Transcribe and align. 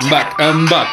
I'm 0.00 0.10
back, 0.10 0.34
I'm 0.40 0.66
back. 0.68 0.88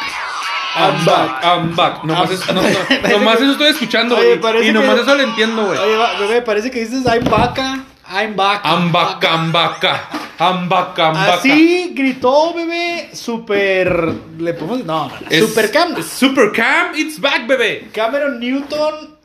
I'm 0.74 1.04
back, 1.04 1.44
I'm 1.44 1.74
back. 1.76 2.04
Nomás, 2.04 2.30
I'm- 2.30 2.32
es- 2.32 2.46
no, 2.54 2.62
no, 2.62 3.08
nomás 3.18 3.40
eso 3.40 3.52
estoy 3.56 3.66
escuchando, 3.68 4.16
güey. 4.16 4.68
Y 4.68 4.72
nomás 4.72 4.94
que- 4.96 5.00
eso 5.02 5.14
lo 5.14 5.22
entiendo, 5.22 5.66
güey. 5.66 5.78
Oye, 5.78 5.96
bebé, 6.20 6.42
parece 6.42 6.70
que 6.70 6.80
dices 6.84 7.04
I'm 7.06 7.24
back, 7.24 7.58
I'm 8.08 8.36
back. 8.36 8.62
I'm 8.64 8.92
back, 8.92 9.22
I'm 9.24 9.52
back. 9.52 9.82
I'm 10.38 10.68
back, 10.68 10.98
I'm 10.98 11.14
back. 11.14 11.38
Así 11.40 11.92
gritó, 11.94 12.54
bebé, 12.54 13.10
super... 13.14 14.12
¿Le 14.38 14.54
podemos...? 14.54 14.84
No, 14.84 15.08
no, 15.08 15.14
no. 15.20 15.26
Es- 15.28 15.40
Super 15.46 15.70
Cam. 15.70 16.02
Super 16.02 16.52
Cam, 16.52 16.94
it's 16.96 17.20
back, 17.20 17.46
bebé. 17.46 17.88
Cameron 17.92 18.40
Newton 18.40 19.16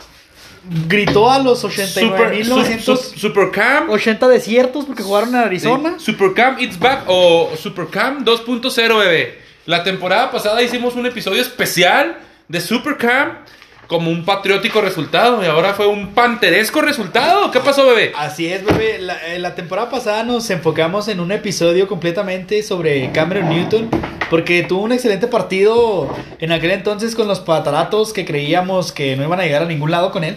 gritó 0.88 1.30
a 1.32 1.40
los 1.40 1.60
Super, 1.62 1.86
89.980 1.88 2.80
su- 2.80 2.96
su- 2.98 3.20
Super 3.20 3.52
Cam. 3.52 3.90
desiertos 4.30 4.86
porque 4.86 5.04
jugaron 5.04 5.30
en 5.30 5.36
Arizona. 5.36 5.96
Sí, 5.98 6.06
Supercam 6.12 6.60
It's 6.60 6.78
Back 6.80 7.04
o 7.08 7.52
Supercam 7.58 8.24
2.0, 8.26 8.98
bebé. 9.00 9.40
La 9.66 9.84
temporada 9.84 10.32
pasada 10.32 10.62
hicimos 10.62 10.96
un 10.96 11.06
episodio 11.06 11.42
especial 11.42 12.18
de 12.48 12.62
Supercam 12.62 13.40
como 13.88 14.12
un 14.12 14.26
patriótico 14.26 14.82
resultado 14.82 15.42
y 15.42 15.46
ahora 15.48 15.74
fue 15.74 15.88
un 15.88 16.14
panteresco 16.14 16.82
resultado. 16.82 17.52
¿Qué 17.52 17.60
pasó, 17.62 17.86
bebé? 17.88 18.12
Así 18.18 18.48
es, 18.48 18.66
bebé. 18.66 18.98
La, 19.00 19.16
eh, 19.34 19.40
la 19.40 19.56
temporada 19.56 19.90
pasada 19.90 20.24
nos 20.24 20.50
enfocamos 20.50 21.08
en 21.08 21.22
un 21.22 21.32
episodio 21.32 21.88
completamente 21.88 22.64
sobre 22.64 23.12
Cameron 23.14 23.48
Newton, 23.50 23.90
porque 24.30 24.64
tuvo 24.64 24.84
un 24.84 24.92
excelente 24.92 25.28
partido 25.28 26.14
en 26.40 26.52
aquel 26.52 26.72
entonces 26.72 27.16
con 27.16 27.30
los 27.30 27.40
pataratos 27.40 28.12
que 28.12 28.26
creíamos 28.26 28.92
que 28.92 29.16
no 29.16 29.24
iban 29.24 29.40
a 29.40 29.44
llegar 29.44 29.62
a 29.62 29.66
ningún 29.66 29.90
lado 29.92 30.12
con 30.12 30.26
él. 30.26 30.36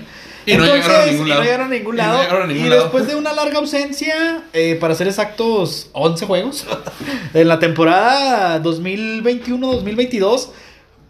Y 0.53 0.57
no 0.57 0.65
llegaron 0.65 0.97
a 1.01 1.07
ningún 1.07 1.27
y 1.27 1.31
lado. 1.31 1.41
no 1.41 1.45
llegaron 1.45 1.67
a 1.67 1.71
ningún 1.71 1.95
Y 1.95 1.99
no 2.03 2.19
llegaron 2.21 2.43
a 2.43 2.47
ningún 2.47 2.67
Y 2.67 2.69
lado. 2.69 2.83
después 2.83 3.07
de 3.07 3.15
una 3.15 3.33
larga 3.33 3.59
ausencia, 3.59 4.43
eh, 4.53 4.77
para 4.81 4.95
ser 4.95 5.09
exactos, 5.09 5.89
11 5.93 6.27
juegos, 6.27 6.67
en 7.35 7.49
la 7.49 7.59
temporada 7.59 8.63
2021-2022, 8.63 10.49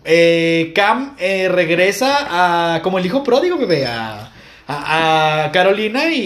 eh, 0.05 0.73
Cam 0.75 1.15
eh, 1.19 1.49
regresa 1.51 2.75
a, 2.77 2.83
como 2.83 2.99
el 2.99 3.07
hijo 3.07 3.23
pródigo, 3.23 3.57
bebé, 3.59 3.87
a, 3.87 4.33
a- 4.67 5.45
a 5.45 5.53
Carolina 5.53 6.07
y, 6.11 6.21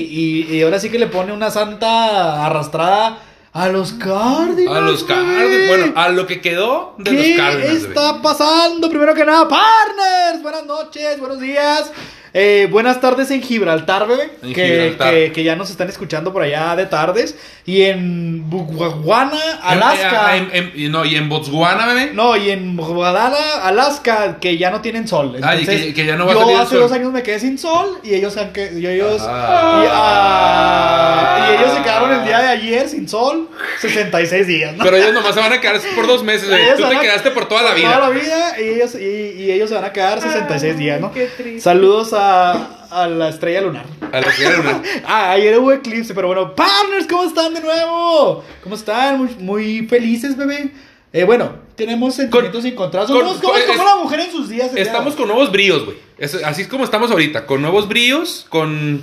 y- 0.48 0.56
y 0.56 0.62
ahora 0.62 0.78
sí 0.78 0.90
que 0.90 0.98
le 0.98 1.06
pone 1.08 1.32
una 1.32 1.50
santa 1.50 2.44
arrastrada 2.46 3.18
a 3.52 3.68
los 3.68 3.92
Cardinals. 3.94 4.76
A 4.76 4.80
los 4.80 5.06
bebé. 5.06 5.20
Cardinals. 5.22 5.68
Bueno, 5.68 5.92
a 5.96 6.08
lo 6.10 6.26
que 6.26 6.40
quedó 6.40 6.94
de 6.98 7.10
¿Qué 7.10 7.16
los 7.16 7.36
Cardinals. 7.38 7.82
bebé. 7.82 7.88
está 7.88 8.20
pasando? 8.22 8.88
Primero 8.88 9.14
que 9.14 9.24
nada, 9.24 9.48
partners, 9.48 10.42
buenas 10.42 10.66
noches, 10.66 11.18
buenos 11.20 11.40
días. 11.40 11.90
Eh, 12.36 12.66
buenas 12.68 13.00
tardes 13.00 13.30
en 13.30 13.40
Gibraltar, 13.42 14.08
bebé. 14.08 14.28
En 14.42 14.52
que, 14.52 14.66
Gibraltar. 14.66 15.14
Que, 15.14 15.30
que 15.32 15.44
ya 15.44 15.54
nos 15.54 15.70
están 15.70 15.88
escuchando 15.88 16.32
por 16.32 16.42
allá 16.42 16.74
de 16.74 16.86
tardes. 16.86 17.36
Y 17.64 17.82
en 17.82 18.50
Botswana, 18.50 19.38
Alaska. 19.62 20.36
En- 20.36 20.50
en- 20.52 20.72
en- 20.74 20.90
no, 20.90 21.04
y 21.04 21.14
en 21.14 21.28
Botswana, 21.28 21.86
bebé. 21.86 22.10
no, 22.12 22.36
y 22.36 22.50
en 22.50 22.76
Guadalajara, 22.76 23.64
Alaska, 23.64 24.38
que 24.40 24.58
ya 24.58 24.72
no 24.72 24.80
tienen 24.80 25.06
sol. 25.06 25.36
Ah, 25.44 25.54
y 25.54 25.60
Entonces, 25.60 25.86
que- 25.86 25.94
que 25.94 26.06
ya 26.06 26.16
no 26.16 26.26
va 26.26 26.32
a 26.32 26.34
yo 26.34 26.58
hace 26.58 26.70
sol. 26.70 26.80
dos 26.80 26.90
años 26.92 27.12
me 27.12 27.22
quedé 27.22 27.38
sin 27.38 27.56
sol 27.56 28.00
y 28.02 28.14
ellos, 28.14 28.36
y 28.36 28.84
ellos, 28.84 29.22
Ah. 29.24 29.82
y, 29.84 29.88
ah, 29.92 31.46
y 31.52 31.56
ellos 31.62 31.72
se 31.76 31.82
quedaron 31.84 32.12
el 32.18 32.24
día 32.24 32.40
de 32.40 32.48
ayer 32.48 32.88
sin 32.88 33.08
sol, 33.08 33.48
66 33.80 34.48
días, 34.48 34.74
¿no? 34.76 34.82
Pero 34.82 34.96
ellos 34.96 35.12
nomás 35.14 35.34
se 35.34 35.40
van 35.40 35.52
a 35.52 35.60
quedar 35.60 35.80
por 35.94 36.08
dos 36.08 36.24
meses, 36.24 36.48
Tú 36.76 36.82
te 36.88 36.98
quedaste 36.98 37.30
por 37.30 37.46
toda 37.46 37.62
la 37.62 37.74
vida. 37.74 37.94
Toda 37.94 38.08
la 38.08 38.10
vida 38.10 38.60
y 38.60 38.64
ellos, 38.70 38.96
y, 38.96 39.42
y 39.44 39.52
ellos 39.52 39.68
se 39.68 39.76
van 39.76 39.84
a 39.84 39.92
quedar 39.92 40.20
66 40.20 40.76
días, 40.76 41.00
¿no? 41.00 41.12
qué 41.12 41.26
triste. 41.36 41.60
Saludos 41.60 42.12
a, 42.12 42.23
a 42.90 43.06
la 43.08 43.28
estrella 43.28 43.60
lunar. 43.62 43.86
A 44.12 44.20
la 44.20 44.32
que 44.34 44.44
era- 44.46 44.82
Ah, 45.06 45.30
ayer 45.32 45.58
hubo 45.58 45.72
eclipse, 45.72 46.14
pero 46.14 46.28
bueno, 46.28 46.54
partners, 46.54 47.06
¿cómo 47.08 47.24
están 47.24 47.54
de 47.54 47.60
nuevo? 47.60 48.44
¿Cómo 48.62 48.74
están? 48.74 49.18
Muy, 49.18 49.28
muy 49.40 49.86
felices, 49.88 50.36
bebé. 50.36 50.70
Eh, 51.12 51.24
bueno, 51.24 51.52
tenemos 51.76 52.14
sentimientos 52.14 52.64
encontrados. 52.64 53.10
con- 53.10 53.20
Somos 53.20 53.36
como, 53.40 53.52
con- 53.52 53.62
como 53.62 53.82
es- 53.82 53.84
la 53.88 53.96
mujer 53.96 54.20
en 54.20 54.30
sus 54.32 54.48
días. 54.48 54.70
Estamos 54.74 55.14
con 55.14 55.28
nuevos 55.28 55.50
bríos, 55.52 55.84
güey. 55.84 55.96
Así 56.44 56.62
es 56.62 56.68
como 56.68 56.84
estamos 56.84 57.10
ahorita, 57.10 57.46
con 57.46 57.60
nuevos 57.62 57.88
bríos, 57.88 58.46
con, 58.48 59.02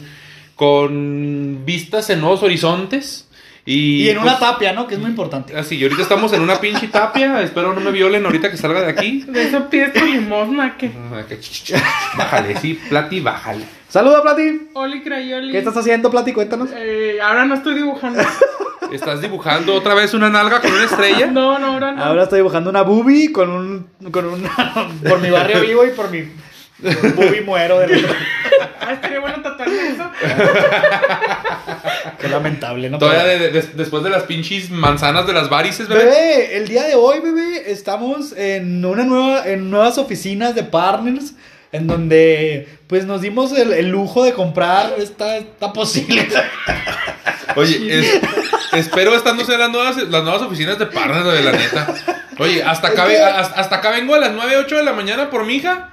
con 0.56 1.62
vistas 1.66 2.10
en 2.10 2.22
nuevos 2.22 2.44
horizontes. 2.44 3.28
Y, 3.66 4.04
Y 4.04 4.10
en 4.10 4.18
una 4.18 4.38
pues, 4.38 4.52
tapia, 4.52 4.74
¿no? 4.74 4.88
Que 4.88 4.96
es 4.96 5.00
muy 5.00 5.10
importante. 5.10 5.56
Así, 5.56 5.78
y 5.78 5.84
ahorita 5.84 6.02
estamos 6.02 6.34
en 6.34 6.42
una 6.42 6.60
pinche 6.60 6.88
tapia. 6.88 7.42
Espero 7.44 7.74
no 7.74 7.82
me 7.82 7.92
violen 7.92 8.26
ahorita 8.26 8.50
que 8.50 8.58
salga 8.58 8.82
de 8.82 8.90
aquí. 8.90 9.24
De 9.28 9.44
eso 9.44 9.70
pides 9.70 9.94
tu 9.94 10.06
limosna, 10.06 10.78
que. 10.78 10.88
Ah, 10.88 11.24
Bájale, 12.18 12.58
sí, 12.58 12.80
Plati, 12.90 13.20
bájale. 13.20 13.66
Saludos, 13.88 14.22
Plati. 14.22 14.70
Oli 14.74 15.02
Crayoli. 15.02 15.52
¿Qué 15.52 15.60
estás 15.60 15.78
haciendo, 15.78 16.10
Plati? 16.10 16.34
Cuéntanos. 16.34 16.70
Eh, 16.74 17.20
ahora 17.22 17.46
no 17.46 17.56
estoy 17.56 17.76
dibujando. 17.76 18.22
¿Estás 18.92 19.22
dibujando 19.22 19.74
otra 19.74 19.94
vez 19.94 20.14
una 20.14 20.30
nalga 20.30 20.60
con 20.60 20.72
una 20.72 20.84
estrella? 20.84 21.28
No, 21.28 21.58
no, 21.60 21.68
ahora 21.68 21.92
no. 21.94 22.04
Ahora 22.04 22.24
estoy 22.24 22.40
dibujando 22.40 22.70
una 22.70 22.82
boobie 22.82 23.32
con 23.32 23.50
un. 23.50 23.88
Con 24.12 24.26
un 24.26 24.44
por 25.08 25.22
mi 25.22 25.30
barrio 25.30 25.62
vivo 25.62 25.86
y 25.86 25.92
por 25.92 26.10
mi. 26.10 26.24
Boobie 26.82 27.42
muero 27.42 27.80
de 27.80 27.88
Ah, 28.80 28.94
estaría 28.94 29.20
bueno 29.20 29.42
tatuarme 29.42 29.76
eso. 29.90 30.10
Qué 32.20 32.28
lamentable, 32.30 32.90
¿no? 32.90 32.98
Todavía 32.98 33.24
Pero- 33.24 33.40
de- 33.54 33.62
de- 33.62 33.68
después 33.74 34.04
de 34.04 34.10
las 34.10 34.24
pinches 34.24 34.70
manzanas 34.70 35.26
de 35.28 35.34
las 35.34 35.50
varices, 35.50 35.88
bebé. 35.88 36.04
Bebé, 36.06 36.58
el 36.58 36.68
día 36.68 36.84
de 36.84 36.96
hoy, 36.96 37.20
bebé, 37.20 37.72
estamos 37.72 38.34
en 38.36 38.84
una 38.86 39.04
nueva, 39.04 39.48
en 39.48 39.70
nuevas 39.70 39.98
oficinas 39.98 40.56
de 40.56 40.64
partners, 40.64 41.34
en 41.72 41.88
donde 41.88 42.68
pues 42.88 43.06
nos 43.06 43.22
dimos 43.22 43.52
el, 43.54 43.72
el 43.74 43.90
lujo 43.90 44.24
de 44.24 44.34
comprar 44.34 44.94
esta, 44.98 45.38
esta 45.38 45.72
posible. 45.74 46.28
Oye, 47.56 48.00
es- 48.00 48.20
espero 48.74 49.16
estando 49.16 49.44
en 49.44 49.60
las 49.60 49.70
nuevas, 49.72 49.98
las 49.98 50.24
nuevas 50.24 50.42
oficinas 50.42 50.78
de 50.80 50.86
partners, 50.88 51.26
de 51.34 51.44
la 51.44 51.52
neta. 51.52 51.96
Oye, 52.40 52.64
hasta 52.64 52.90
acá, 52.90 53.06
hasta, 53.40 53.60
hasta 53.60 53.76
acá 53.78 53.92
vengo 53.92 54.16
a 54.16 54.20
las 54.20 54.32
9, 54.32 54.58
8 54.58 54.78
de 54.78 54.84
la 54.84 54.94
mañana 54.94 55.30
por 55.30 55.46
mi 55.46 55.56
hija. 55.56 55.90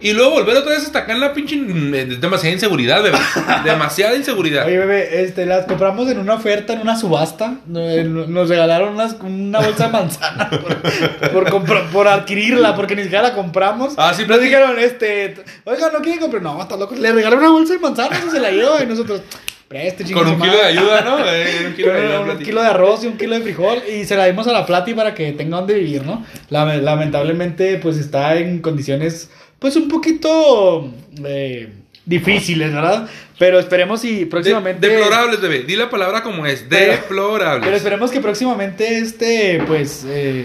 Y 0.00 0.12
luego 0.12 0.32
volver 0.32 0.56
otra 0.56 0.72
vez 0.72 0.82
hasta 0.84 0.98
acá 1.00 1.12
en 1.12 1.20
la 1.20 1.32
pinche. 1.32 1.54
Es 1.56 2.20
demasiada 2.20 2.52
inseguridad, 2.52 3.02
bebé. 3.02 3.16
Demasiada 3.64 4.14
inseguridad. 4.16 4.66
Oye, 4.66 4.78
bebé, 4.78 5.22
este, 5.22 5.46
las 5.46 5.64
compramos 5.66 6.10
en 6.10 6.18
una 6.18 6.34
oferta, 6.34 6.72
en 6.74 6.80
una 6.80 6.98
subasta. 6.98 7.54
Eh, 7.74 8.04
Nos 8.04 8.48
regalaron 8.48 8.92
unas- 8.94 9.16
una 9.20 9.60
bolsa 9.60 9.86
de 9.86 9.92
manzana 9.92 10.50
por, 10.50 11.30
por, 11.32 11.50
compra- 11.50 11.88
por 11.90 12.08
adquirirla, 12.08 12.74
porque 12.76 12.96
ni 12.96 13.02
siquiera 13.04 13.22
la 13.22 13.34
compramos. 13.34 13.94
Ah, 13.96 14.12
sí, 14.14 14.26
Nos 14.26 14.36
plati- 14.36 14.42
dijeron, 14.42 14.78
este, 14.78 15.36
oiga, 15.64 15.90
¿no 15.90 16.00
quieren 16.00 16.20
comprar? 16.20 16.42
No, 16.42 16.60
está 16.60 16.76
loco. 16.76 16.94
Le 16.96 17.12
regalaron 17.12 17.44
una 17.44 17.52
bolsa 17.52 17.72
de 17.74 17.78
manzanas 17.78 18.22
y 18.26 18.30
se 18.30 18.40
la 18.40 18.50
llevó. 18.50 18.82
Y 18.82 18.86
nosotros, 18.86 19.22
preste, 19.68 20.04
chingue 20.04 20.20
Con 20.20 20.28
un 20.28 20.40
kilo 20.40 20.52
de 20.52 20.58
madre". 20.58 20.78
ayuda, 20.78 21.00
¿no? 21.02 21.18
Eh, 21.26 21.64
un 21.68 21.74
kilo 21.74 21.92
de 21.94 22.00
ayuda, 22.00 22.20
un 22.32 22.38
kilo 22.40 22.60
de 22.62 22.66
arroz 22.68 23.04
y 23.04 23.06
un 23.06 23.16
kilo 23.16 23.36
de 23.36 23.40
frijol 23.42 23.78
y 23.88 24.04
se 24.04 24.16
la 24.16 24.26
dimos 24.26 24.46
a 24.48 24.52
la 24.52 24.66
Plati 24.66 24.92
para 24.92 25.14
que 25.14 25.32
tenga 25.32 25.56
donde 25.56 25.74
vivir, 25.74 26.04
¿no? 26.04 26.26
Lame- 26.50 26.82
Lamentablemente, 26.82 27.78
pues 27.78 27.96
está 27.96 28.34
en 28.36 28.58
condiciones, 28.60 29.30
pues 29.64 29.76
un 29.76 29.88
poquito 29.88 30.92
eh, 31.24 31.72
difíciles, 32.04 32.70
¿verdad? 32.70 33.08
Pero 33.38 33.58
esperemos 33.58 34.04
y 34.04 34.20
De- 34.20 34.26
próximamente... 34.26 34.86
deplorables, 34.86 35.40
bebé. 35.40 35.62
Di 35.62 35.74
la 35.74 35.88
palabra 35.88 36.22
como 36.22 36.44
es. 36.44 36.68
Deplorables. 36.68 37.64
Pero 37.64 37.74
esperemos 37.74 38.10
que 38.10 38.20
próximamente, 38.20 38.98
este, 38.98 39.62
pues... 39.66 40.04
eh, 40.06 40.44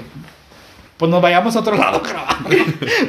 pues 0.95 1.11
nos 1.11 1.21
vayamos 1.21 1.53
a 1.57 1.59
otro 1.59 1.75
lado 1.75 2.01
a 2.05 2.07
grabar. 2.07 2.37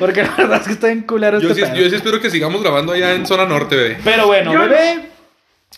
Porque 0.00 0.24
la 0.24 0.34
verdad 0.36 0.60
es 0.62 0.66
que 0.66 0.72
está 0.72 0.90
en 0.90 1.02
culero 1.02 1.38
yo, 1.40 1.50
este 1.50 1.64
sí, 1.64 1.70
pedo. 1.70 1.80
yo 1.80 1.88
sí 1.90 1.94
espero 1.94 2.20
que 2.20 2.28
sigamos 2.28 2.60
grabando 2.60 2.92
allá 2.92 3.14
en 3.14 3.24
zona 3.24 3.46
norte, 3.46 3.76
bebé. 3.76 3.98
Pero 4.02 4.26
bueno, 4.26 4.52
Yo 4.52 4.58
no. 4.58 4.64
bebé. 4.64 5.00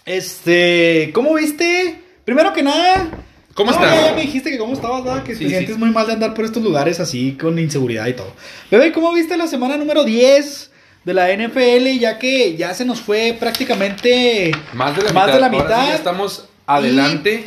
Este, 0.06 1.10
¿cómo 1.14 1.34
viste? 1.34 2.00
Primero 2.24 2.54
que 2.54 2.62
nada, 2.62 3.06
¿Cómo 3.54 3.70
no, 3.70 3.76
estás? 3.76 3.94
Ya, 3.94 4.06
ya 4.10 4.14
me 4.14 4.22
dijiste 4.22 4.50
que 4.50 4.58
cómo 4.58 4.72
estabas, 4.72 5.04
¿verdad? 5.04 5.22
Que 5.22 5.34
Sí, 5.34 5.40
te 5.40 5.44
sí. 5.50 5.50
sientes 5.56 5.78
muy 5.78 5.90
mal 5.90 6.06
de 6.06 6.12
andar 6.14 6.34
por 6.34 6.44
estos 6.44 6.62
lugares 6.62 7.00
así 7.00 7.36
con 7.40 7.58
inseguridad 7.58 8.06
y 8.06 8.14
todo. 8.14 8.32
Bebé, 8.70 8.92
¿cómo 8.92 9.12
viste 9.12 9.36
la 9.36 9.46
semana 9.46 9.76
número 9.76 10.04
10 10.04 10.70
de 11.04 11.14
la 11.14 11.28
NFL? 11.32 11.98
Ya 11.98 12.18
que 12.18 12.56
ya 12.56 12.72
se 12.74 12.84
nos 12.84 13.00
fue 13.00 13.36
prácticamente 13.38 14.52
Más 14.72 14.96
de 14.96 15.02
la 15.02 15.12
Más 15.12 15.26
mitad. 15.26 15.34
de 15.34 15.40
la 15.40 15.46
Ahora 15.46 15.58
sí 15.58 15.64
mitad. 15.64 15.86
ya 15.88 15.94
estamos 15.94 16.44
adelante. 16.66 17.44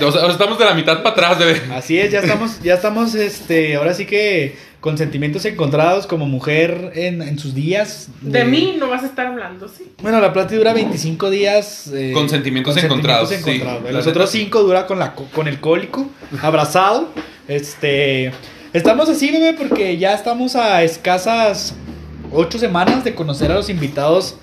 O 0.00 0.10
sea, 0.10 0.22
ahora 0.22 0.32
estamos 0.32 0.58
de 0.58 0.64
la 0.64 0.74
mitad 0.74 1.02
para 1.02 1.10
atrás, 1.10 1.38
bebé. 1.38 1.60
Así 1.74 1.98
es, 1.98 2.10
ya 2.10 2.20
estamos, 2.20 2.60
ya 2.62 2.74
estamos, 2.74 3.14
este, 3.14 3.76
ahora 3.76 3.92
sí 3.94 4.06
que 4.06 4.56
con 4.80 4.98
sentimientos 4.98 5.44
encontrados 5.44 6.06
como 6.08 6.26
mujer 6.26 6.92
en, 6.94 7.22
en 7.22 7.38
sus 7.38 7.54
días. 7.54 8.08
De 8.20 8.44
mí 8.44 8.76
no 8.80 8.88
vas 8.88 9.02
a 9.04 9.06
estar 9.06 9.26
hablando, 9.26 9.68
sí. 9.68 9.92
Bueno, 10.02 10.20
la 10.20 10.32
plata 10.32 10.54
dura 10.56 10.72
25 10.72 11.30
días. 11.30 11.88
eh, 11.94 12.10
Con 12.14 12.28
sentimientos 12.28 12.76
encontrados, 12.82 13.28
sí, 13.28 13.36
encontrados. 13.36 13.92
Los 13.92 14.06
otros 14.06 14.30
sí. 14.30 14.38
5 14.44 14.62
dura 14.62 14.86
con, 14.86 14.98
la, 14.98 15.14
co- 15.14 15.28
con 15.32 15.46
el 15.46 15.60
cólico, 15.60 16.08
abrazado. 16.42 17.10
Este. 17.46 18.32
Estamos 18.72 19.08
así, 19.08 19.30
bebé, 19.30 19.52
porque 19.52 19.98
ya 19.98 20.14
estamos 20.14 20.56
a 20.56 20.82
escasas 20.82 21.74
8 22.32 22.58
semanas 22.58 23.04
de 23.04 23.14
conocer 23.14 23.52
a 23.52 23.54
los 23.54 23.68
invitados 23.68 24.36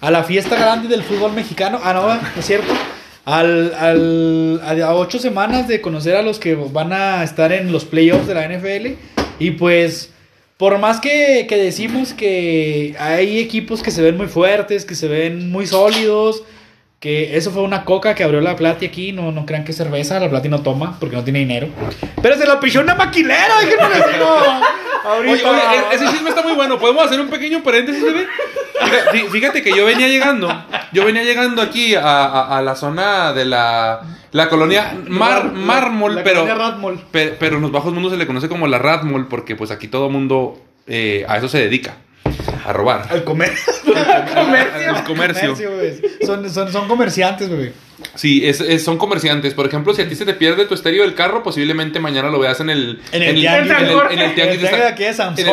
a 0.00 0.10
la 0.10 0.22
fiesta 0.22 0.54
grande 0.56 0.88
del 0.88 1.02
fútbol 1.02 1.32
mexicano. 1.32 1.80
Ah, 1.82 1.92
no, 1.92 2.06
no 2.06 2.20
es 2.38 2.46
cierto. 2.46 2.72
Al, 3.24 3.74
al, 3.74 4.82
a 4.82 4.94
8 4.94 5.18
semanas 5.18 5.66
de 5.66 5.80
conocer 5.80 6.16
a 6.16 6.22
los 6.22 6.38
que 6.38 6.54
van 6.54 6.92
a 6.92 7.24
estar 7.24 7.52
en 7.52 7.72
los 7.72 7.84
playoffs 7.84 8.26
de 8.26 8.34
la 8.34 8.48
NFL. 8.48 8.94
Y 9.38 9.52
pues. 9.52 10.10
Por 10.56 10.78
más 10.78 11.00
que, 11.00 11.46
que 11.48 11.56
decimos 11.56 12.14
que 12.14 12.94
hay 13.00 13.40
equipos 13.40 13.82
que 13.82 13.90
se 13.90 14.00
ven 14.02 14.16
muy 14.16 14.28
fuertes, 14.28 14.84
que 14.84 14.94
se 14.94 15.08
ven 15.08 15.50
muy 15.50 15.66
sólidos, 15.66 16.44
Que 17.04 17.36
eso 17.36 17.50
fue 17.50 17.60
una 17.60 17.84
coca 17.84 18.14
que 18.14 18.24
abrió 18.24 18.40
la 18.40 18.56
Plati 18.56 18.86
aquí. 18.86 19.12
No, 19.12 19.30
no 19.30 19.44
crean 19.44 19.62
que 19.64 19.72
es 19.72 19.76
cerveza. 19.76 20.18
La 20.18 20.30
Plati 20.30 20.48
no 20.48 20.62
toma 20.62 20.96
porque 20.98 21.14
no 21.14 21.22
tiene 21.22 21.40
dinero. 21.40 21.68
Pero 22.22 22.34
se 22.38 22.46
lo 22.46 22.58
pichó 22.58 22.80
una 22.80 22.94
maquilera. 22.94 23.60
Les 23.60 23.68
digo. 24.14 24.36
Oye, 25.18 25.32
oye, 25.32 25.42
e- 25.44 25.94
ese 25.96 26.06
chisme 26.06 26.30
está 26.30 26.40
muy 26.42 26.54
bueno. 26.54 26.78
¿Podemos 26.78 27.04
hacer 27.04 27.20
un 27.20 27.28
pequeño 27.28 27.62
paréntesis, 27.62 28.02
bebé? 28.02 28.26
Fíjate, 28.80 29.10
fí- 29.18 29.28
fíjate 29.28 29.62
que 29.62 29.76
yo 29.76 29.84
venía 29.84 30.08
llegando, 30.08 30.48
yo 30.92 31.04
venía 31.04 31.22
llegando 31.24 31.60
aquí 31.60 31.94
a, 31.94 32.00
a- 32.24 32.56
a 32.56 32.62
la 32.62 32.74
zona 32.74 33.34
de 33.34 33.44
la, 33.44 34.00
la 34.32 34.48
colonia 34.48 34.96
Mar, 35.08 35.44
La- 35.44 35.50
Mármol, 35.52 36.14
la 36.14 36.24
pero, 36.24 36.40
pero 37.38 37.56
en 37.56 37.62
los 37.62 37.70
bajos 37.70 37.92
mundos 37.92 38.12
se 38.12 38.16
le 38.18 38.26
conoce 38.26 38.48
como 38.48 38.66
la 38.66 38.78
Radmol, 38.78 39.28
porque 39.28 39.54
pues 39.56 39.70
aquí 39.70 39.88
todo 39.88 40.08
mundo 40.08 40.58
eh, 40.86 41.26
a 41.28 41.36
eso 41.36 41.48
se 41.48 41.58
dedica, 41.58 41.96
a 42.66 42.72
robar. 42.72 43.06
Al 43.10 43.24
comer. 43.24 43.52
Al 44.94 45.04
comercio. 45.04 45.56
Son, 46.24 46.48
son, 46.50 46.72
son 46.72 46.88
comerciantes, 46.88 47.48
bebé. 47.50 47.72
Sí, 48.14 48.46
es- 48.46 48.60
es- 48.60 48.84
son 48.84 48.98
comerciantes. 48.98 49.54
Por 49.54 49.66
ejemplo, 49.66 49.94
si 49.94 50.02
a 50.02 50.08
ti 50.08 50.14
se 50.14 50.24
te 50.24 50.34
pierde 50.34 50.64
tu 50.66 50.74
estéreo 50.74 51.02
del 51.04 51.14
carro, 51.14 51.42
posiblemente 51.42 52.00
mañana 52.00 52.28
lo 52.30 52.38
veas 52.38 52.60
en 52.60 52.70
el, 52.70 53.00
En 53.12 53.22
el 53.22 53.40
tianguis. 53.40 53.64
de 53.64 53.68
Sams 53.68 53.80
en 53.80 53.86
el 53.88 53.94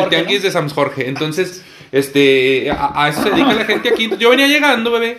Jorge, 0.00 0.16
tianguis 0.16 0.38
¿no? 0.40 0.44
de 0.44 0.50
Sams 0.50 0.72
Jorge. 0.72 1.08
Entonces, 1.08 1.62
este, 1.92 2.70
a, 2.70 3.04
a 3.04 3.08
eso 3.08 3.22
se 3.22 3.30
dedica 3.30 3.52
la 3.54 3.64
gente 3.64 3.88
aquí. 3.88 4.10
Yo 4.18 4.30
venía 4.30 4.48
llegando, 4.48 4.90
bebé. 4.90 5.18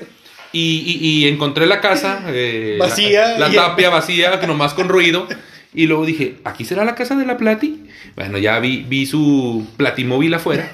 Y, 0.51 0.83
y- 0.85 1.23
y 1.23 1.27
encontré 1.27 1.65
la 1.65 1.81
casa 1.81 2.21
eh, 2.27 2.77
Vacía. 2.79 3.37
La, 3.39 3.51
tapia 3.51 3.89
vacía, 3.89 4.39
que 4.39 4.45
nomás 4.47 4.73
con 4.73 4.87
ruido. 4.89 5.27
Y 5.73 5.87
luego 5.87 6.05
dije, 6.05 6.35
¿aquí 6.43 6.65
será 6.65 6.85
la 6.85 6.93
casa 6.93 7.15
de 7.15 7.25
la 7.25 7.37
Plati? 7.37 7.85
Bueno, 8.15 8.37
ya 8.37 8.59
vi, 8.59 8.85
vi 8.87 9.07
su 9.07 9.65
platimóvil 9.77 10.31
afuera. 10.35 10.71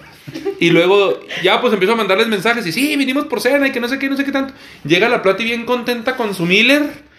Y 0.59 0.69
luego 0.71 1.19
ya 1.43 1.61
pues 1.61 1.73
empiezo 1.73 1.93
a 1.93 1.97
mandarles 1.97 2.27
mensajes 2.27 2.65
y 2.65 2.71
sí, 2.71 2.95
vinimos 2.95 3.25
por 3.25 3.41
cena 3.41 3.67
y 3.67 3.71
que 3.71 3.79
no 3.79 3.87
sé 3.87 3.97
qué, 3.99 4.09
no 4.09 4.17
sé 4.17 4.25
qué 4.25 4.31
tanto. 4.31 4.53
Llega 4.83 5.09
la 5.09 5.21
Plati 5.21 5.43
bien 5.43 5.65
contenta 5.65 6.15
con 6.15 6.33
su 6.35 6.45
Miller. 6.45 7.09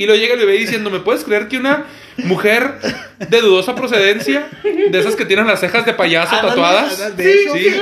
Y 0.00 0.06
luego 0.06 0.20
llega 0.20 0.34
el 0.34 0.38
bebé 0.38 0.52
diciendo, 0.52 0.90
¿me 0.90 1.00
puedes 1.00 1.24
creer 1.24 1.48
que 1.48 1.58
una 1.58 1.86
mujer 2.18 2.78
de 3.18 3.40
dudosa 3.40 3.74
procedencia, 3.74 4.48
de 4.62 4.96
esas 4.96 5.16
que 5.16 5.24
tienen 5.24 5.48
las 5.48 5.58
cejas 5.58 5.84
de 5.84 5.92
payaso 5.92 6.36
tatuadas? 6.36 7.16
de 7.16 7.32
sí, 7.32 7.80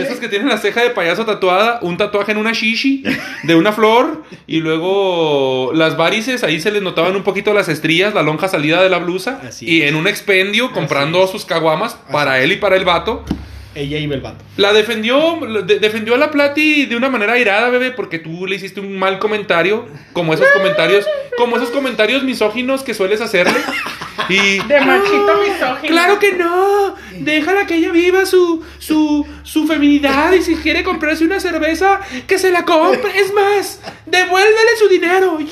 esas 0.00 0.20
que 0.20 0.28
tienen 0.28 0.48
la 0.48 0.58
ceja 0.58 0.80
de 0.84 0.90
payaso 0.90 1.24
tatuada, 1.24 1.80
un 1.82 1.96
tatuaje 1.96 2.30
en 2.30 2.38
una 2.38 2.52
shishi, 2.52 3.02
de 3.42 3.54
una 3.56 3.72
flor, 3.72 4.22
y 4.46 4.60
luego 4.60 5.72
las 5.74 5.96
varices, 5.96 6.44
ahí 6.44 6.60
se 6.60 6.70
les 6.70 6.82
notaban 6.82 7.16
un 7.16 7.24
poquito 7.24 7.52
las 7.52 7.68
estrías, 7.68 8.14
la 8.14 8.22
lonja 8.22 8.46
salida 8.46 8.80
de 8.80 8.88
la 8.88 8.98
blusa, 8.98 9.40
Así 9.44 9.68
y 9.68 9.82
en 9.82 9.96
un 9.96 10.06
expendio 10.06 10.70
comprando 10.70 11.26
sus 11.26 11.44
caguamas 11.44 11.96
para 12.12 12.40
él 12.40 12.52
y 12.52 12.56
para 12.56 12.76
el 12.76 12.84
vato. 12.84 13.24
Ella 13.74 13.98
iba 13.98 14.14
el 14.14 14.20
vato. 14.20 14.44
La 14.56 14.72
defendió, 14.72 15.38
de- 15.64 15.78
defendió 15.78 16.14
a 16.14 16.18
la 16.18 16.30
Plati 16.30 16.84
de 16.86 16.94
una 16.96 17.08
manera 17.08 17.32
airada, 17.34 17.70
bebé, 17.70 17.90
porque 17.90 18.18
tú 18.18 18.46
le 18.46 18.56
hiciste 18.56 18.80
un 18.80 18.98
mal 18.98 19.18
comentario, 19.18 19.86
como 20.12 20.34
esos 20.34 20.46
comentarios, 20.48 21.06
como 21.38 21.56
esos 21.56 21.70
comentarios 21.70 22.22
misóginos 22.22 22.82
que 22.82 22.92
sueles 22.94 23.20
hacerle. 23.22 23.54
Y 24.28 24.58
De 24.58 24.80
machito 24.80 25.38
misógino. 25.46 25.88
Claro 25.88 26.18
que 26.18 26.32
no. 26.32 26.94
Déjala 27.12 27.66
que 27.66 27.76
ella 27.76 27.90
viva 27.92 28.26
su, 28.26 28.64
su, 28.78 29.26
su 29.42 29.66
feminidad 29.66 30.32
y 30.32 30.42
si 30.42 30.56
quiere 30.56 30.82
comprarse 30.84 31.24
una 31.24 31.40
cerveza, 31.40 32.00
que 32.26 32.38
se 32.38 32.50
la 32.50 32.64
compre. 32.64 33.18
Es 33.20 33.32
más, 33.32 33.80
devuélvele 34.06 34.76
su 34.78 34.88
dinero. 34.88 35.38
Yo 35.40 35.46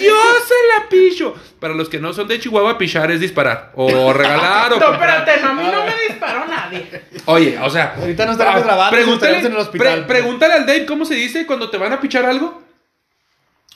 se 0.46 0.54
la 0.78 0.88
picho. 0.88 1.34
Para 1.60 1.74
los 1.74 1.88
que 1.88 1.98
no 2.00 2.12
son 2.14 2.26
de 2.28 2.40
Chihuahua, 2.40 2.78
pichar 2.78 3.10
es 3.10 3.20
disparar. 3.20 3.72
O 3.74 4.12
regalar 4.12 4.72
o 4.72 4.78
No, 4.80 4.92
espérate, 4.92 5.40
no, 5.42 5.48
a 5.48 5.52
mí 5.54 5.62
no 5.70 5.84
me 5.84 5.92
disparó 6.08 6.46
nadie. 6.46 7.02
Oye, 7.26 7.58
o 7.62 7.68
sea. 7.70 7.94
Ahorita 8.00 8.24
no 8.26 8.32
estaremos 8.32 8.62
ah, 8.62 8.64
grabando, 8.64 8.90
Pregúntale, 8.96 9.36
estaremos 9.36 9.46
en 9.46 9.52
el 9.52 9.58
hospital. 9.66 10.06
pre- 10.06 10.16
pregúntale 10.20 10.54
al 10.54 10.66
Dave 10.66 10.86
cómo 10.86 11.04
se 11.04 11.14
dice 11.14 11.46
cuando 11.46 11.68
te 11.70 11.76
van 11.76 11.92
a 11.92 12.00
pichar 12.00 12.24
algo. 12.24 12.62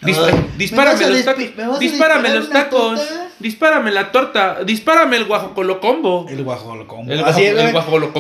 Dis- 0.01 0.19
Ay, 0.19 0.47
dispárame 0.57 0.99
¿me 0.99 1.05
vas 1.05 1.11
a 1.11 1.33
los 1.35 1.55
tacos. 1.55 1.79
Dispárame 1.79 2.29
los 2.35 2.51
tacos. 2.51 3.01
Dispárame 3.39 3.91
la 3.91 4.13
torta. 4.13 4.59
Dispárame 4.65 5.17
el 5.17 5.25
guajocolo 5.25 5.81
combo. 5.81 6.27
El 6.29 6.45
guajolocombo. 6.45 7.13
El 7.13 7.21
Así 7.25 7.43
es, 7.45 7.55
colo 7.85 8.13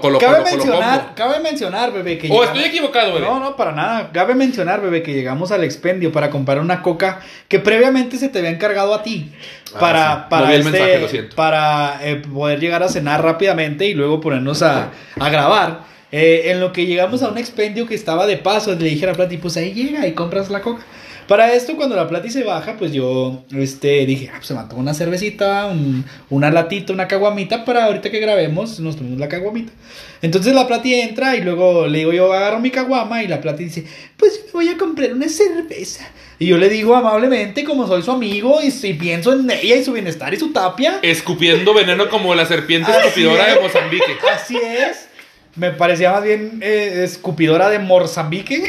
colo 0.00 0.18
Cabe 0.18 0.44
mencionar, 0.44 1.12
cabe 1.14 1.40
mencionar, 1.40 1.92
bebé, 1.92 2.18
que 2.18 2.26
O 2.28 2.30
llegamos- 2.40 2.46
estoy 2.56 2.64
equivocado, 2.70 3.14
bebé. 3.14 3.26
No, 3.26 3.38
no, 3.38 3.56
para 3.56 3.72
nada. 3.72 4.10
Cabe 4.12 4.34
mencionar, 4.34 4.80
bebé, 4.82 5.02
que 5.02 5.14
llegamos 5.14 5.52
al 5.52 5.62
expendio 5.64 6.10
para 6.12 6.30
comprar 6.30 6.58
una 6.60 6.82
coca 6.82 7.20
que 7.48 7.58
previamente 7.60 8.18
se 8.18 8.28
te 8.28 8.38
había 8.40 8.50
encargado 8.50 8.92
a 8.94 9.02
ti. 9.02 9.32
Ah, 9.74 9.78
Para, 9.78 10.06
sí. 10.14 10.20
No 10.22 10.28
para, 10.28 10.54
el 10.54 10.60
este- 10.60 10.70
mensaje, 10.72 10.98
lo 11.00 11.08
siento. 11.08 11.36
para 11.36 11.98
eh, 12.02 12.16
poder 12.16 12.60
llegar 12.60 12.82
a 12.82 12.88
cenar 12.88 13.22
rápidamente 13.22 13.86
y 13.86 13.94
luego 13.94 14.20
ponernos 14.20 14.62
a, 14.62 14.90
a 15.18 15.28
grabar. 15.30 15.80
Eh, 16.12 16.50
en 16.52 16.60
lo 16.60 16.72
que 16.72 16.86
llegamos 16.86 17.22
a 17.22 17.28
un 17.28 17.38
expendio 17.38 17.86
que 17.86 17.94
estaba 17.94 18.26
de 18.26 18.36
paso, 18.36 18.74
le 18.74 18.84
dije 18.84 19.06
a 19.08 19.12
la 19.12 19.28
pues 19.40 19.56
ahí 19.56 19.72
llega 19.72 20.06
y 20.06 20.12
compras 20.12 20.50
la 20.50 20.60
coca. 20.60 20.82
Para 21.28 21.52
esto, 21.54 21.74
cuando 21.76 21.96
la 21.96 22.08
Plati 22.08 22.30
se 22.30 22.44
baja, 22.44 22.76
pues 22.78 22.92
yo 22.92 23.42
este, 23.52 24.06
dije, 24.06 24.28
ah, 24.30 24.36
pues 24.36 24.46
se 24.46 24.54
mató 24.54 24.76
una 24.76 24.94
cervecita, 24.94 25.66
un- 25.66 26.04
una 26.30 26.50
latita, 26.50 26.92
una 26.92 27.08
caguamita, 27.08 27.64
para 27.64 27.84
ahorita 27.86 28.10
que 28.10 28.20
grabemos, 28.20 28.78
nos 28.78 28.96
tomamos 28.96 29.18
la 29.18 29.28
caguamita. 29.28 29.72
Entonces 30.22 30.54
la 30.54 30.66
Plati 30.68 30.94
entra 30.94 31.34
y 31.36 31.40
luego 31.42 31.88
le 31.88 31.98
digo, 31.98 32.12
yo 32.12 32.32
agarro 32.32 32.60
mi 32.60 32.70
caguama 32.70 33.22
y 33.24 33.28
la 33.28 33.40
Plati 33.40 33.64
dice, 33.64 33.84
pues 34.16 34.40
me 34.46 34.52
voy 34.52 34.68
a 34.68 34.76
comprar 34.78 35.12
una 35.12 35.28
cerveza. 35.28 36.08
Y 36.38 36.46
yo 36.46 36.58
le 36.58 36.68
digo 36.68 36.94
amablemente, 36.94 37.64
como 37.64 37.86
soy 37.86 38.02
su 38.02 38.12
amigo 38.12 38.60
y 38.62 38.70
si 38.70 38.94
pienso 38.94 39.32
en 39.32 39.50
ella 39.50 39.76
y 39.76 39.84
su 39.84 39.92
bienestar 39.94 40.32
y 40.32 40.36
su 40.36 40.52
tapia, 40.52 40.98
Escupiendo 41.02 41.74
veneno 41.74 42.08
como 42.08 42.34
la 42.34 42.46
serpiente 42.46 42.90
escupidora 42.90 43.48
es. 43.48 43.54
de 43.56 43.60
Mozambique. 43.62 44.16
así 44.34 44.56
es. 44.56 45.08
Me 45.56 45.70
parecía 45.70 46.12
más 46.12 46.22
bien 46.22 46.58
eh, 46.62 47.00
escupidora 47.04 47.68
de 47.70 47.78
Mozambique. 47.78 48.62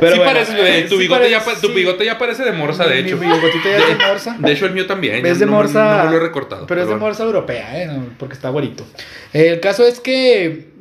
Pero 0.00 0.12
sí 0.12 0.18
bueno, 0.18 0.24
parece, 0.24 0.54
bebé. 0.54 0.82
Tu, 0.82 0.88
sí 0.96 0.96
bigote 1.02 1.30
ya, 1.30 1.42
tu 1.60 1.68
bigote 1.72 2.04
ya 2.04 2.18
parece 2.18 2.44
de 2.44 2.52
morsa, 2.52 2.86
de 2.86 3.02
Mi- 3.02 3.08
hecho. 3.08 3.16
Mi 3.16 3.26
bigotito 3.26 3.64
ya 3.68 3.76
es 3.78 3.88
de 3.98 4.06
morsa. 4.06 4.36
De 4.38 4.52
hecho, 4.52 4.66
el 4.66 4.72
mío 4.72 4.86
también. 4.86 5.24
Es 5.26 5.38
de 5.38 5.46
no- 5.46 5.52
morsa. 5.52 6.04
No, 6.04 6.10
lo 6.10 6.16
he 6.16 6.20
recortado. 6.20 6.66
Pero 6.66 6.80
es 6.82 6.86
de 6.86 6.92
bueno. 6.94 7.06
morsa 7.06 7.24
europea, 7.24 7.82
¿eh? 7.82 7.90
Porque 8.18 8.34
está 8.34 8.50
bonito. 8.50 8.86
El 9.32 9.60
caso 9.60 9.84
es 9.86 10.00
que 10.00 10.74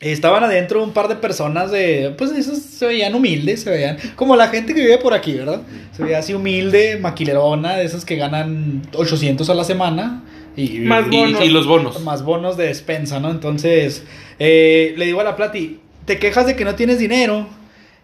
estaban 0.00 0.44
adentro 0.44 0.82
un 0.82 0.92
par 0.92 1.08
de 1.08 1.16
personas 1.16 1.70
de. 1.70 2.14
Pues 2.18 2.30
esos 2.32 2.58
se 2.58 2.86
veían 2.86 3.14
humildes, 3.14 3.62
se 3.62 3.70
veían. 3.70 3.96
Como 4.16 4.36
la 4.36 4.48
gente 4.48 4.74
que 4.74 4.80
vive 4.80 4.98
por 4.98 5.14
aquí, 5.14 5.34
¿verdad? 5.34 5.62
Se 5.96 6.02
veía 6.02 6.18
así 6.18 6.34
humilde, 6.34 6.98
maquilerona, 7.00 7.76
de 7.76 7.84
esas 7.84 8.04
que 8.04 8.16
ganan 8.16 8.82
800 8.94 9.48
a 9.50 9.54
la 9.54 9.64
semana. 9.64 10.22
Y, 10.58 10.78
Más 10.80 11.04
Y, 11.10 11.16
y 11.44 11.48
los 11.50 11.66
bonos. 11.66 12.00
más 12.00 12.22
bonos 12.22 12.56
de 12.56 12.68
despensa, 12.68 13.20
¿no? 13.20 13.30
Entonces, 13.30 14.04
eh, 14.38 14.94
le 14.96 15.04
digo 15.04 15.20
a 15.20 15.24
la 15.24 15.36
Plati, 15.36 15.80
te 16.06 16.18
quejas 16.18 16.46
de 16.46 16.56
que 16.56 16.64
no 16.64 16.74
tienes 16.74 16.98
dinero 16.98 17.46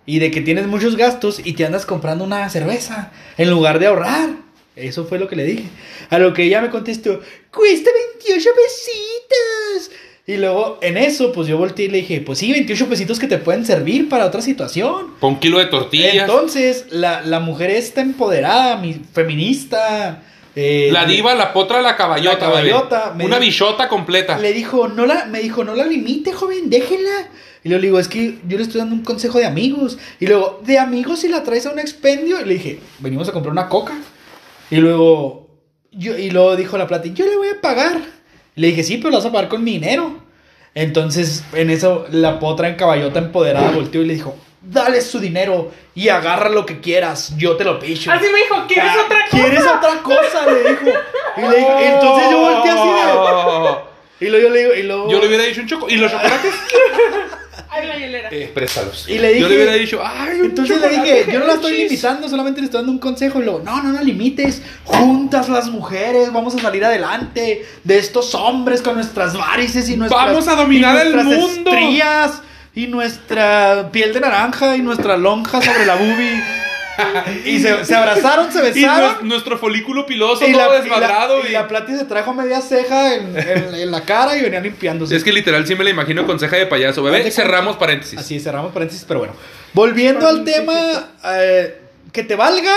y 0.07 0.19
de 0.19 0.31
que 0.31 0.41
tienes 0.41 0.67
muchos 0.67 0.97
gastos 0.97 1.41
y 1.45 1.53
te 1.53 1.65
andas 1.65 1.87
comprando 1.87 2.25
una 2.25 2.49
cerveza 2.49 3.13
en 3.39 3.51
lugar 3.51 3.79
de 3.79 3.87
ahorrar. 3.87 4.31
Eso 4.75 5.05
fue 5.05 5.19
lo 5.19 5.29
que 5.29 5.37
le 5.37 5.45
dije. 5.45 5.65
A 6.11 6.19
lo 6.19 6.33
que 6.33 6.45
ella 6.45 6.63
me 6.63 6.71
contestó, 6.71 7.21
cuesta 7.51 7.91
28 8.25 8.51
pesitos. 8.55 9.99
Y 10.27 10.37
luego 10.37 10.79
en 10.83 10.97
eso, 10.97 11.33
pues 11.33 11.49
yo 11.49 11.59
volteé 11.59 11.87
y 11.87 11.89
le 11.89 11.99
dije, 11.99 12.21
pues 12.21 12.39
sí, 12.39 12.53
28 12.53 12.89
pesitos 12.89 13.19
que 13.19 13.27
te 13.27 13.39
pueden 13.39 13.67
servir 13.67 14.09
para 14.09 14.27
otra 14.27 14.41
situación. 14.41 15.15
Con 15.21 15.35
un 15.35 15.41
kilo 15.41 15.59
de 15.59 15.67
tortillas. 15.67 16.15
Entonces, 16.15 16.87
la, 16.91 17.23
la 17.23 17.41
mujer 17.41 17.71
está 17.71 18.01
empoderada, 18.01 18.77
mi, 18.77 18.95
feminista. 19.13 20.23
Eh, 20.55 20.91
la 20.93 21.05
diva, 21.07 21.35
la 21.35 21.53
potra, 21.53 21.81
la 21.83 21.97
caballota, 21.97 22.33
La 22.33 22.39
caballota, 22.53 23.15
Una 23.23 23.39
di- 23.39 23.47
bichota 23.47 23.89
completa. 23.89 24.39
le 24.39 24.53
dijo, 24.53 24.89
no 24.89 25.07
la, 25.07 25.25
me 25.27 25.41
dijo, 25.41 25.65
no 25.65 25.75
la 25.75 25.87
limite, 25.87 26.33
joven, 26.33 26.69
déjela. 26.71 27.29
Y 27.65 27.69
le 27.69 27.79
digo, 27.79 27.99
es 28.01 28.09
que 28.09 28.39
yo 28.49 28.57
le 28.57 28.65
estoy 28.65 28.81
dando 28.81 28.95
un 28.95 29.03
consejo 29.05 29.39
de 29.39 29.47
amigos. 29.47 29.97
Y 30.21 30.27
luego, 30.27 30.61
de 30.65 30.79
amigos 30.79 31.21
si 31.21 31.29
la 31.29 31.43
traes 31.45 31.65
a 31.67 31.71
un 31.71 31.79
expendio. 31.79 32.41
Y 32.41 32.45
le 32.45 32.55
dije, 32.55 32.81
venimos 32.99 33.29
a 33.29 33.33
comprar 33.33 33.53
una 33.53 33.69
coca. 33.69 33.95
Y 34.71 34.77
luego, 34.77 35.49
yo, 35.93 36.19
y 36.19 36.31
luego 36.31 36.57
dijo 36.57 36.77
la 36.77 36.87
plata, 36.89 37.09
yo 37.09 37.25
le 37.25 37.37
voy 37.37 37.49
a 37.49 37.61
pagar. 37.61 38.01
Le 38.57 38.67
dije, 38.67 38.83
sí, 38.83 38.97
pero 38.99 39.11
la 39.11 39.19
vas 39.19 39.27
a 39.27 39.33
pagar 39.33 39.49
con 39.49 39.63
mi 39.63 39.73
dinero. 39.75 40.23
Entonces, 40.75 41.45
en 41.53 41.71
eso, 41.71 42.07
la 42.11 42.39
potra 42.41 42.69
en 42.69 42.75
caballota 42.77 43.19
empoderada 43.21 43.71
volteó 43.71 44.03
y 44.03 44.07
le 44.07 44.15
dijo, 44.15 44.37
dale 44.63 45.01
su 45.01 45.19
dinero 45.21 45.71
y 45.95 46.09
agarra 46.09 46.49
lo 46.49 46.65
que 46.65 46.81
quieras, 46.81 47.35
yo 47.37 47.57
te 47.57 47.65
lo 47.65 47.79
picho. 47.79 48.11
Así 48.13 48.25
me 48.33 48.39
dijo, 48.39 48.65
¿quieres 48.69 48.93
Ah, 48.93 49.03
otra 49.05 49.19
cosa? 49.31 49.43
¿Quieres 49.43 49.65
otra 49.67 50.03
cosa? 50.03 50.47
Le 50.51 50.71
dijo. 50.71 50.87
Y 51.37 51.41
le 51.41 51.57
dijo, 51.57 51.79
entonces 51.81 52.31
yo 52.31 52.39
volteé 52.41 52.71
así 52.71 52.89
de... 52.89 54.27
Y 54.27 54.31
luego 54.31 54.49
yo 54.49 54.55
le 54.55 54.61
digo, 54.61 54.75
y 54.75 54.83
luego... 54.85 55.11
Yo 55.11 55.19
le 55.21 55.27
hubiera 55.27 55.45
dicho 55.45 55.61
un 55.63 55.67
choco. 55.67 55.89
¿Y 55.89 55.97
los 55.97 56.13
chocolates? 56.13 56.53
Ay, 57.69 57.87
la 57.89 57.97
hielera. 57.97 58.31
Préstalos. 58.55 59.09
Y 59.09 59.19
le 59.19 59.29
Yo 59.31 59.35
dije- 59.35 59.49
le 59.49 59.55
hubiera 59.57 59.73
dicho, 59.73 60.01
ay, 60.05 60.41
un 60.41 60.47
Entonces 60.47 60.81
le 60.81 60.89
dije, 60.91 61.27
yo 61.33 61.39
no 61.41 61.47
la 61.47 61.55
estoy 61.55 61.73
Hershey's". 61.73 61.91
limitando, 61.91 62.29
solamente 62.29 62.61
le 62.61 62.67
estoy 62.67 62.79
dando 62.79 62.93
un 62.93 62.99
consejo. 62.99 63.41
Y 63.41 63.45
luego, 63.45 63.61
no, 63.65 63.83
no 63.83 63.93
la 63.93 64.03
limites. 64.03 64.63
Juntas 64.85 65.49
las 65.49 65.69
mujeres, 65.71 66.33
vamos 66.33 66.55
a 66.55 66.59
salir 66.61 66.85
adelante 66.85 67.67
de 67.83 67.99
estos 67.99 68.35
hombres 68.35 68.83
con 68.83 68.95
nuestras 68.95 69.37
varices 69.37 69.89
y 69.89 69.97
nuestras. 69.97 70.27
Vamos 70.27 70.47
a 70.49 70.55
dominar 70.55 70.97
y 71.05 71.09
el 71.09 71.17
mundo. 71.25 71.71
estrías 71.73 72.43
y 72.75 72.87
nuestra 72.87 73.91
piel 73.93 74.13
de 74.15 74.21
naranja 74.21 74.77
y 74.77 74.81
nuestra 74.83 75.17
lonja 75.17 75.61
sobre 75.61 75.87
la 75.87 75.97
boobie. 75.97 76.43
y 77.47 77.59
se, 77.59 77.85
se 77.87 77.95
abrazaron, 77.95 78.53
se 78.53 78.59
Y 78.59 78.63
besaron. 78.63 79.17
nues- 79.17 79.23
nuestro 79.23 79.59
folículo 79.59 80.05
piloso 80.05 80.47
Y 80.47 80.53
todo 80.53 80.71
la, 80.71 80.79
y, 80.79 80.81
desmadrado. 80.83 81.39
la, 81.39 81.45
y- 81.47 81.49
y 81.49 81.53
la 81.53 81.67
Plati 81.67 81.97
se 81.97 82.05
trajo 82.05 82.35
media 82.35 82.61
ceja 82.61 83.15
en, 83.15 83.37
en- 83.37 83.75
en 83.75 83.91
la 83.91 84.03
cara 84.03 84.37
y 84.37 84.43
venía 84.43 84.61
limpiándose. 84.61 85.17
Es 85.17 85.25
que 85.25 85.33
literal 85.33 85.67
sí 85.67 85.75
me 85.75 85.85
la 85.85 85.91
imagino 85.91 86.27
con 86.27 86.39
ceja 86.39 86.57
de 86.57 86.67
payaso. 86.67 87.03
Bebé, 87.03 87.31
cerramos 87.31 87.77
paréntesis. 87.77 88.19
Así 88.19 88.39
cerramos 88.41 88.73
paréntesis, 88.73 89.05
pero 89.09 89.21
bueno. 89.21 89.35
Volviendo 89.73 90.29
al 90.29 90.45
tema, 90.45 90.75
eh, 91.25 91.79
que 92.13 92.23
te 92.23 92.37
valga. 92.37 92.73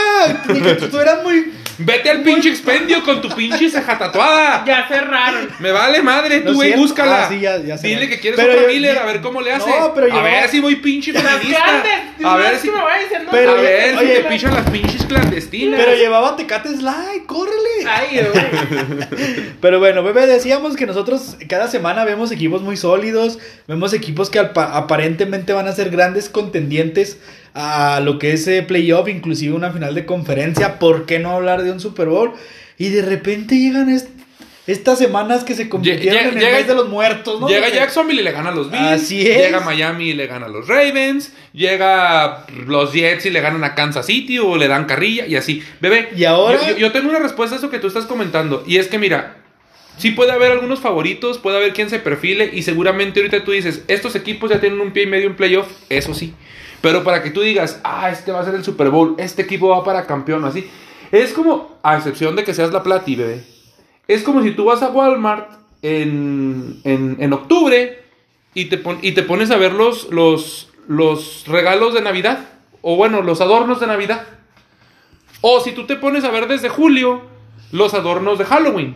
Dije, 0.47 0.75
tú 0.75 0.99
eras 0.99 1.21
muy. 1.23 1.51
Vete 1.77 2.09
al 2.09 2.23
pinche 2.23 2.47
expendio 2.47 3.03
con 3.03 3.21
tu 3.21 3.27
pinche 3.27 3.69
ceja 3.69 3.97
tatuada. 3.99 4.63
Ya 4.65 4.87
cerraron. 4.87 5.49
Me 5.59 5.71
vale 5.73 6.01
madre, 6.01 6.39
tú, 6.39 6.53
güey, 6.53 6.73
búscala. 6.73 7.25
Ah, 7.25 7.29
sí, 7.29 7.41
ya- 7.41 7.57
ya 7.61 7.77
sé. 7.77 7.87
Dile 7.89 8.07
que 8.07 8.17
quieres 8.21 8.39
Pero 8.39 8.53
otro 8.53 8.61
yo- 8.61 8.67
Miller, 8.73 8.95
yo- 8.95 9.01
a 9.01 9.05
ver 9.05 9.19
cómo 9.19 9.41
le 9.41 9.51
hace. 9.51 9.69
No, 9.69 9.93
pero 9.93 10.07
a 10.07 10.15
yo- 10.15 10.23
ver 10.23 10.47
si 10.49 10.61
voy 10.61 10.77
pinche 10.77 11.11
feminista. 11.11 11.83
A 12.23 12.37
ver 12.37 12.57
si. 12.59 12.71
me 12.71 12.81
va 12.81 12.97
diciendo. 12.97 13.27
Pero- 13.29 13.51
a 13.51 13.55
ver 13.55 13.91
si 13.91 13.97
oye, 14.05 14.13
te 14.19 14.23
pichan 14.23 14.53
las 14.53 14.69
pinches 14.69 15.03
clandestinas. 15.05 15.77
Pero 15.83 15.95
llevaba 15.97 16.37
Tecate 16.37 16.69
Slide, 16.69 17.25
córrele. 17.27 17.59
Ay, 17.89 18.21
güey. 18.31 18.45
Pero 19.61 19.79
bueno, 19.79 20.01
bebé, 20.01 20.27
decíamos 20.27 20.77
que 20.77 20.85
nosotros 20.85 21.35
cada 21.49 21.67
semana 21.67 22.05
vemos 22.05 22.31
equipos 22.31 22.61
muy 22.61 22.77
sólidos, 22.77 23.37
vemos 23.67 23.91
equipos 23.91 24.29
que 24.29 24.39
aparentemente 24.39 25.51
van 25.51 25.67
a 25.67 25.73
ser 25.73 25.89
grandes 25.89 26.29
contendientes 26.29 27.17
a 27.55 27.99
lo 28.01 28.19
que 28.19 28.33
es 28.33 28.45
eh, 28.47 28.61
playoff, 28.61 29.07
inclusive 29.07 29.53
una 29.55 29.71
final 29.71 29.95
de 29.95 30.05
conferencia, 30.05 30.77
¿por 30.77 31.05
qué 31.05 31.17
no 31.19 31.31
hablar 31.31 31.63
de 31.63 31.71
un 31.71 31.79
Super 31.79 32.07
Bowl? 32.09 32.33
Y 32.77 32.89
de 32.89 33.01
repente 33.01 33.55
llegan 33.57 33.89
est- 33.89 34.09
estas 34.67 34.97
semanas 34.99 35.43
que 35.43 35.53
se 35.55 35.69
convirtieron 35.69 36.19
Lle- 36.23 36.27
en 36.31 36.37
el 36.37 36.43
llega- 36.43 36.57
mes 36.57 36.67
de 36.67 36.75
los 36.75 36.89
muertos, 36.89 37.39
¿no? 37.39 37.47
Llega 37.47 37.61
Porque- 37.67 37.77
Jacksonville 37.77 38.21
y 38.21 38.23
le 38.25 38.31
gana 38.31 38.49
a 38.49 38.55
los 38.55 38.69
Bills. 38.71 38.83
Así 39.03 39.21
es. 39.21 39.37
Llega 39.37 39.59
Miami 39.61 40.09
y 40.09 40.13
le 40.13 40.27
gana 40.27 40.47
a 40.47 40.49
los 40.49 40.67
Ravens. 40.67 41.31
Llega 41.53 42.45
los 42.65 42.91
Jets 42.91 43.25
y 43.27 43.29
le 43.29 43.41
ganan 43.41 43.63
a 43.63 43.75
Kansas 43.75 44.05
City 44.07 44.39
o 44.39 44.57
le 44.57 44.67
dan 44.67 44.85
carrilla 44.85 45.25
y 45.27 45.35
así. 45.35 45.63
Bebé, 45.81 46.09
Y 46.15 46.25
ahora- 46.25 46.59
yo, 46.61 46.69
yo- 46.73 46.77
yo 46.77 46.91
tengo 46.91 47.09
una 47.09 47.19
respuesta 47.19 47.55
a 47.55 47.59
eso 47.59 47.69
que 47.69 47.79
tú 47.79 47.87
estás 47.87 48.05
comentando. 48.05 48.63
Y 48.67 48.77
es 48.77 48.87
que 48.87 48.97
mira, 48.97 49.37
sí 49.97 50.11
puede 50.11 50.31
haber 50.31 50.51
algunos 50.51 50.79
favoritos, 50.79 51.37
puede 51.37 51.57
haber 51.57 51.71
quien 51.73 51.89
se 51.89 51.99
perfile 51.99 52.49
y 52.51 52.63
seguramente 52.63 53.19
ahorita 53.21 53.43
tú 53.45 53.51
dices, 53.51 53.83
estos 53.87 54.15
equipos 54.15 54.49
ya 54.49 54.59
tienen 54.59 54.81
un 54.81 54.91
pie 54.91 55.03
y 55.03 55.07
medio 55.07 55.27
en 55.27 55.35
playoff, 55.35 55.67
eso 55.89 56.13
sí. 56.13 56.33
Pero 56.85 57.03
para 57.03 57.23
que 57.23 57.31
tú 57.31 57.41
digas, 57.41 57.81
ah, 57.83 58.11
este 58.11 58.31
va 58.31 58.41
a 58.41 58.45
ser 58.45 58.53
el 58.53 58.63
Super 58.63 58.91
Bowl, 58.91 59.15
este 59.17 59.41
equipo 59.41 59.69
va 59.69 59.83
para 59.83 60.05
campeón 60.05 60.45
así. 60.45 60.69
Es 61.11 61.33
como, 61.33 61.79
a 61.81 61.97
excepción 61.97 62.35
de 62.35 62.43
que 62.43 62.53
seas 62.53 62.71
la 62.71 62.83
Plati, 62.83 63.15
bebé. 63.15 63.43
Es 64.07 64.21
como 64.21 64.43
si 64.43 64.51
tú 64.51 64.65
vas 64.65 64.83
a 64.83 64.89
Walmart 64.91 65.49
en, 65.81 66.79
en, 66.83 67.17
en 67.19 67.33
octubre 67.33 68.03
y 68.53 68.65
te, 68.65 68.77
pon- 68.77 68.99
y 69.01 69.13
te 69.13 69.23
pones 69.23 69.49
a 69.49 69.57
ver 69.57 69.73
los, 69.73 70.11
los, 70.11 70.69
los 70.87 71.45
regalos 71.47 71.95
de 71.95 72.01
Navidad. 72.01 72.49
O 72.83 72.95
bueno, 72.97 73.23
los 73.23 73.41
adornos 73.41 73.79
de 73.79 73.87
Navidad. 73.87 74.27
O 75.41 75.61
si 75.61 75.71
tú 75.71 75.87
te 75.87 75.95
pones 75.95 76.23
a 76.23 76.29
ver 76.29 76.47
desde 76.47 76.69
julio 76.69 77.23
los 77.71 77.95
adornos 77.95 78.37
de 78.37 78.45
Halloween. 78.45 78.95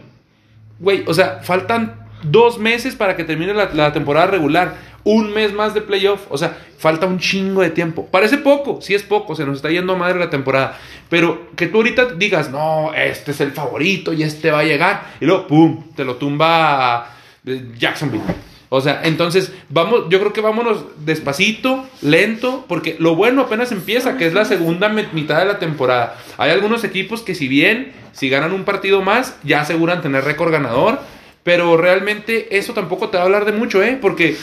Güey, 0.77 1.05
o 1.08 1.13
sea, 1.15 1.39
faltan 1.41 2.08
dos 2.22 2.60
meses 2.60 2.93
para 2.93 3.15
que 3.15 3.24
termine 3.24 3.55
la 3.55 3.93
temporada 3.93 4.27
regular. 4.27 4.75
Un 5.03 5.34
mes 5.34 5.53
más 5.53 5.74
de 5.74 5.82
playoff. 5.82 6.22
O 6.29 6.38
sea, 6.38 6.58
falta 6.77 7.06
un 7.06 7.20
chingo 7.20 7.62
de 7.62 7.70
tiempo. 7.70 8.08
Parece 8.12 8.38
poco, 8.38 8.82
sí 8.82 8.94
es 8.94 9.03
poco, 9.03 9.36
se 9.36 9.46
nos 9.46 9.58
está 9.58 9.70
yendo 9.70 9.94
a 9.94 9.98
madre 9.98 10.20
la 10.20 10.29
temporada. 10.29 10.77
Pero 11.10 11.50
que 11.56 11.68
tú 11.68 11.77
ahorita 11.77 12.13
digas, 12.15 12.50
no, 12.51 12.94
este 12.94 13.32
es 13.32 13.41
el 13.41 13.51
favorito 13.51 14.13
y 14.13 14.24
este 14.24 14.51
va 14.51 14.60
a 14.60 14.63
llegar. 14.63 15.13
Y 15.20 15.25
luego, 15.25 15.48
¡pum! 15.48 15.84
Te 15.96 16.06
lo 16.06 16.15
tumba 16.15 17.15
eh, 17.46 17.72
Jacksonville. 17.77 18.24
O 18.72 18.82
sea, 18.82 19.01
entonces, 19.03 19.51
vamos, 19.70 20.06
yo 20.10 20.20
creo 20.20 20.32
que 20.32 20.41
vámonos 20.41 20.86
despacito, 21.03 21.86
lento, 22.03 22.65
porque 22.68 22.96
lo 23.00 23.15
bueno 23.15 23.41
apenas 23.41 23.72
empieza, 23.72 24.15
que 24.15 24.27
es 24.27 24.34
la 24.34 24.46
segunda 24.46 24.89
mitad 24.89 25.39
de 25.39 25.46
la 25.46 25.58
temporada. 25.58 26.18
Hay 26.38 26.51
algunos 26.51 26.84
equipos 26.84 27.24
que 27.24 27.34
si 27.34 27.48
bien, 27.48 27.94
si 28.12 28.29
ganan 28.29 28.53
un 28.53 28.65
partido 28.65 29.01
más, 29.01 29.36
ya 29.44 29.62
aseguran 29.62 30.03
tener 30.03 30.24
récord 30.24 30.51
ganador, 30.51 31.00
pero 31.41 31.77
realmente 31.77 32.58
eso 32.58 32.74
tampoco 32.74 33.10
te 33.10 33.18
va 33.18 33.24
a 33.24 33.25
hablar 33.25 33.46
de 33.46 33.53
mucho, 33.53 33.82
¿eh? 33.82 33.98
Porque, 34.00 34.38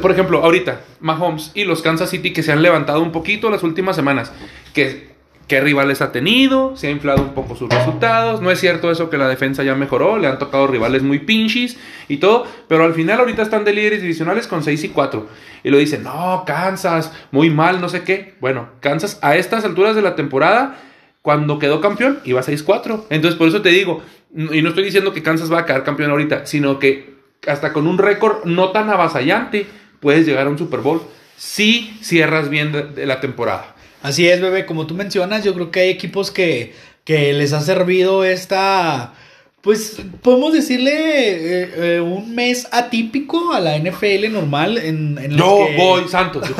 por 0.00 0.10
ejemplo, 0.10 0.42
ahorita, 0.42 0.80
Mahomes 1.00 1.50
y 1.54 1.64
los 1.64 1.82
Kansas 1.82 2.10
City 2.10 2.32
que 2.32 2.42
se 2.42 2.52
han 2.52 2.62
levantado 2.62 3.00
un 3.00 3.12
poquito 3.12 3.50
las 3.50 3.62
últimas 3.62 3.96
semanas, 3.96 4.32
que... 4.74 5.12
¿Qué 5.48 5.60
rivales 5.60 6.00
ha 6.00 6.12
tenido? 6.12 6.76
Se 6.78 6.86
ha 6.86 6.90
inflado 6.90 7.20
un 7.20 7.34
poco 7.34 7.56
sus 7.56 7.68
resultados. 7.68 8.40
No 8.40 8.50
es 8.50 8.58
cierto 8.58 8.90
eso 8.90 9.10
que 9.10 9.18
la 9.18 9.28
defensa 9.28 9.62
ya 9.62 9.74
mejoró. 9.74 10.16
Le 10.16 10.26
han 10.26 10.38
tocado 10.38 10.66
rivales 10.66 11.02
muy 11.02 11.18
pinches 11.18 11.76
y 12.08 12.18
todo. 12.18 12.46
Pero 12.68 12.84
al 12.84 12.94
final 12.94 13.20
ahorita 13.20 13.42
están 13.42 13.64
de 13.64 13.74
líderes 13.74 14.00
divisionales 14.00 14.46
con 14.46 14.62
6 14.62 14.84
y 14.84 14.88
4. 14.90 15.26
Y 15.64 15.70
lo 15.70 15.76
dicen, 15.76 16.04
no, 16.04 16.44
Kansas, 16.46 17.12
muy 17.32 17.50
mal, 17.50 17.82
no 17.82 17.90
sé 17.90 18.02
qué. 18.02 18.34
Bueno, 18.40 18.68
Kansas 18.80 19.18
a 19.20 19.36
estas 19.36 19.64
alturas 19.66 19.94
de 19.94 20.00
la 20.00 20.14
temporada, 20.14 20.80
cuando 21.20 21.58
quedó 21.58 21.82
campeón, 21.82 22.20
iba 22.24 22.40
6-4. 22.40 23.04
Entonces 23.10 23.36
por 23.36 23.48
eso 23.48 23.60
te 23.60 23.70
digo, 23.70 24.00
y 24.34 24.62
no 24.62 24.70
estoy 24.70 24.84
diciendo 24.84 25.12
que 25.12 25.22
Kansas 25.22 25.52
va 25.52 25.58
a 25.58 25.66
quedar 25.66 25.84
campeón 25.84 26.12
ahorita, 26.12 26.46
sino 26.46 26.78
que 26.78 27.11
hasta 27.46 27.72
con 27.72 27.86
un 27.86 27.98
récord 27.98 28.44
no 28.44 28.70
tan 28.70 28.88
avasallante 28.90 29.66
puedes 30.00 30.26
llegar 30.26 30.46
a 30.46 30.50
un 30.50 30.58
Super 30.58 30.80
Bowl 30.80 31.02
si 31.36 31.96
cierras 32.02 32.48
bien 32.48 32.72
de- 32.72 32.84
de 32.84 33.06
la 33.06 33.20
temporada. 33.20 33.74
Así 34.02 34.28
es, 34.28 34.40
bebé, 34.40 34.66
como 34.66 34.86
tú 34.86 34.94
mencionas, 34.94 35.44
yo 35.44 35.54
creo 35.54 35.70
que 35.70 35.80
hay 35.80 35.90
equipos 35.90 36.30
que, 36.30 36.74
que 37.04 37.32
les 37.32 37.52
ha 37.52 37.60
servido 37.60 38.24
esta, 38.24 39.14
pues 39.60 39.96
podemos 40.22 40.52
decirle 40.52 40.92
eh, 41.62 41.70
eh, 41.96 42.00
un 42.00 42.34
mes 42.34 42.66
atípico 42.72 43.52
a 43.52 43.60
la 43.60 43.76
NFL 43.78 44.32
normal 44.32 44.78
en, 44.78 45.18
en 45.18 45.36
los 45.36 45.38
Yo 45.46 45.66
que- 45.68 45.76
voy, 45.76 46.08
Santos. 46.08 46.48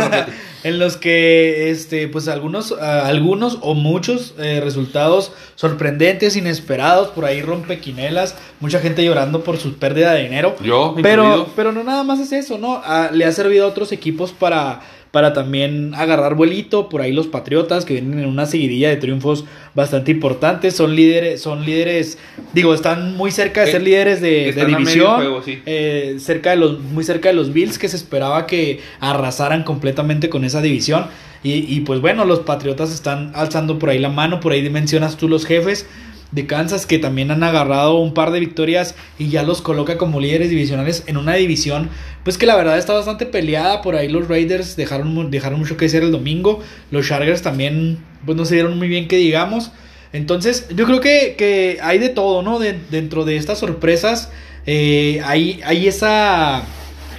en 0.64 0.78
los 0.78 0.96
que 0.96 1.70
este 1.70 2.08
pues 2.08 2.28
algunos 2.28 2.72
ah, 2.80 3.06
algunos 3.06 3.58
o 3.62 3.74
muchos 3.74 4.34
eh, 4.38 4.60
resultados 4.62 5.32
sorprendentes 5.56 6.36
inesperados 6.36 7.08
por 7.08 7.24
ahí 7.24 7.42
rompequinelas 7.42 8.34
mucha 8.60 8.78
gente 8.80 9.04
llorando 9.04 9.42
por 9.42 9.56
su 9.58 9.74
pérdida 9.74 10.12
de 10.14 10.22
dinero 10.24 10.54
Yo, 10.62 10.94
pero 11.02 11.24
incluido. 11.24 11.48
pero 11.56 11.72
no 11.72 11.82
nada 11.84 12.04
más 12.04 12.20
es 12.20 12.32
eso 12.32 12.58
no 12.58 12.80
Ah, 12.84 13.10
le 13.12 13.24
ha 13.24 13.32
servido 13.32 13.64
a 13.64 13.68
otros 13.68 13.92
equipos 13.92 14.32
para 14.32 14.80
para 15.12 15.32
también 15.32 15.94
agarrar 15.94 16.34
vuelito 16.34 16.88
por 16.88 17.02
ahí 17.02 17.12
los 17.12 17.28
patriotas 17.28 17.84
que 17.84 17.94
vienen 17.94 18.18
en 18.18 18.26
una 18.26 18.46
seguidilla 18.46 18.88
de 18.88 18.96
triunfos 18.96 19.44
bastante 19.74 20.10
importantes 20.10 20.74
son 20.74 20.96
líderes 20.96 21.40
son 21.40 21.64
líderes 21.64 22.18
digo 22.52 22.74
están 22.74 23.16
muy 23.16 23.30
cerca 23.30 23.60
de 23.60 23.68
Eh, 23.68 23.72
ser 23.72 23.82
líderes 23.82 24.20
de, 24.20 24.52
división 24.66 25.16
juego, 25.16 25.42
sí. 25.42 25.62
eh, 25.66 26.16
cerca 26.18 26.50
de 26.50 26.56
los, 26.56 26.80
muy 26.80 27.04
cerca 27.04 27.28
de 27.28 27.34
los 27.34 27.52
Bills 27.52 27.78
que 27.78 27.88
se 27.88 27.96
esperaba 27.96 28.46
que 28.46 28.80
arrasaran 29.00 29.62
completamente 29.62 30.28
con 30.28 30.44
esa 30.44 30.60
división. 30.60 31.06
Y, 31.44 31.54
y, 31.74 31.80
pues 31.80 32.00
bueno, 32.00 32.24
los 32.24 32.40
Patriotas 32.40 32.92
están 32.92 33.32
alzando 33.34 33.78
por 33.78 33.90
ahí 33.90 33.98
la 33.98 34.10
mano, 34.10 34.38
por 34.38 34.52
ahí 34.52 34.68
mencionas 34.70 35.16
tú 35.16 35.28
los 35.28 35.44
jefes 35.44 35.86
de 36.32 36.46
Kansas 36.46 36.86
que 36.86 36.98
también 36.98 37.30
han 37.30 37.42
agarrado 37.44 37.98
un 37.98 38.14
par 38.14 38.30
de 38.32 38.40
victorias 38.40 38.94
y 39.18 39.28
ya 39.28 39.42
los 39.42 39.62
coloca 39.62 39.98
como 39.98 40.18
líderes 40.18 40.50
divisionales 40.50 41.04
en 41.06 41.16
una 41.18 41.34
división 41.34 41.90
pues 42.24 42.38
que 42.38 42.46
la 42.46 42.56
verdad 42.56 42.78
está 42.78 42.94
bastante 42.94 43.26
peleada. 43.26 43.82
Por 43.82 43.94
ahí 43.96 44.08
los 44.08 44.28
Raiders 44.28 44.74
dejaron, 44.76 45.30
dejaron 45.30 45.58
mucho 45.60 45.76
que 45.76 45.84
decir 45.84 46.02
el 46.02 46.10
domingo. 46.12 46.60
Los 46.90 47.06
Chargers 47.08 47.42
también 47.42 47.98
pues 48.24 48.36
no 48.36 48.44
se 48.44 48.54
dieron 48.54 48.78
muy 48.78 48.88
bien 48.88 49.08
que 49.08 49.16
digamos. 49.16 49.72
Entonces 50.12 50.66
yo 50.74 50.84
creo 50.86 51.00
que, 51.00 51.34
que 51.38 51.78
hay 51.82 51.98
de 51.98 52.08
todo 52.10 52.42
no 52.42 52.58
De- 52.58 52.78
dentro 52.90 53.24
de 53.24 53.36
estas 53.36 53.58
sorpresas 53.58 54.30
eh, 54.66 55.20
hay, 55.24 55.60
hay 55.64 55.86
esa 55.88 56.62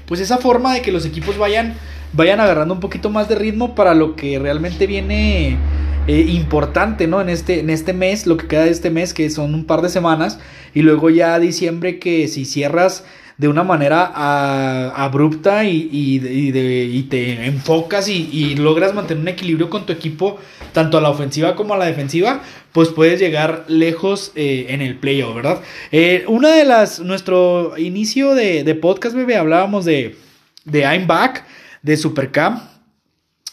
pues 0.05 0.19
esa 0.21 0.37
forma 0.37 0.73
de 0.73 0.81
que 0.81 0.91
los 0.91 1.05
equipos 1.05 1.37
vayan 1.37 1.75
vayan 2.13 2.39
agarrando 2.39 2.73
un 2.75 2.79
poquito 2.79 3.09
más 3.09 3.27
de 3.29 3.35
ritmo 3.35 3.73
para 3.75 3.93
lo 3.95 4.15
que 4.15 4.37
realmente 4.39 4.85
viene 4.87 5.57
eh, 6.07 6.25
importante, 6.29 7.07
¿no? 7.07 7.21
En 7.21 7.29
este, 7.29 7.59
en 7.59 7.69
este 7.69 7.93
mes, 7.93 8.27
lo 8.27 8.37
que 8.37 8.47
queda 8.47 8.65
de 8.65 8.71
este 8.71 8.89
mes, 8.89 9.13
que 9.13 9.29
son 9.29 9.53
un 9.53 9.65
par 9.65 9.81
de 9.81 9.89
semanas, 9.89 10.39
y 10.73 10.81
luego 10.81 11.09
ya 11.09 11.39
diciembre 11.39 11.99
que 11.99 12.27
si 12.27 12.45
cierras 12.45 13.05
de 13.37 13.47
una 13.47 13.63
manera 13.63 14.11
abrupta 14.95 15.65
y, 15.65 17.05
te 17.09 17.45
enfocas 17.45 18.07
y, 18.07 18.55
logras 18.55 18.93
mantener 18.93 19.21
un 19.21 19.27
equilibrio 19.27 19.69
con 19.69 19.85
tu 19.85 19.93
equipo, 19.93 20.37
tanto 20.71 20.97
a 20.97 21.01
la 21.01 21.09
ofensiva 21.09 21.55
como 21.55 21.73
a 21.73 21.77
la 21.77 21.85
defensiva, 21.85 22.41
pues 22.71 22.89
puedes 22.89 23.19
llegar 23.19 23.65
lejos 23.67 24.31
eh, 24.35 24.67
en 24.69 24.81
el 24.81 24.97
playoff, 24.97 25.35
¿verdad? 25.35 25.61
Eh, 25.91 26.25
una 26.27 26.55
de 26.55 26.65
las, 26.65 26.99
nuestro 26.99 27.77
inicio 27.77 28.33
de, 28.33 28.63
de 28.63 28.75
podcast, 28.75 29.15
bebé, 29.15 29.35
hablábamos 29.35 29.85
de, 29.85 30.15
de 30.65 30.81
I'm 30.81 31.07
Back, 31.07 31.45
de 31.81 31.97
Supercam, 31.97 32.61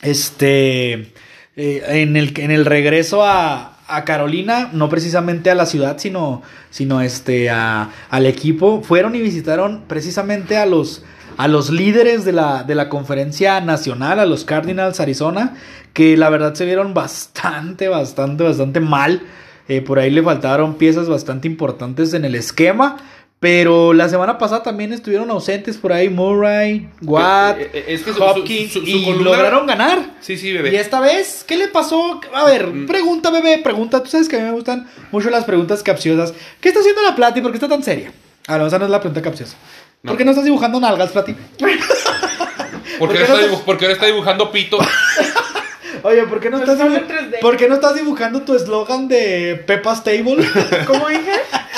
este, 0.02 1.12
eh, 1.60 2.00
en, 2.02 2.16
el, 2.16 2.32
en 2.38 2.50
el 2.50 2.64
regreso 2.64 3.24
a, 3.24 3.74
a 3.86 4.04
Carolina, 4.04 4.70
no 4.72 4.88
precisamente 4.88 5.50
a 5.50 5.54
la 5.54 5.66
ciudad, 5.66 5.98
sino, 5.98 6.42
sino 6.70 7.00
este, 7.02 7.50
a- 7.50 7.90
al 8.08 8.26
equipo, 8.26 8.82
fueron 8.82 9.14
y 9.14 9.20
visitaron 9.20 9.82
precisamente 9.86 10.56
a 10.56 10.64
los, 10.64 11.04
a 11.36 11.48
los 11.48 11.70
líderes 11.70 12.24
de 12.24 12.32
la, 12.32 12.62
de 12.62 12.74
la 12.74 12.88
conferencia 12.88 13.60
nacional, 13.60 14.18
a 14.20 14.26
los 14.26 14.44
Cardinals 14.44 15.00
Arizona, 15.00 15.54
que 15.92 16.16
la 16.16 16.30
verdad 16.30 16.54
se 16.54 16.64
vieron 16.64 16.94
bastante, 16.94 17.88
bastante, 17.88 18.44
bastante 18.44 18.80
mal. 18.80 19.22
Eh, 19.68 19.82
por 19.82 19.98
ahí 19.98 20.10
le 20.10 20.22
faltaron 20.22 20.74
piezas 20.74 21.08
bastante 21.08 21.46
importantes 21.46 22.12
en 22.14 22.24
el 22.24 22.34
esquema. 22.34 22.96
Pero 23.40 23.94
la 23.94 24.06
semana 24.10 24.36
pasada 24.36 24.62
también 24.62 24.92
estuvieron 24.92 25.30
ausentes 25.30 25.78
por 25.78 25.94
ahí 25.94 26.10
Murray, 26.10 26.90
Watt, 27.00 27.58
Eh, 27.58 27.70
eh, 27.72 27.84
es 27.88 28.02
que 28.02 28.10
Hopkins 28.10 28.70
su- 28.70 28.80
su- 28.80 28.86
su 28.86 28.90
y 28.98 29.02
columna- 29.04 29.24
lograron 29.30 29.66
ganar. 29.66 30.10
Sí, 30.20 30.36
sí, 30.36 30.48
Y 30.48 30.52
bebé. 30.52 30.78
esta 30.78 31.00
vez, 31.00 31.42
¿qué 31.48 31.56
le 31.56 31.68
pasó? 31.68 32.20
A 32.34 32.44
ver, 32.44 32.66
Mm. 32.66 32.86
pregunta, 32.86 33.30
bebé, 33.30 33.56
pregunta. 33.64 34.02
Tú 34.02 34.10
sabes 34.10 34.28
que 34.28 34.36
a 34.36 34.40
mí 34.40 34.44
me 34.44 34.52
gustan 34.52 34.86
mucho 35.10 35.30
las 35.30 35.44
preguntas 35.46 35.82
capciosas. 35.82 36.34
¿Qué 36.60 36.68
está 36.68 36.80
haciendo 36.80 37.00
la 37.02 37.16
Plati? 37.16 37.40
¿Por 37.40 37.50
qué 37.50 37.56
está 37.56 37.68
tan 37.68 37.82
seria? 37.82 38.12
Ah, 38.46 38.58
no, 38.58 38.66
esa 38.66 38.78
no 38.78 38.84
es 38.84 38.90
la 38.90 39.00
pregunta 39.00 39.22
capciosa. 39.22 39.56
No. 40.02 40.10
¿Por 40.12 40.18
qué 40.18 40.24
no 40.26 40.32
estás 40.32 40.44
dibujando 40.44 40.78
nalgas, 40.78 41.10
Plati? 41.10 41.34
Porque, 42.98 43.16
qué 43.18 43.24
ahora 43.24 43.46
no 43.46 43.58
porque 43.64 43.84
ahora 43.86 43.94
está 43.94 44.06
dibujando 44.06 44.52
pito. 44.52 44.78
Oye, 46.02 46.22
¿por 46.24 46.40
qué 46.40 46.50
no 46.50 46.58
estás, 46.58 46.76
ponle 46.78 47.00
dibu- 47.00 47.06
3D. 47.06 47.38
¿por 47.40 47.56
qué 47.56 47.68
no 47.68 47.74
estás 47.74 47.94
dibujando 47.94 48.42
tu 48.42 48.54
eslogan 48.54 49.08
de 49.08 49.62
Peppa's 49.66 50.04
Table? 50.04 50.36
¿Cómo 50.86 51.08
dije? 51.08 51.32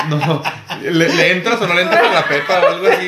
No. 0.09 0.43
¿Le, 0.91 1.09
le 1.09 1.31
entras 1.33 1.61
o 1.61 1.67
no 1.67 1.75
le 1.75 1.83
entras 1.83 2.03
a 2.05 2.13
la 2.15 2.25
pepa 2.29 2.61
o 2.61 2.67
algo 2.69 2.87
así? 2.87 3.07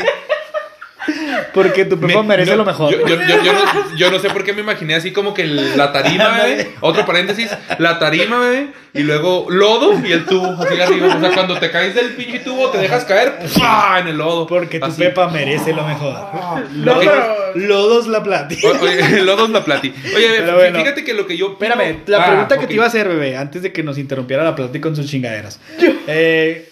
Porque 1.52 1.85
tu 1.85 2.00
Pepa 2.00 2.23
Me- 2.23 2.28
merece 2.28 2.52
no, 2.52 2.57
lo 2.59 2.64
mejor. 2.64 2.90
Yo, 2.90 3.07
yo- 3.07 3.21
yo- 3.21 3.43
yo 3.45 3.52
no, 3.52 3.95
yo 3.97 4.11
no 4.11 4.19
sé 4.19 4.31
por 4.31 4.43
qué 4.43 4.54
me 4.54 4.62
imaginé 4.62 4.95
así 4.95 5.12
como 5.12 5.35
que 5.35 5.45
la 5.45 5.93
tarima, 5.93 6.31
bebé. 6.43 6.71
Otro 6.81 7.04
paréntesis, 7.04 7.50
la 7.78 7.99
tarima, 7.99 8.38
bebé. 8.40 8.69
Y 8.95 9.02
luego 9.02 9.47
lodo 9.50 10.00
y 10.04 10.12
el 10.12 10.25
tubo 10.25 10.47
así 10.62 10.81
arriba. 10.81 11.14
O 11.14 11.21
sea, 11.21 11.33
cuando 11.33 11.59
te 11.59 11.71
caes 11.71 11.95
del 11.95 12.14
pinche 12.14 12.38
tubo, 12.40 12.71
te 12.71 12.78
dejas 12.78 13.04
caer 13.04 13.35
¡pua! 13.54 13.99
en 14.00 14.09
el 14.09 14.16
lodo. 14.16 14.47
Porque 14.47 14.78
tu 14.81 14.87
Así. 14.87 15.02
Pepa 15.02 15.28
merece 15.28 15.75
lo 15.75 15.85
mejor. 15.85 16.14
No, 16.73 16.95
Lodos, 16.95 17.04
pero- 17.04 17.52
lodos 17.69 18.07
la 18.07 18.23
plati. 18.23 18.59
Oye, 18.64 19.21
lodos 19.23 19.50
la 19.50 19.62
plati. 19.62 19.93
Oye, 20.16 20.28
bebé, 20.31 20.52
bueno. 20.54 20.78
fíjate 20.78 21.04
que 21.04 21.12
lo 21.12 21.26
que 21.26 21.37
yo. 21.37 21.52
Espérame, 21.52 21.99
la 22.07 22.23
Ah, 22.23 22.26
pregunta 22.28 22.59
que 22.59 22.66
te 22.66 22.75
iba 22.75 22.85
a 22.85 22.88
hacer, 22.88 23.09
bebé, 23.09 23.37
antes 23.37 23.61
de 23.62 23.73
que 23.73 23.83
nos 23.83 23.99
interrumpiera 23.99 24.43
la 24.43 24.54
plati 24.57 24.81
con 24.81 24.97
sus 24.97 25.07
chingaderas. 25.07 25.61
Eh, 26.07 26.71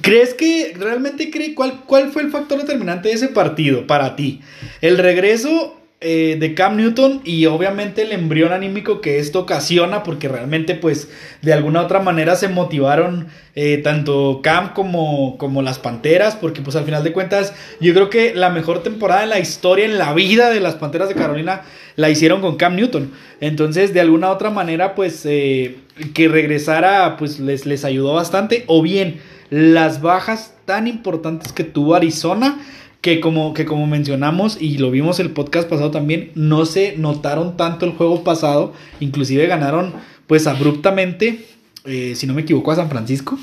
¿Crees 0.00 0.34
que 0.34 0.74
realmente 0.78 1.30
cree 1.30 1.54
cuál, 1.54 1.82
cuál 1.86 2.10
fue 2.10 2.22
el 2.22 2.30
factor 2.30 2.58
determinante 2.58 3.08
de 3.08 3.14
ese 3.14 3.28
partido 3.28 3.86
para 3.86 4.16
ti? 4.16 4.40
El 4.80 4.98
regreso 4.98 5.76
eh, 6.06 6.36
de 6.38 6.52
Cam 6.52 6.76
Newton 6.76 7.22
y 7.24 7.46
obviamente 7.46 8.02
el 8.02 8.12
embrión 8.12 8.52
anímico 8.52 9.00
que 9.00 9.18
esto 9.18 9.40
ocasiona, 9.40 10.02
porque 10.02 10.28
realmente 10.28 10.74
pues 10.74 11.08
de 11.40 11.54
alguna 11.54 11.80
otra 11.80 12.00
manera 12.00 12.36
se 12.36 12.48
motivaron 12.48 13.28
eh, 13.54 13.78
tanto 13.78 14.40
Cam 14.42 14.74
como, 14.74 15.38
como 15.38 15.62
las 15.62 15.78
Panteras, 15.78 16.36
porque 16.36 16.60
pues 16.60 16.76
al 16.76 16.84
final 16.84 17.04
de 17.04 17.12
cuentas 17.12 17.54
yo 17.80 17.94
creo 17.94 18.10
que 18.10 18.34
la 18.34 18.50
mejor 18.50 18.82
temporada 18.82 19.22
en 19.22 19.30
la 19.30 19.38
historia, 19.38 19.86
en 19.86 19.96
la 19.96 20.12
vida 20.12 20.50
de 20.50 20.60
las 20.60 20.74
Panteras 20.74 21.08
de 21.08 21.14
Carolina, 21.14 21.62
la 21.96 22.10
hicieron 22.10 22.42
con 22.42 22.56
Cam 22.56 22.76
Newton. 22.76 23.10
Entonces 23.40 23.94
de 23.94 24.00
alguna 24.00 24.30
otra 24.30 24.50
manera 24.50 24.94
pues 24.94 25.24
eh, 25.24 25.76
que 26.12 26.28
regresara 26.28 27.16
pues 27.16 27.40
les, 27.40 27.64
les 27.64 27.82
ayudó 27.86 28.12
bastante, 28.12 28.64
o 28.66 28.82
bien 28.82 29.20
las 29.50 30.00
bajas 30.02 30.54
tan 30.64 30.86
importantes 30.86 31.52
que 31.52 31.64
tuvo 31.64 31.94
Arizona 31.94 32.58
que 33.00 33.20
como, 33.20 33.52
que 33.52 33.66
como 33.66 33.86
mencionamos 33.86 34.56
y 34.60 34.78
lo 34.78 34.90
vimos 34.90 35.20
el 35.20 35.30
podcast 35.30 35.68
pasado 35.68 35.90
también, 35.90 36.30
no 36.34 36.64
se 36.64 36.94
notaron 36.96 37.56
tanto 37.58 37.84
el 37.84 37.92
juego 37.92 38.24
pasado, 38.24 38.72
inclusive 38.98 39.46
ganaron 39.46 39.92
pues 40.26 40.46
abruptamente, 40.46 41.44
eh, 41.84 42.14
si 42.16 42.26
no 42.26 42.32
me 42.32 42.40
equivoco, 42.42 42.72
a 42.72 42.76
San 42.76 42.88
Francisco, 42.88 43.38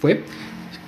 fue, 0.00 0.24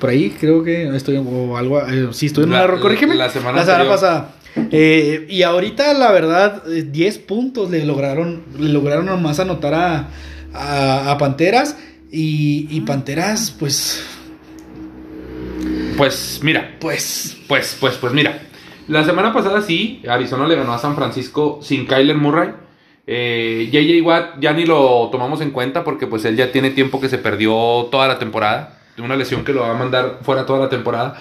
por 0.00 0.08
ahí 0.08 0.30
creo 0.40 0.64
que 0.64 0.88
estoy, 0.96 1.18
o 1.18 1.58
algo, 1.58 1.80
eh, 1.86 2.08
sí 2.12 2.24
estoy 2.26 2.44
en 2.44 2.50
un 2.50 2.56
La- 2.56 2.64
error, 2.64 2.80
corrígeme, 2.80 3.14
la 3.14 3.28
semana 3.28 3.58
semana 3.62 3.82
anterior. 3.82 3.94
pasada. 3.94 4.34
Eh, 4.70 5.26
y 5.28 5.42
ahorita 5.42 5.92
la 5.92 6.10
verdad, 6.10 6.62
eh, 6.72 6.82
10 6.90 7.18
puntos 7.18 7.70
le 7.70 7.84
lograron, 7.84 8.42
le 8.58 8.70
lograron 8.70 9.04
nomás 9.04 9.38
anotar 9.38 9.74
a, 9.74 10.08
a, 10.54 11.10
a 11.10 11.18
Panteras 11.18 11.76
y, 12.10 12.68
y 12.70 12.80
Panteras 12.82 13.54
pues, 13.58 14.02
Pues 15.96 16.40
mira, 16.42 16.76
pues... 16.80 17.36
Pues, 17.48 17.76
pues, 17.80 17.96
pues 17.96 18.12
mira. 18.12 18.40
La 18.88 19.04
semana 19.04 19.32
pasada 19.32 19.62
sí, 19.62 20.02
Arizona 20.08 20.46
le 20.46 20.56
ganó 20.56 20.72
a 20.74 20.78
San 20.78 20.94
Francisco 20.94 21.60
sin 21.62 21.86
Kyler 21.86 22.16
Murray. 22.16 22.50
Eh, 23.06 23.68
JJ 23.70 24.02
Watt 24.06 24.40
ya 24.40 24.52
ni 24.52 24.64
lo 24.66 25.08
tomamos 25.12 25.40
en 25.40 25.50
cuenta 25.50 25.84
porque 25.84 26.06
pues 26.06 26.24
él 26.24 26.36
ya 26.36 26.50
tiene 26.52 26.70
tiempo 26.70 27.00
que 27.00 27.08
se 27.08 27.18
perdió 27.18 27.88
toda 27.90 28.08
la 28.08 28.18
temporada. 28.18 28.80
Una 28.98 29.16
lesión 29.16 29.44
que 29.44 29.52
lo 29.52 29.62
va 29.62 29.70
a 29.70 29.74
mandar 29.78 30.20
fuera 30.22 30.46
toda 30.46 30.60
la 30.60 30.68
temporada. 30.68 31.20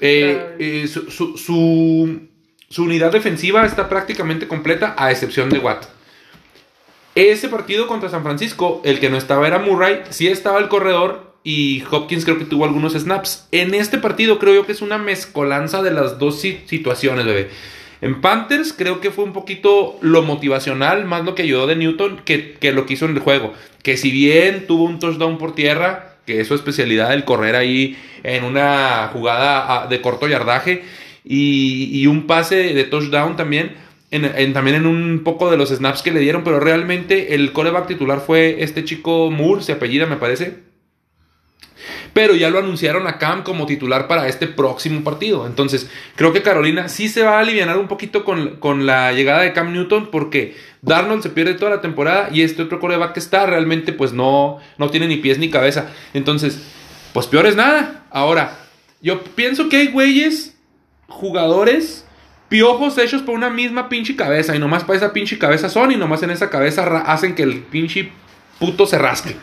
Eh, 0.00 0.56
eh, 0.58 0.88
su, 0.88 1.10
su- 1.10 1.36
su- 1.36 2.28
su 2.68 2.82
unidad 2.84 3.12
defensiva 3.12 3.64
está 3.66 3.88
prácticamente 3.88 4.48
completa 4.48 4.94
a 4.96 5.10
excepción 5.10 5.48
de 5.50 5.58
Watt. 5.58 5.84
Ese 7.14 7.48
partido 7.48 7.86
contra 7.86 8.08
San 8.08 8.22
Francisco, 8.22 8.80
el 8.84 8.98
que 8.98 9.10
no 9.10 9.18
estaba 9.18 9.46
era 9.46 9.58
Murray, 9.58 10.00
sí 10.10 10.28
estaba 10.28 10.58
el 10.58 10.68
corredor 10.68 11.31
y 11.44 11.82
Hopkins 11.90 12.24
creo 12.24 12.38
que 12.38 12.44
tuvo 12.44 12.64
algunos 12.64 12.92
snaps. 12.94 13.48
En 13.52 13.74
este 13.74 13.98
partido 13.98 14.38
creo 14.38 14.54
yo 14.54 14.66
que 14.66 14.72
es 14.72 14.82
una 14.82 14.98
mezcolanza 14.98 15.82
de 15.82 15.90
las 15.90 16.18
dos 16.18 16.40
si- 16.40 16.60
situaciones, 16.66 17.24
bebé. 17.24 17.50
En 18.00 18.20
Panthers 18.20 18.72
creo 18.72 19.00
que 19.00 19.10
fue 19.12 19.24
un 19.24 19.32
poquito 19.32 19.96
lo 20.00 20.22
motivacional, 20.22 21.04
más 21.04 21.24
lo 21.24 21.34
que 21.34 21.42
ayudó 21.42 21.66
de 21.68 21.76
Newton 21.76 22.20
que, 22.24 22.54
que 22.54 22.72
lo 22.72 22.84
que 22.86 22.94
hizo 22.94 23.04
en 23.06 23.12
el 23.12 23.20
juego. 23.20 23.54
Que 23.82 23.96
si 23.96 24.10
bien 24.10 24.66
tuvo 24.66 24.84
un 24.84 24.98
touchdown 24.98 25.38
por 25.38 25.54
tierra, 25.54 26.16
que 26.26 26.40
es 26.40 26.48
su 26.48 26.54
especialidad 26.54 27.12
el 27.14 27.24
correr 27.24 27.54
ahí 27.56 27.96
en 28.24 28.44
una 28.44 29.08
jugada 29.12 29.66
ah, 29.82 29.86
de 29.88 30.00
corto 30.00 30.26
yardaje 30.28 30.82
y, 31.24 32.06
un 32.06 32.26
pase 32.26 32.74
de 32.74 32.84
touchdown 32.84 33.36
también, 33.36 33.72
en, 34.10 34.24
en- 34.24 34.52
también 34.52 34.76
en 34.76 34.86
un 34.86 35.22
poco 35.24 35.50
de 35.50 35.56
los 35.56 35.70
snaps 35.70 36.02
que 36.02 36.10
le 36.12 36.20
dieron, 36.20 36.42
pero 36.44 36.58
realmente 36.60 37.34
el 37.34 37.52
coreback 37.52 37.86
titular 37.86 38.20
fue 38.20 38.62
este 38.62 38.84
chico 38.84 39.30
Moore, 39.30 39.62
se 39.62 39.72
apellida 39.72 40.06
me 40.06 40.16
parece. 40.16 40.71
Pero 42.12 42.34
ya 42.34 42.50
lo 42.50 42.58
anunciaron 42.58 43.06
a 43.06 43.18
Cam 43.18 43.42
como 43.42 43.66
titular 43.66 44.06
para 44.08 44.28
este 44.28 44.46
próximo 44.46 45.02
partido. 45.02 45.46
Entonces, 45.46 45.90
creo 46.16 46.32
que 46.32 46.42
Carolina 46.42 46.88
sí 46.88 47.08
se 47.08 47.22
va 47.22 47.38
a 47.38 47.40
aliviar 47.40 47.76
un 47.78 47.88
poquito 47.88 48.24
con, 48.24 48.56
con 48.56 48.86
la 48.86 49.12
llegada 49.12 49.42
de 49.42 49.52
Cam 49.52 49.72
Newton 49.72 50.10
porque 50.10 50.56
Darnold 50.82 51.22
se 51.22 51.30
pierde 51.30 51.54
toda 51.54 51.70
la 51.70 51.80
temporada 51.80 52.28
y 52.32 52.42
este 52.42 52.62
otro 52.62 52.80
coreback 52.80 53.14
que 53.14 53.20
está 53.20 53.46
realmente 53.46 53.92
pues 53.92 54.12
no, 54.12 54.58
no 54.78 54.90
tiene 54.90 55.06
ni 55.06 55.16
pies 55.16 55.38
ni 55.38 55.50
cabeza. 55.50 55.90
Entonces, 56.12 56.60
pues 57.12 57.26
peor 57.26 57.46
es 57.46 57.56
nada. 57.56 58.04
Ahora, 58.10 58.58
yo 59.00 59.22
pienso 59.22 59.68
que 59.68 59.76
hay 59.78 59.88
güeyes, 59.88 60.56
jugadores, 61.08 62.06
piojos 62.48 62.98
hechos 62.98 63.22
por 63.22 63.34
una 63.34 63.48
misma 63.48 63.88
pinche 63.88 64.14
cabeza 64.14 64.54
y 64.54 64.58
nomás 64.58 64.84
para 64.84 64.98
esa 64.98 65.12
pinche 65.12 65.38
cabeza 65.38 65.68
son 65.68 65.90
y 65.92 65.96
nomás 65.96 66.22
en 66.22 66.30
esa 66.30 66.50
cabeza 66.50 66.84
hacen 67.06 67.34
que 67.34 67.42
el 67.42 67.60
pinche 67.60 68.12
puto 68.58 68.86
se 68.86 68.98
rasque. 68.98 69.36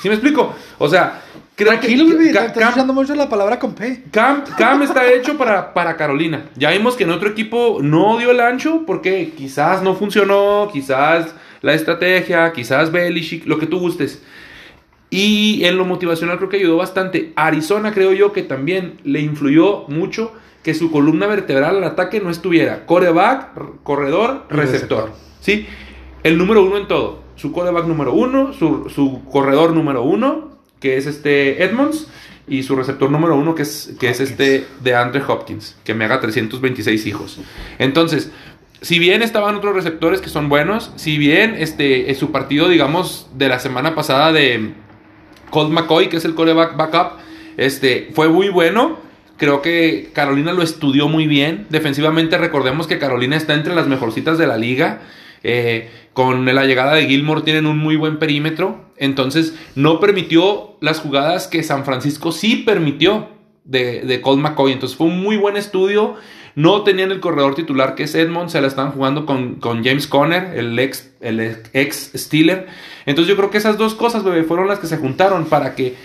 ¿Sí 0.00 0.08
me 0.08 0.14
explico? 0.14 0.54
O 0.78 0.88
sea, 0.88 1.22
creo 1.56 1.68
Tranquilo, 1.72 2.18
que 2.18 2.32
Ca- 2.32 2.46
estás 2.46 2.70
usando 2.70 2.92
mucho 2.92 3.14
la 3.14 3.28
palabra 3.28 3.58
con 3.58 3.74
P. 3.74 4.04
Cam, 4.10 4.42
Cam 4.58 4.82
está 4.82 5.10
hecho 5.12 5.36
para, 5.38 5.72
para 5.74 5.96
Carolina. 5.96 6.46
Ya 6.56 6.70
vimos 6.70 6.96
que 6.96 7.04
en 7.04 7.10
otro 7.10 7.28
equipo 7.28 7.78
no 7.82 8.18
dio 8.18 8.30
el 8.30 8.40
ancho 8.40 8.82
porque 8.86 9.32
quizás 9.36 9.82
no 9.82 9.94
funcionó, 9.94 10.68
quizás 10.72 11.34
la 11.62 11.74
estrategia, 11.74 12.52
quizás 12.52 12.90
Belichick, 12.92 13.46
lo 13.46 13.58
que 13.58 13.66
tú 13.66 13.78
gustes. 13.78 14.22
Y 15.10 15.64
en 15.64 15.76
lo 15.78 15.84
motivacional 15.84 16.38
creo 16.38 16.48
que 16.48 16.56
ayudó 16.56 16.76
bastante. 16.76 17.32
Arizona 17.36 17.92
creo 17.92 18.12
yo 18.12 18.32
que 18.32 18.42
también 18.42 18.98
le 19.04 19.20
influyó 19.20 19.84
mucho 19.88 20.32
que 20.64 20.74
su 20.74 20.90
columna 20.90 21.26
vertebral 21.26 21.76
al 21.76 21.84
ataque 21.84 22.20
no 22.20 22.30
estuviera 22.30 22.84
coreback, 22.86 23.82
corredor, 23.82 24.46
receptor. 24.48 25.04
receptor. 25.04 25.12
¿Sí? 25.40 25.66
El 26.24 26.38
número 26.38 26.64
uno 26.64 26.78
en 26.78 26.88
todo. 26.88 27.22
Su 27.36 27.52
coreback 27.52 27.84
número 27.86 28.12
uno, 28.14 28.52
su, 28.54 28.88
su 28.88 29.22
corredor 29.30 29.72
número 29.72 30.02
uno, 30.02 30.53
que 30.84 30.98
es 30.98 31.06
este 31.06 31.64
Edmonds, 31.64 32.08
y 32.46 32.62
su 32.62 32.76
receptor 32.76 33.10
número 33.10 33.38
uno, 33.38 33.54
que 33.54 33.62
es, 33.62 33.94
que 33.98 34.10
es 34.10 34.20
este 34.20 34.66
de 34.82 34.94
Andre 34.94 35.22
Hopkins, 35.26 35.76
que 35.82 35.94
me 35.94 36.04
haga 36.04 36.20
326 36.20 37.06
hijos. 37.06 37.38
Entonces, 37.78 38.30
si 38.82 38.98
bien 38.98 39.22
estaban 39.22 39.54
otros 39.54 39.74
receptores 39.74 40.20
que 40.20 40.28
son 40.28 40.50
buenos, 40.50 40.92
si 40.96 41.16
bien 41.16 41.54
este, 41.58 42.10
en 42.10 42.16
su 42.16 42.32
partido, 42.32 42.68
digamos, 42.68 43.28
de 43.34 43.48
la 43.48 43.60
semana 43.60 43.94
pasada 43.94 44.30
de 44.30 44.74
Colt 45.48 45.72
McCoy, 45.72 46.10
que 46.10 46.18
es 46.18 46.26
el 46.26 46.34
coreback 46.34 46.76
backup, 46.76 47.12
este, 47.56 48.10
fue 48.12 48.28
muy 48.28 48.50
bueno. 48.50 48.98
Creo 49.38 49.62
que 49.62 50.10
Carolina 50.12 50.52
lo 50.52 50.60
estudió 50.60 51.08
muy 51.08 51.26
bien. 51.26 51.66
Defensivamente, 51.70 52.36
recordemos 52.36 52.86
que 52.86 52.98
Carolina 52.98 53.38
está 53.38 53.54
entre 53.54 53.74
las 53.74 53.86
mejorcitas 53.86 54.36
de 54.36 54.46
la 54.46 54.58
liga. 54.58 55.00
Eh, 55.44 55.90
con 56.12 56.44
la 56.44 56.64
llegada 56.64 56.94
de 56.94 57.06
Gilmore 57.06 57.42
tienen 57.42 57.66
un 57.66 57.78
muy 57.78 57.94
buen 57.94 58.18
perímetro. 58.18 58.84
Entonces, 58.96 59.54
no 59.76 60.00
permitió 60.00 60.76
las 60.80 60.98
jugadas 61.00 61.46
que 61.46 61.62
San 61.62 61.84
Francisco 61.84 62.32
sí 62.32 62.56
permitió 62.56 63.28
de, 63.64 64.00
de 64.00 64.20
Colt 64.20 64.40
McCoy. 64.40 64.72
Entonces, 64.72 64.96
fue 64.96 65.06
un 65.06 65.22
muy 65.22 65.36
buen 65.36 65.56
estudio. 65.56 66.16
No 66.56 66.82
tenían 66.82 67.10
el 67.10 67.20
corredor 67.20 67.54
titular 67.54 67.94
que 67.94 68.04
es 68.04 68.14
Edmond, 68.14 68.48
se 68.48 68.60
la 68.60 68.68
estaban 68.68 68.92
jugando 68.92 69.26
con, 69.26 69.56
con 69.56 69.84
James 69.84 70.06
Conner, 70.06 70.56
el 70.56 70.78
ex, 70.78 71.12
el 71.20 71.40
ex 71.72 72.12
Steeler. 72.14 72.68
Entonces 73.06 73.28
yo 73.28 73.36
creo 73.36 73.50
que 73.50 73.58
esas 73.58 73.76
dos 73.76 73.94
cosas, 73.94 74.22
bebé, 74.22 74.44
fueron 74.44 74.68
las 74.68 74.78
que 74.78 74.86
se 74.86 74.96
juntaron 74.96 75.46
para 75.46 75.74
que 75.74 75.96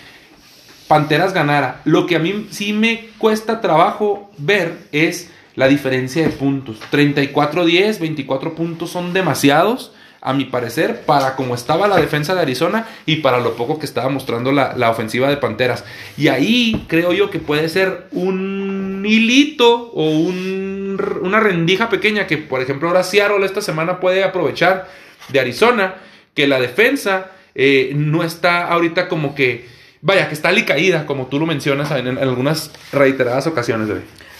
Panteras 0.88 1.34
ganara. 1.34 1.82
Lo 1.86 2.08
que 2.08 2.16
a 2.16 2.20
mí 2.20 2.48
sí 2.50 2.74
me 2.74 3.10
cuesta 3.20 3.62
trabajo 3.62 4.32
ver 4.40 4.76
es 4.92 5.30
la 5.60 5.68
diferencia 5.68 6.24
de 6.24 6.30
puntos. 6.30 6.80
34-10, 6.92 8.00
24 8.00 8.56
puntos 8.56 8.90
son 8.92 9.12
demasiados, 9.14 9.92
a 10.22 10.34
mi 10.34 10.46
parecer, 10.46 11.02
para 11.06 11.36
como 11.36 11.56
estaba 11.56 11.88
la 11.88 11.96
defensa 11.98 12.34
de 12.36 12.42
Arizona 12.42 12.86
y 13.06 13.18
para 13.18 13.40
lo 13.40 13.56
poco 13.56 13.78
que 13.80 13.86
estaba 13.86 14.10
mostrando 14.10 14.52
la, 14.52 14.74
la 14.76 14.90
ofensiva 14.90 15.30
de 15.30 15.38
Panteras. 15.38 15.84
Y 16.18 16.28
ahí 16.30 16.86
creo 16.88 17.14
yo 17.14 17.30
que 17.30 17.40
puede 17.40 17.70
ser 17.70 18.08
un 18.12 19.04
hilito 19.08 19.92
o 19.94 20.10
un- 20.10 20.98
una 21.22 21.40
rendija 21.40 21.88
pequeña 21.90 22.28
que, 22.28 22.38
por 22.38 22.62
ejemplo, 22.62 22.88
ahora 22.90 23.04
Seattle 23.04 23.46
esta 23.46 23.62
semana 23.62 24.00
puede 24.02 24.24
aprovechar 24.24 24.88
de 25.30 25.40
Arizona, 25.40 25.96
que 26.34 26.48
la 26.48 26.60
defensa 26.60 27.32
eh, 27.56 27.92
no 27.96 28.24
está 28.24 28.68
ahorita 28.68 29.08
como 29.10 29.36
que, 29.36 29.68
vaya, 30.02 30.28
que 30.28 30.34
está 30.34 30.50
alicaída, 30.50 31.06
como 31.06 31.28
tú 31.28 31.40
lo 31.40 31.46
mencionas 31.46 31.92
en, 31.92 32.18
algunas 32.18 32.72
reiteradas 32.92 33.48
ocasiones. 33.48 33.88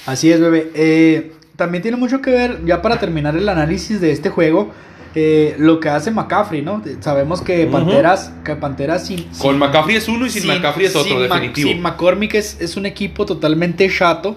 Así 0.10 0.32
es, 0.32 0.42
bebé. 0.42 0.72
Eh, 0.74 1.34
también 1.56 1.84
tiene 1.84 1.96
mucho 1.96 2.20
que 2.20 2.32
ver, 2.32 2.66
ya 2.66 2.82
para 2.82 3.00
terminar 3.00 3.36
el 3.38 3.48
análisis 3.48 4.02
de 4.02 4.12
este 4.12 4.30
juego, 4.30 4.72
eh, 5.14 5.56
lo 5.60 5.80
que 5.80 5.90
hace 5.90 6.10
McCaffrey, 6.10 6.64
¿no? 6.64 6.82
Sabemos 7.00 7.42
que. 7.42 7.68
Panteras, 7.68 8.34
que 8.44 8.56
Panteras 8.56 9.06
sin, 9.06 9.24
Con 9.38 9.60
McCaffrey 9.60 9.98
es 9.98 10.08
uno 10.08 10.26
y 10.26 10.32
sin, 10.32 10.48
McCaffrey 10.48 10.88
es 10.88 10.96
otro, 10.96 11.20
definitivo. 11.20 11.70
sin 11.70 11.82
McCormick 11.82 12.34
es, 12.34 12.60
es 12.60 12.76
un 12.76 12.88
equipo 12.88 13.28
totalmente 13.28 13.88
chato. 13.88 14.36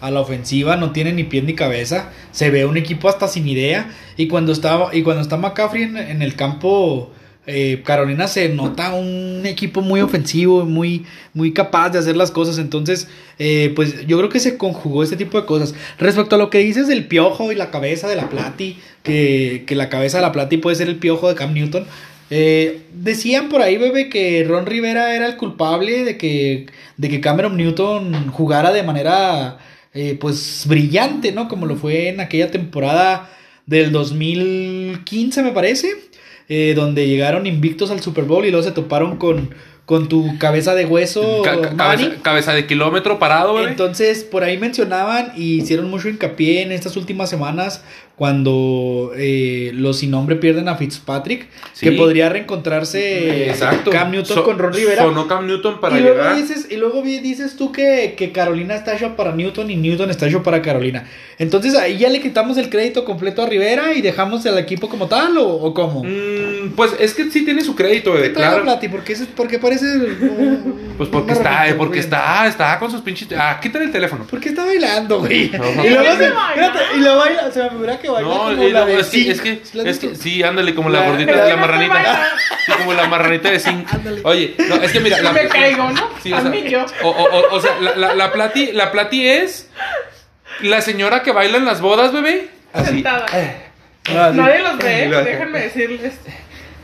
A 0.00 0.10
la 0.10 0.20
ofensiva 0.20 0.76
no 0.76 0.92
tiene 0.92 1.12
ni 1.12 1.24
pie 1.24 1.42
ni 1.42 1.54
cabeza. 1.54 2.08
Se 2.32 2.48
ve 2.48 2.64
un 2.64 2.78
equipo 2.78 3.10
hasta 3.10 3.28
sin 3.28 3.46
idea. 3.46 3.90
Y 4.16 4.28
cuando 4.28 4.52
está, 4.52 4.88
y 4.94 5.02
cuando 5.02 5.20
está 5.20 5.36
McCaffrey 5.36 5.82
en, 5.82 5.98
en 5.98 6.22
el 6.22 6.34
campo, 6.34 7.10
eh, 7.46 7.82
Carolina 7.84 8.28
se 8.28 8.48
nota 8.48 8.94
un 8.94 9.42
equipo 9.44 9.80
muy 9.80 10.00
ofensivo, 10.00 10.64
muy, 10.64 11.06
muy 11.34 11.52
capaz 11.52 11.90
de 11.90 11.98
hacer 11.98 12.16
las 12.16 12.30
cosas. 12.30 12.58
Entonces, 12.58 13.08
eh, 13.38 13.72
pues 13.74 14.06
yo 14.06 14.18
creo 14.18 14.28
que 14.28 14.40
se 14.40 14.56
conjugó 14.56 15.02
este 15.02 15.16
tipo 15.16 15.40
de 15.40 15.46
cosas. 15.46 15.74
Respecto 15.98 16.36
a 16.36 16.38
lo 16.38 16.50
que 16.50 16.58
dices 16.58 16.88
del 16.88 17.06
piojo 17.06 17.52
y 17.52 17.54
la 17.54 17.70
cabeza 17.70 18.08
de 18.08 18.16
la 18.16 18.28
Plati, 18.28 18.78
que, 19.02 19.64
que 19.66 19.74
la 19.74 19.88
cabeza 19.88 20.18
de 20.18 20.22
la 20.22 20.32
Plati 20.32 20.58
puede 20.58 20.76
ser 20.76 20.88
el 20.88 20.96
piojo 20.96 21.28
de 21.28 21.34
Cam 21.34 21.54
Newton. 21.54 21.86
Eh, 22.30 22.82
decían 22.94 23.48
por 23.48 23.60
ahí, 23.60 23.76
bebé, 23.76 24.08
que 24.08 24.44
Ron 24.44 24.66
Rivera 24.66 25.16
era 25.16 25.26
el 25.26 25.36
culpable 25.36 26.04
de 26.04 26.16
que, 26.16 26.66
de 26.96 27.08
que 27.08 27.20
Cameron 27.20 27.56
Newton 27.56 28.30
jugara 28.30 28.72
de 28.72 28.84
manera, 28.84 29.58
eh, 29.92 30.16
pues, 30.18 30.64
brillante, 30.68 31.32
¿no? 31.32 31.48
Como 31.48 31.66
lo 31.66 31.76
fue 31.76 32.08
en 32.08 32.20
aquella 32.20 32.50
temporada 32.50 33.28
del 33.66 33.90
2015, 33.90 35.42
me 35.42 35.50
parece, 35.50 35.88
eh, 36.50 36.74
donde 36.74 37.06
llegaron 37.08 37.46
invictos 37.46 37.90
al 37.90 38.00
Super 38.00 38.24
Bowl 38.24 38.44
y 38.44 38.50
luego 38.50 38.62
se 38.66 38.72
toparon 38.72 39.16
con, 39.16 39.54
con 39.86 40.08
tu 40.08 40.36
cabeza 40.38 40.74
de 40.74 40.84
hueso, 40.84 41.40
Ca- 41.42 41.76
cabeza, 41.76 42.10
cabeza 42.22 42.52
de 42.52 42.66
kilómetro 42.66 43.18
parado, 43.18 43.54
bebé. 43.54 43.70
Entonces, 43.70 44.24
por 44.24 44.42
ahí 44.44 44.58
mencionaban 44.58 45.32
y 45.36 45.54
hicieron 45.62 45.88
mucho 45.88 46.08
hincapié 46.08 46.62
en 46.62 46.72
estas 46.72 46.96
últimas 46.96 47.30
semanas 47.30 47.82
cuando 48.20 49.12
eh, 49.16 49.70
los 49.72 50.00
sin 50.00 50.10
nombre 50.10 50.36
pierden 50.36 50.68
a 50.68 50.76
Fitzpatrick, 50.76 51.46
Sí. 51.72 51.86
que 51.86 51.92
podría 51.92 52.28
reencontrarse 52.28 53.48
Exacto. 53.48 53.90
Cam 53.90 54.10
Newton 54.10 54.36
So- 54.36 54.44
con 54.44 54.58
Ron 54.58 54.74
Rivera. 54.74 55.04
Sonó 55.04 55.26
Cam 55.26 55.46
Newton 55.46 55.80
para 55.80 55.98
y 55.98 56.02
luego, 56.02 56.18
llegar. 56.18 56.36
dices, 56.36 56.66
y 56.70 56.76
luego 56.76 57.00
dices 57.00 57.56
tú 57.56 57.72
que, 57.72 58.14
que 58.18 58.30
Carolina 58.30 58.74
está 58.74 58.94
hecho 58.94 59.16
para 59.16 59.32
Newton 59.32 59.70
y 59.70 59.76
Newton 59.76 60.10
está 60.10 60.26
hecho 60.28 60.42
para 60.42 60.60
Carolina. 60.60 61.06
Entonces 61.38 61.74
ahí 61.74 61.96
ya 61.96 62.10
le 62.10 62.20
quitamos 62.20 62.58
el 62.58 62.68
crédito 62.68 63.06
completo 63.06 63.42
a 63.42 63.46
Rivera 63.46 63.94
y 63.94 64.02
dejamos 64.02 64.44
al 64.44 64.58
equipo 64.58 64.90
como 64.90 65.06
tal 65.06 65.38
o, 65.38 65.48
o 65.48 65.72
cómo. 65.72 66.04
Mm, 66.04 66.72
pues 66.76 66.92
es 67.00 67.14
que 67.14 67.30
sí 67.30 67.46
tiene 67.46 67.64
su 67.64 67.74
crédito, 67.74 68.12
bebé, 68.12 68.28
¿Qué 68.28 68.34
trae 68.34 68.44
la 68.44 68.50
claro. 68.50 68.64
Plati? 68.64 68.88
¿Por 68.88 69.02
qué, 69.02 69.16
se- 69.16 69.24
por 69.24 69.48
qué 69.48 69.58
parece 69.58 69.86
Pues 70.98 71.08
porque 71.08 71.32
está, 71.32 71.50
marranito, 71.50 71.78
porque 71.78 71.98
está, 72.00 72.46
está 72.46 72.78
con 72.78 72.90
sus 72.90 73.00
pinches. 73.00 73.28
Ah, 73.38 73.58
quítale 73.62 73.86
el 73.86 73.92
teléfono. 73.92 74.24
¿Por 74.24 74.38
qué 74.40 74.50
está 74.50 74.66
bailando, 74.66 75.20
güey? 75.20 75.44
Y 75.44 75.48
luego 75.56 75.72
¿Por 75.74 75.82
qué 75.84 75.90
se, 75.90 76.30
baila? 76.30 76.50
espérate, 76.50 76.78
y 76.96 77.00
lo 77.00 77.16
baila, 77.16 77.50
se 77.50 77.62
me 77.62 77.70
figura 77.70 77.98
que 77.98 78.09
No, 78.20 78.38
como 78.38 78.52
la 78.68 78.84
de 78.86 79.00
es 79.00 79.06
que, 79.08 79.18
Zinc. 79.18 79.28
es 79.30 79.40
que, 79.40 79.60
¿Sí 79.64 79.80
es 79.84 80.18
que, 80.22 80.44
ándale, 80.44 80.74
como 80.74 80.88
la, 80.90 81.00
La- 81.00 81.06
gordita, 81.06 81.32
la- 81.32 81.44
la, 81.46 81.56
marranita. 81.56 82.28
Sí, 82.66 82.72
como 82.78 82.92
la 82.94 83.06
marranita 83.08 83.50
de 83.50 83.60
zinc. 83.60 83.92
Ándale. 83.94 84.20
Oye, 84.24 84.54
no, 84.68 84.74
es 84.76 84.92
que 84.92 85.00
mira. 85.00 85.20
La, 85.22 85.32
Me 85.32 85.46
caigo, 85.48 85.90
¿no? 85.90 86.08
Sí, 86.22 86.32
o 86.32 86.36
A 86.36 86.40
sea, 86.42 86.50
mí 86.50 86.64
yo. 86.68 86.84
o, 87.02 87.08
o- 87.08 87.22
o- 87.40 87.54
o 87.56 87.60
sea 87.60 87.72
la, 87.80 87.96
la, 87.96 88.14
la 88.14 88.32
plati, 88.32 88.72
la 88.72 88.90
plati 88.92 89.28
es 89.28 89.68
la 90.60 90.80
señora 90.80 91.22
que 91.22 91.32
baila 91.32 91.58
en 91.58 91.64
las 91.64 91.80
bodas, 91.80 92.12
bebé. 92.12 92.48
Así. 92.72 92.86
Sentada. 92.86 93.26
Ah, 93.32 94.30
sí. 94.32 94.38
Nadie 94.38 94.58
los 94.60 94.78
ve, 94.78 95.08
déjenme 95.24 95.60
decirles. 95.60 96.14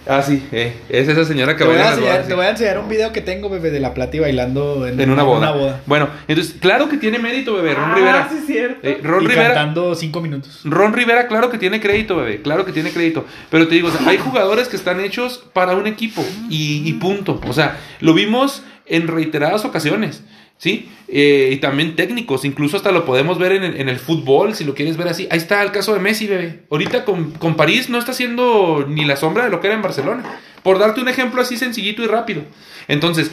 Así, 0.07 0.47
eh, 0.53 0.77
es 0.89 1.09
esa 1.09 1.25
señora 1.25 1.55
que 1.55 1.59
Te 1.59 1.65
voy, 1.65 1.75
baila 1.75 1.89
a 1.89 1.95
enseñar, 1.95 2.13
bodas. 2.13 2.29
te 2.29 2.35
voy 2.35 2.47
a 2.47 2.51
enseñar 2.51 2.79
un 2.79 2.89
video 2.89 3.13
que 3.13 3.21
tengo, 3.21 3.49
bebé, 3.49 3.71
de 3.71 3.81
la 3.81 3.93
Plati 3.93 4.21
bailando 4.21 4.87
en, 4.87 5.01
En 5.01 5.11
una 5.11 5.25
boda. 5.25 5.81
Bueno, 5.87 6.09
entonces, 6.29 6.55
claro 6.61 6.89
que 6.89 6.97
tiene 6.97 7.19
mérito, 7.19 7.55
bebé. 7.55 7.75
Ron 7.75 7.91
ah, 7.91 7.95
Rivera. 7.95 8.29
sí, 8.31 8.37
es 8.39 8.47
cierto. 8.47 8.87
Eh, 8.87 9.01
Ron 9.03 9.25
y 9.25 9.27
Rivera. 9.27 9.55
cantando 9.55 9.95
cinco 9.97 10.21
minutos. 10.21 10.61
Ron 10.65 10.93
Rivera, 10.93 11.27
claro 11.27 11.51
que 11.51 11.59
tiene 11.59 11.81
crédito, 11.81 12.17
bebé. 12.17 12.41
Claro 12.41 12.65
que 12.65 12.73
tiene 12.73 12.91
crédito. 12.91 13.25
Pero 13.51 13.67
te 13.67 13.75
digo, 13.75 13.89
o 13.89 13.91
sea, 13.91 14.09
hay 14.09 14.19
jugadores 14.19 14.69
que 14.69 14.77
están 14.77 15.01
hechos 15.01 15.45
para 15.53 15.75
un 15.75 15.87
equipo. 15.89 16.25
Y, 16.49 16.89
y 16.89 16.93
punto. 16.95 17.41
O 17.47 17.53
sea, 17.53 17.77
lo 18.01 18.15
vimos 18.15 18.63
en 18.87 19.09
reiteradas 19.09 19.65
ocasiones. 19.65 20.23
¿Sí? 20.59 20.89
Eh, 21.09 21.51
y 21.53 21.57
también 21.59 21.97
técnicos. 21.97 22.45
Incluso 22.47 22.77
hasta 22.79 22.91
lo 22.91 23.05
podemos 23.05 23.39
ver 23.39 23.53
en, 23.53 23.63
el- 23.63 23.81
en 23.81 23.89
el 23.91 23.99
fútbol, 23.99 24.55
si 24.55 24.65
lo 24.65 24.75
quieres 24.75 24.97
ver 24.97 25.09
así. 25.09 25.29
Ahí 25.31 25.39
está 25.39 25.63
el 25.63 25.71
caso 25.71 25.93
de 25.93 26.01
Messi, 26.01 26.27
bebé. 26.27 26.61
Ahorita 26.71 27.05
con, 27.05 27.33
con 27.33 27.57
París 27.57 27.91
no 27.91 27.99
está 27.99 28.13
haciendo 28.13 28.87
ni 28.89 29.05
la 29.05 29.17
sombra 29.17 29.45
de 29.45 29.51
lo 29.51 29.61
que 29.61 29.67
era 29.67 29.77
en 29.77 29.83
Barcelona. 29.83 30.41
Por 30.63 30.79
darte 30.79 31.01
un 31.01 31.09
ejemplo 31.09 31.43
así 31.43 31.57
sencillito 31.59 32.03
y 32.03 32.07
rápido. 32.07 32.43
Entonces, 32.89 33.31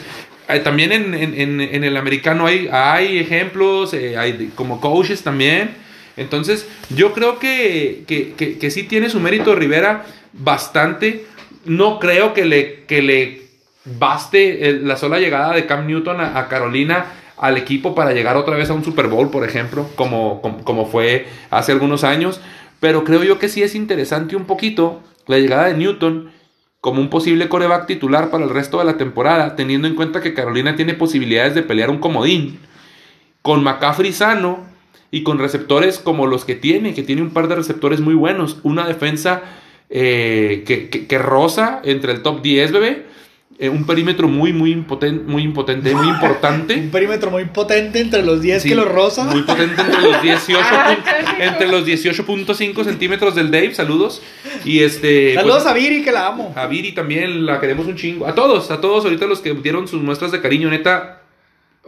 eh, 0.48 0.60
también 0.60 0.92
en, 0.92 1.14
en- 1.14 1.60
en- 1.62 1.84
el 1.84 1.96
americano 1.96 2.46
hay, 2.46 2.68
hay 2.70 3.18
ejemplos, 3.18 3.94
eh, 3.94 4.18
hay 4.18 4.50
como 4.54 4.80
coaches 4.82 5.22
también. 5.22 5.70
Entonces, 6.18 6.68
yo 6.90 7.12
creo 7.14 7.38
que, 7.38 8.04
que, 8.06 8.34
que- 8.34 8.58
que 8.58 8.70
sí 8.70 8.82
tiene 8.82 9.08
su 9.08 9.18
mérito 9.18 9.54
Rivera 9.54 10.04
bastante. 10.34 11.24
No 11.64 11.98
creo 11.98 12.34
que 12.34 12.44
le, 12.44 12.84
que 12.86 13.00
le 13.00 13.43
baste 13.84 14.68
el- 14.68 14.88
la 14.88 14.96
sola 14.96 15.18
llegada 15.18 15.54
de 15.54 15.66
Cam 15.66 15.86
Newton 15.86 16.20
a, 16.20 16.48
Carolina 16.48 17.06
al 17.36 17.56
equipo 17.56 17.94
para 17.94 18.12
llegar 18.12 18.36
otra 18.36 18.56
vez 18.56 18.70
a 18.70 18.74
un 18.74 18.84
Super 18.84 19.08
Bowl, 19.08 19.30
por 19.30 19.44
ejemplo, 19.44 19.88
como, 19.96 20.40
como, 20.40 20.86
fue 20.86 21.26
hace 21.50 21.72
algunos 21.72 22.04
años. 22.04 22.40
Pero 22.80 23.04
creo 23.04 23.24
yo 23.24 23.38
que 23.38 23.48
sí 23.48 23.62
es 23.62 23.74
interesante 23.74 24.36
un 24.36 24.44
poquito 24.44 25.02
la 25.26 25.38
llegada 25.38 25.66
de 25.66 25.74
Newton 25.74 26.30
como 26.80 27.00
un 27.00 27.08
posible 27.08 27.48
coreback 27.48 27.86
titular 27.86 28.30
para 28.30 28.44
el 28.44 28.50
resto 28.50 28.78
de 28.78 28.84
la 28.84 28.98
temporada, 28.98 29.56
teniendo 29.56 29.88
en 29.88 29.94
cuenta 29.94 30.20
que 30.20 30.34
Carolina 30.34 30.76
tiene 30.76 30.94
posibilidades 30.94 31.54
de 31.54 31.62
pelear 31.62 31.90
un 31.90 31.98
comodín 31.98 32.60
con 33.40 33.62
McCaffrey 33.62 34.12
sano 34.12 34.64
y 35.10 35.22
con 35.22 35.38
receptores 35.38 35.98
como 35.98 36.26
los 36.26 36.44
que 36.44 36.54
tiene, 36.54 36.92
que 36.92 37.02
tiene 37.02 37.22
un 37.22 37.30
par 37.30 37.48
de 37.48 37.54
receptores 37.54 38.00
muy 38.00 38.14
buenos, 38.14 38.58
una 38.64 38.86
defensa 38.86 39.42
eh, 39.90 40.64
que, 40.66 40.88
que, 40.88 41.06
que 41.06 41.20
entre 41.84 42.12
el 42.12 42.22
top 42.22 42.42
10, 42.42 42.72
bebé, 42.72 43.13
eh, 43.58 43.68
un 43.68 43.86
perímetro 43.86 44.26
muy, 44.28 44.52
muy, 44.52 44.72
impotente, 44.72 45.22
muy 45.24 45.42
impotente, 45.42 45.94
muy 45.94 46.02
Un 46.08 46.14
importante. 46.14 46.76
perímetro 46.90 47.30
muy 47.30 47.44
potente 47.46 48.00
entre 48.00 48.22
los 48.22 48.40
10 48.42 48.62
Sí, 48.62 48.68
que 48.68 48.74
lo 48.74 48.84
roza. 48.84 49.24
Muy 49.24 49.42
potente 49.42 49.80
entre 49.80 50.00
los 50.02 50.22
18 50.22 50.60
Ah, 50.72 50.96
entre 51.38 51.68
los 51.68 51.86
18.5 51.86 52.84
centímetros 52.84 53.34
del 53.34 53.50
Dave, 53.50 53.74
saludos. 53.74 54.22
Y 54.64 54.80
este 54.80 55.34
Saludos 55.34 55.62
pues, 55.62 55.66
a 55.66 55.74
Viri, 55.74 56.02
que 56.02 56.10
la 56.12 56.26
amo. 56.26 56.52
a 56.56 56.66
Viri 56.66 56.92
también 56.92 57.46
la 57.46 57.60
queremos 57.60 57.86
un 57.86 57.96
chingo. 57.96 58.26
A 58.26 58.34
todos, 58.34 58.70
a 58.70 58.80
todos 58.80 59.04
ahorita 59.04 59.26
los 59.26 59.40
que 59.40 59.52
dieron 59.54 59.86
sus 59.88 60.02
muestras 60.02 60.32
de 60.32 60.40
cariño, 60.40 60.68
neta. 60.70 61.20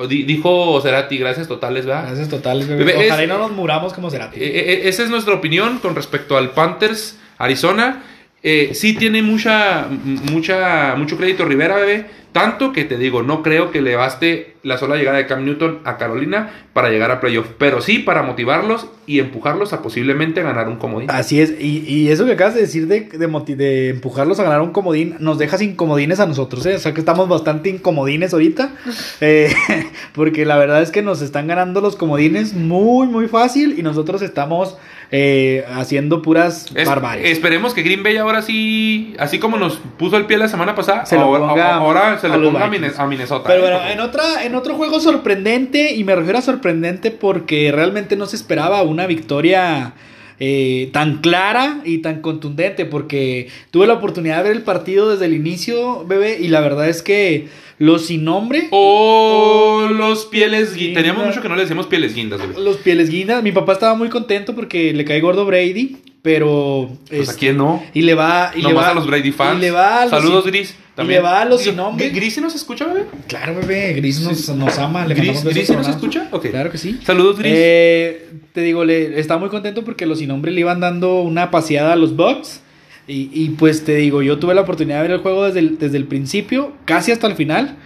di- 0.09 0.23
Dijo 0.25 0.81
Cerati, 0.83 1.17
gracias 1.19 1.49
totales, 1.49 1.87
¿verdad? 1.87 2.05
Gracias 2.09 2.29
totales, 2.29 2.69
bebé. 2.69 2.85
Bebé, 2.85 3.07
Ojalá 3.07 3.23
es- 3.23 3.29
y 3.29 3.33
no 3.33 3.39
nos 3.39 3.51
muramos 3.53 3.93
como 3.93 4.11
será. 4.11 4.27
Eh, 4.35 4.41
eh, 4.85 4.89
esa 4.89 5.03
es 5.03 5.11
nuestra 5.11 5.35
opinión 5.35 5.79
con 5.79 5.95
respecto 5.97 6.37
al 6.37 6.51
Panthers 6.51 7.19
Arizona. 7.39 8.03
Eh, 8.49 8.71
sí 8.75 8.95
tiene 8.95 9.23
mucha, 9.23 9.89
mucha, 10.31 10.95
mucho 10.97 11.17
crédito 11.17 11.45
Rivera, 11.45 11.75
bebé. 11.77 12.07
Tanto 12.31 12.71
que 12.73 12.85
te 12.85 12.99
digo, 12.99 13.23
no 13.23 13.43
creo 13.43 13.71
que 13.71 13.81
le 13.81 13.97
baste 13.97 14.57
la 14.63 14.77
sola 14.77 14.97
llegada 14.97 15.17
de 15.17 15.27
Cam 15.27 15.47
Newton 15.47 15.79
a 15.85 15.97
Carolina 15.97 16.51
para 16.75 16.91
llegar 16.91 17.11
a 17.11 17.19
playoff. 17.19 17.47
Pero 17.59 17.81
sí 17.81 18.01
para 18.01 18.23
motivarlos 18.23 18.89
y 19.07 19.21
empujarlos 19.21 19.73
a 19.73 19.81
posiblemente 19.81 20.43
ganar 20.43 20.69
un 20.69 20.77
comodín. 20.77 21.11
Así 21.11 21.41
es, 21.41 21.55
y, 21.59 21.79
y 21.89 22.09
eso 22.11 22.27
que 22.27 22.33
acabas 22.33 22.55
de 22.55 22.61
decir 22.61 22.89
de, 22.89 23.01
de, 23.09 23.27
moti- 23.29 23.55
de 23.57 23.89
empujarlos 23.89 24.39
a 24.39 24.43
ganar 24.43 24.61
un 24.61 24.73
comodín, 24.73 25.17
nos 25.19 25.39
deja 25.39 25.57
sin 25.57 25.77
comodines 25.77 26.21
a 26.21 26.27
nosotros, 26.27 26.67
¿eh? 26.67 26.75
O 26.75 26.79
sea 26.79 26.93
que 26.93 27.01
estamos 27.01 27.27
bastante 27.27 27.71
incomodines 27.71 28.35
ahorita, 28.35 28.75
eh, 29.23 29.51
porque 30.15 30.45
la 30.45 30.59
verdad 30.59 30.83
es 30.83 30.91
que 30.91 31.01
nos 31.01 31.23
están 31.23 31.47
ganando 31.47 31.81
los 31.81 31.97
comodines 31.97 32.53
muy, 32.53 33.07
muy 33.09 33.29
fácil 33.29 33.77
y 33.79 33.83
nosotros 33.83 34.21
estamos 34.21 34.77
eh, 35.11 35.65
haciendo 35.73 36.23
puras 36.23 36.67
Es- 36.75 36.87
barbaries. 36.89 37.31
esperemos 37.31 37.75
que 37.75 37.83
Green 37.83 38.03
Bay 38.03 38.17
ahora 38.17 38.43
sí, 38.43 39.15
así 39.19 39.39
como 39.39 39.57
nos 39.57 39.77
puso 39.99 40.17
el 40.17 40.27
pie 40.27 40.37
la 40.39 40.49
semana 40.49 40.75
pasada, 40.75 41.07
Se 41.07 41.17
lo 41.17 41.23
ahora, 41.23 41.49
ponga 41.49 41.75
ahora 41.77 42.19
se 42.19 42.29
los 42.29 42.39
ponga 42.39 42.65
a, 42.65 43.07
Minnesota. 43.07 43.45
Pero 43.47 43.67
¿eh? 43.67 43.71
bueno, 43.71 43.89
en, 43.89 44.01
otra, 44.01 44.45
en 44.45 44.55
otro 44.55 44.75
juego 44.75 44.99
sorprendente, 45.01 45.95
y 45.95 46.05
me 46.05 46.15
refiero 46.17 46.39
a 46.39 46.43
sorprendente 46.43 47.11
porque 47.11 47.71
realmente 47.73 48.17
no 48.17 48.27
se 48.27 48.37
esperaba 48.37 48.83
una 48.83 49.07
victoria 49.07 49.93
eh, 50.39 50.91
tan 50.93 51.19
clara 51.19 51.81
y 51.85 51.99
tan 51.99 52.21
contundente, 52.21 52.85
porque 52.85 53.49
tuve 53.71 53.87
la 53.87 53.95
oportunidad 53.95 54.39
de 54.39 54.43
ver 54.51 54.53
el 54.53 54.63
partido 54.65 55.11
desde 55.11 55.27
el 55.27 55.35
inicio, 55.35 56.05
bebé, 56.07 56.39
y 56.41 56.49
la 56.49 56.61
verdad 56.61 56.89
es 56.89 57.03
que 57.03 57.49
los 57.79 58.07
sin 58.07 58.25
nombre, 58.25 58.69
O 58.71 59.56
los 59.91 60.27
pieles 60.27 60.69
guindas. 60.75 60.77
Guinda. 60.79 61.01
Teníamos 61.03 61.27
mucho 61.27 61.43
que 61.43 61.49
no 61.49 61.57
le 61.57 61.63
decíamos 61.63 61.87
pieles 61.87 62.15
guindas, 62.15 62.41
bebé. 62.41 62.55
los 62.61 62.77
pieles 62.79 63.09
guindas, 63.11 63.43
mi 63.43 63.53
papá 63.53 63.73
estaba 63.75 63.95
muy 63.95 64.09
contento 64.09 64.55
porque 64.55 64.93
le 64.93 65.05
cae 65.05 65.21
gordo 65.21 65.45
Brady, 65.47 65.97
pero... 66.23 66.91
Pues 67.09 67.23
es- 67.23 67.29
a 67.31 67.35
quién 67.39 67.57
no. 67.57 67.83
Y 67.95 68.03
le 68.03 68.15
va... 68.15 68.53
Y 68.55 68.59
le 68.63 68.69
Nomás 68.69 68.85
va 68.87 68.91
a 68.91 68.95
los 68.95 69.07
Brady 69.07 69.33
fans. 69.33 69.59
Y 69.59 69.61
le 69.61 69.71
va 69.71 69.99
a 70.03 70.07
los 70.07 70.11
Saludos, 70.11 70.45
sin- 70.45 70.53
Gris. 70.53 70.77
Y 70.99 71.05
le 71.05 71.21
va 71.21 71.43
a 71.43 71.45
los 71.45 71.61
sin 71.61 71.73
Gris- 71.73 71.77
nombre. 71.77 72.09
¿Gris 72.11 72.41
nos 72.41 72.55
escucha, 72.55 72.87
bebé? 72.87 73.05
Claro, 73.29 73.55
bebé, 73.55 73.93
Gris 73.95 74.21
nos, 74.21 74.49
nos 74.51 74.79
ama. 74.79 75.05
Le 75.07 75.15
¿Gris, 75.15 75.45
Gris 75.45 75.71
nos 75.71 75.87
escucha? 75.89 76.29
Ok. 76.33 76.47
Claro 76.51 76.71
que 76.71 76.79
sí. 76.79 76.99
Saludos, 77.05 77.39
Gris. 77.39 77.53
Eh, 77.55 78.31
te 78.53 78.63
digo, 78.63 78.85
le, 78.85 79.21
está 79.21 79.37
muy 79.37 79.51
contento 79.51 79.85
porque 79.85 80.07
los 80.07 80.19
sin 80.21 80.29
nombre 80.29 80.53
le 80.53 80.61
iban 80.61 80.81
dando 80.81 81.21
una 81.21 81.51
paseada 81.51 81.93
a 81.93 81.97
los 81.97 82.17
Bucks. 82.17 82.63
Y, 83.09 83.31
y, 83.33 83.51
pues 83.51 83.85
te 83.85 83.95
digo, 83.97 84.21
yo 84.23 84.39
tuve 84.39 84.55
la 84.55 84.63
oportunidad 84.63 84.97
de 84.97 85.03
ver 85.03 85.11
el 85.13 85.19
juego 85.19 85.45
desde 85.45 85.61
el, 85.61 85.79
desde 85.79 85.97
el 85.99 86.07
principio, 86.07 86.73
casi 86.87 87.13
hasta 87.13 87.27
el 87.29 87.35
final. 87.37 87.77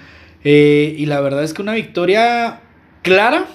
Eh, 0.45 0.95
y 0.97 1.07
la 1.07 1.21
verdad 1.21 1.45
es 1.45 1.55
que 1.55 1.63
una 1.63 1.75
victoria 1.75 2.61
clara, 3.03 3.47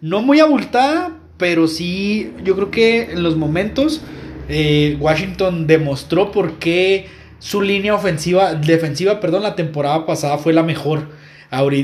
no 0.00 0.22
muy 0.22 0.40
abultada, 0.40 1.18
pero 1.38 1.66
sí, 1.66 2.32
yo 2.44 2.54
creo 2.54 2.70
que 2.70 3.12
en 3.12 3.22
los 3.22 3.36
momentos 3.36 4.02
eh, 4.48 4.96
Washington 5.00 5.66
demostró 5.66 6.30
por 6.30 6.58
qué 6.58 7.06
su 7.38 7.62
línea 7.62 7.94
ofensiva, 7.94 8.54
defensiva, 8.54 9.20
perdón, 9.20 9.42
la 9.42 9.54
temporada 9.56 10.06
pasada 10.06 10.38
fue 10.38 10.52
la 10.52 10.62
mejor. 10.62 11.08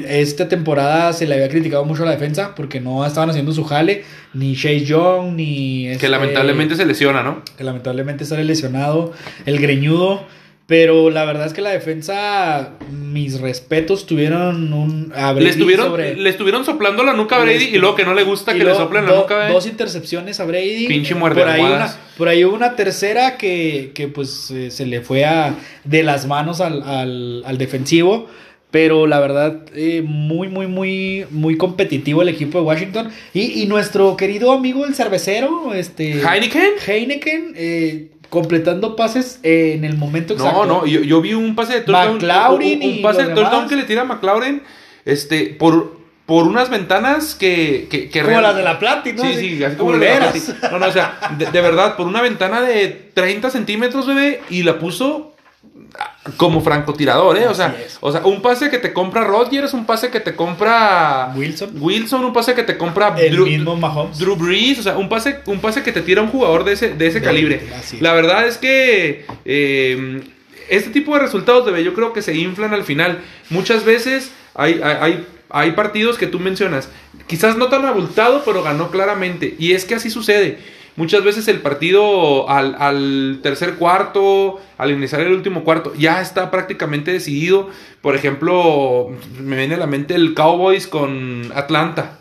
Esta 0.09 0.49
temporada 0.49 1.13
se 1.13 1.27
le 1.27 1.35
había 1.35 1.49
criticado 1.49 1.85
mucho 1.85 2.03
a 2.03 2.07
la 2.07 2.13
defensa 2.13 2.57
porque 2.57 2.81
no 2.81 3.07
estaban 3.07 3.31
haciendo 3.31 3.53
su 3.53 3.63
jale, 3.65 4.03
ni 4.35 4.57
Chase 4.57 4.85
Young, 4.85 5.35
ni... 5.37 5.85
Que 5.85 5.93
este, 5.93 6.09
lamentablemente 6.09 6.75
se 6.75 6.85
lesiona, 6.85 7.23
¿no? 7.23 7.43
que 7.57 7.63
lamentablemente 7.63 8.25
sale 8.25 8.43
lesionado, 8.43 9.13
el 9.47 9.61
greñudo. 9.61 10.27
Pero 10.71 11.11
la 11.11 11.25
verdad 11.25 11.49
es 11.49 11.53
que 11.53 11.63
la 11.63 11.71
defensa, 11.71 12.75
mis 12.93 13.41
respetos, 13.41 14.07
tuvieron 14.07 14.73
un... 14.73 15.13
a 15.17 15.31
Le 15.33 15.41
Brady 15.41 15.49
estuvieron, 15.51 15.87
sobre- 15.89 16.15
le 16.15 16.31
estuvieron 16.31 16.65
soplando 16.65 17.03
la 17.03 17.13
nuca 17.13 17.35
a 17.35 17.45
Le 17.45 17.57
Brady 17.57 17.75
y 17.75 17.79
luego 17.79 17.97
que 17.97 18.05
no 18.05 18.15
le 18.15 18.23
gusta 18.23 18.53
y 18.53 18.55
que 18.55 18.59
le 18.61 18.65
luego 18.67 18.79
soplen 18.79 19.05
la 19.05 19.17
nuca 19.17 19.35
a 19.35 19.39
Brady. 19.39 19.53
Dos 19.53 19.67
intercepciones 19.67 20.39
a 20.39 20.45
Brady. 20.45 20.87
Pinche 20.87 21.17
muerde 21.17 21.41
por 21.41 21.51
ahí, 21.51 21.61
una, 21.61 21.93
por 22.17 22.29
ahí 22.29 22.45
hubo 22.45 22.55
una 22.55 22.77
tercera 22.77 23.37
que, 23.37 23.91
que 23.97 24.07
pues 24.07 24.53
eh, 24.53 24.71
se 24.71 24.87
le 24.87 25.01
fue 25.01 25.25
a, 25.25 25.57
de 25.83 26.05
las 26.05 26.29
manos 26.29 26.61
al, 26.61 26.85
al- 26.85 27.43
al 27.45 27.59
defensivo. 27.59 28.29
Pero 28.71 29.09
la 29.09 29.19
verdad, 29.19 29.63
eh, 29.75 30.03
muy, 30.07 30.47
muy, 30.47 30.69
muy, 30.69 31.27
muy 31.33 31.57
competitivo 31.57 32.23
el 32.23 32.29
equipo 32.29 32.59
de 32.59 32.65
Washington. 32.65 33.11
Y, 33.35 33.61
y 33.61 33.67
nuestro 33.67 34.17
querido 34.17 34.53
amigo 34.53 34.87
el 34.87 34.95
cervecero, 34.95 35.75
este... 35.75 36.21
¿Heineken? 36.23 36.75
Heineken, 36.87 37.55
eh, 37.57 38.11
completando 38.31 38.97
pases 38.97 39.39
en 39.43 39.85
el 39.85 39.97
momento 39.99 40.33
exacto. 40.35 40.65
No, 40.65 40.81
no, 40.81 40.87
yo, 40.87 41.01
yo 41.03 41.21
vi 41.21 41.35
un 41.35 41.55
pase 41.55 41.75
de 41.75 41.81
touchdown. 41.83 42.15
McLaurin 42.15 42.83
un, 42.83 42.89
un 42.89 42.95
y 42.97 43.03
pase 43.03 43.19
los 43.23 43.29
de 43.29 43.35
touchdown 43.35 43.69
que 43.69 43.77
le 43.77 43.83
tira 43.85 44.03
a 44.03 44.05
McLaurin 44.05 44.63
este, 45.05 45.47
por, 45.59 45.99
por 46.27 46.47
unas 46.47 46.71
ventanas 46.71 47.35
que. 47.35 47.89
que, 47.91 48.09
que 48.09 48.21
Como 48.21 48.31
real- 48.31 48.43
las 48.45 48.57
de 48.57 48.63
la 48.63 48.79
Platin, 48.79 49.17
¿no? 49.17 49.23
Sí, 49.25 49.35
sí, 49.35 49.65
así 49.65 49.77
como 49.77 49.93
las 49.93 50.01
de 50.01 50.61
la. 50.61 50.71
No, 50.71 50.79
no, 50.79 50.87
o 50.87 50.93
sea, 50.93 51.19
de, 51.37 51.47
de 51.47 51.61
verdad, 51.61 51.97
por 51.97 52.07
una 52.07 52.23
ventana 52.23 52.61
de 52.63 52.89
30 53.15 53.51
centímetros, 53.51 54.07
bebé, 54.07 54.41
y 54.49 54.63
la 54.63 54.79
puso 54.79 55.30
como 56.37 56.61
francotirador, 56.61 57.37
¿eh? 57.39 57.47
O 57.49 57.55
sea, 57.55 57.75
o 58.01 58.13
sea, 58.13 58.25
un 58.25 58.43
pase 58.43 58.71
que 58.71 58.79
te 58.79 58.93
compra 58.93 59.25
Rodgers, 59.25 59.73
un 59.75 59.87
pase 59.87 60.11
que 60.11 60.21
te 60.21 60.35
compra 60.37 61.33
Wilson. 61.35 61.71
Wilson, 61.81 62.25
un 62.25 62.33
pase 62.33 62.55
que 62.55 62.63
te 62.63 62.77
compra 62.77 63.15
El 63.19 63.37
Drew- 63.37 63.45
mismo 63.47 63.77
Mahomes. 63.77 64.19
Drew 64.19 64.37
Brees, 64.37 64.79
o 64.79 64.83
sea, 64.83 64.97
un 64.99 65.09
pase, 65.09 65.39
un 65.47 65.61
pase 65.61 65.83
que 65.83 65.93
te 65.93 66.03
tira 66.03 66.23
un 66.23 66.29
jugador 66.29 66.65
de 66.65 66.73
ese, 66.75 66.91
de 66.95 67.07
ese 67.07 67.21
De- 67.21 67.25
calibre. 67.27 67.63
es. 67.81 68.01
La 68.01 68.13
verdad 68.13 68.47
es 68.47 68.59
que 68.59 69.25
eh, 69.45 70.21
este 70.69 70.91
tipo 70.91 71.15
de 71.15 71.21
resultados, 71.21 71.65
bebé, 71.67 71.83
yo 71.83 71.95
creo 71.95 72.13
que 72.13 72.23
se 72.23 72.35
inflan 72.37 72.75
al 72.75 72.85
final. 72.85 73.21
Muchas 73.49 73.85
veces 73.85 74.31
hay, 74.55 74.81
hay, 74.85 74.97
hay- 75.01 75.27
hay 75.53 75.73
partidos 75.73 76.17
que 76.17 76.29
tú 76.29 76.39
mencionas, 76.39 76.89
quizás 77.27 77.57
no 77.57 77.67
tan 77.69 77.85
abultado, 77.85 78.43
pero 78.45 78.63
ganó 78.63 78.91
claramente. 78.91 79.57
Y 79.59 79.73
es 79.73 79.85
que 79.85 79.97
así 79.97 80.09
sucede. 80.11 80.59
Muchas 80.97 81.25
veces 81.25 81.49
el 81.49 81.61
partido 81.61 82.49
al, 82.51 82.75
al 82.79 83.41
tercer 83.43 83.75
cuarto, 83.77 84.61
al 84.77 84.91
iniciar 84.91 85.21
el 85.23 85.33
último 85.33 85.65
cuarto, 85.65 85.93
ya 85.97 86.21
está 86.21 86.51
prácticamente 86.51 87.13
decidido. 87.13 87.71
Por 88.03 88.17
ejemplo, 88.17 89.11
me 89.41 89.57
viene 89.57 89.75
a 89.75 89.79
la 89.79 89.87
mente 89.87 90.15
el 90.15 90.35
Cowboys 90.35 90.87
con 90.87 91.51
Atlanta 91.55 92.19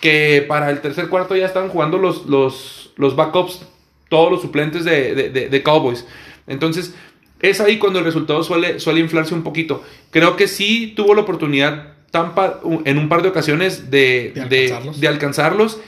que 0.00 0.44
para 0.48 0.68
el 0.70 0.80
tercer 0.80 1.08
cuarto 1.08 1.36
ya 1.36 1.46
estaban 1.46 1.68
jugando 1.68 1.96
los, 1.96 2.26
los, 2.26 2.90
los 2.96 3.14
backups, 3.14 3.60
todos 4.08 4.32
los 4.32 4.42
suplentes 4.42 4.84
de, 4.84 5.14
de- 5.14 5.30
de- 5.30 5.48
de 5.48 5.62
Cowboys. 5.62 6.04
Entonces, 6.48 6.94
es 7.40 7.60
ahí 7.60 7.78
cuando 7.78 8.00
el 8.00 8.04
resultado 8.04 8.42
suele, 8.42 8.80
suele 8.80 8.98
inflarse 9.00 9.32
un 9.32 9.44
poquito. 9.44 9.82
Creo 10.10 10.34
que 10.36 10.48
sí 10.48 10.92
tuvo 10.96 11.14
la 11.14 11.22
oportunidad 11.22 11.92
Tampa 12.10 12.60
en 12.84 12.98
un 12.98 13.08
par 13.08 13.22
de 13.22 13.28
ocasiones 13.28 13.90
de, 13.90 14.32
De 14.34 14.44
de- 14.46 14.62
alcanzarlos. 14.64 15.00
de 15.00 15.08
alcanzarlos 15.08 15.80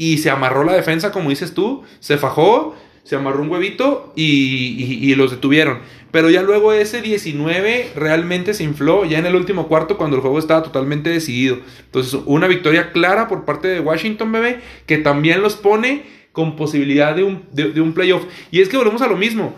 y 0.00 0.16
se 0.16 0.30
amarró 0.30 0.64
la 0.64 0.72
defensa, 0.72 1.12
como 1.12 1.28
dices 1.28 1.52
tú, 1.52 1.82
se 1.98 2.16
fajó, 2.16 2.74
se 3.04 3.16
amarró 3.16 3.42
un 3.42 3.50
huevito 3.50 4.14
y, 4.16 5.14
los 5.14 5.30
detuvieron. 5.30 5.80
Pero 6.10 6.30
ya 6.30 6.40
luego 6.40 6.72
ese 6.72 7.02
19 7.02 7.92
realmente 7.94 8.54
se 8.54 8.64
infló 8.64 9.04
ya 9.04 9.18
en 9.18 9.26
el 9.26 9.36
último 9.36 9.68
cuarto 9.68 9.98
cuando 9.98 10.16
el 10.16 10.22
juego 10.22 10.38
estaba 10.38 10.62
totalmente 10.62 11.10
decidido. 11.10 11.58
Entonces, 11.84 12.18
una 12.24 12.46
victoria 12.46 12.92
clara 12.92 13.28
por 13.28 13.44
parte 13.44 13.68
de 13.68 13.80
Washington, 13.80 14.32
bebé, 14.32 14.60
que 14.86 14.96
también 14.96 15.42
los 15.42 15.56
pone 15.56 16.04
con 16.32 16.56
posibilidad 16.56 17.14
de 17.14 17.24
un, 17.24 17.44
de 17.52 17.78
un 17.82 17.92
playoff. 17.92 18.24
Y 18.50 18.62
es 18.62 18.70
que 18.70 18.78
volvemos 18.78 19.02
a 19.02 19.06
lo 19.06 19.18
mismo. 19.18 19.54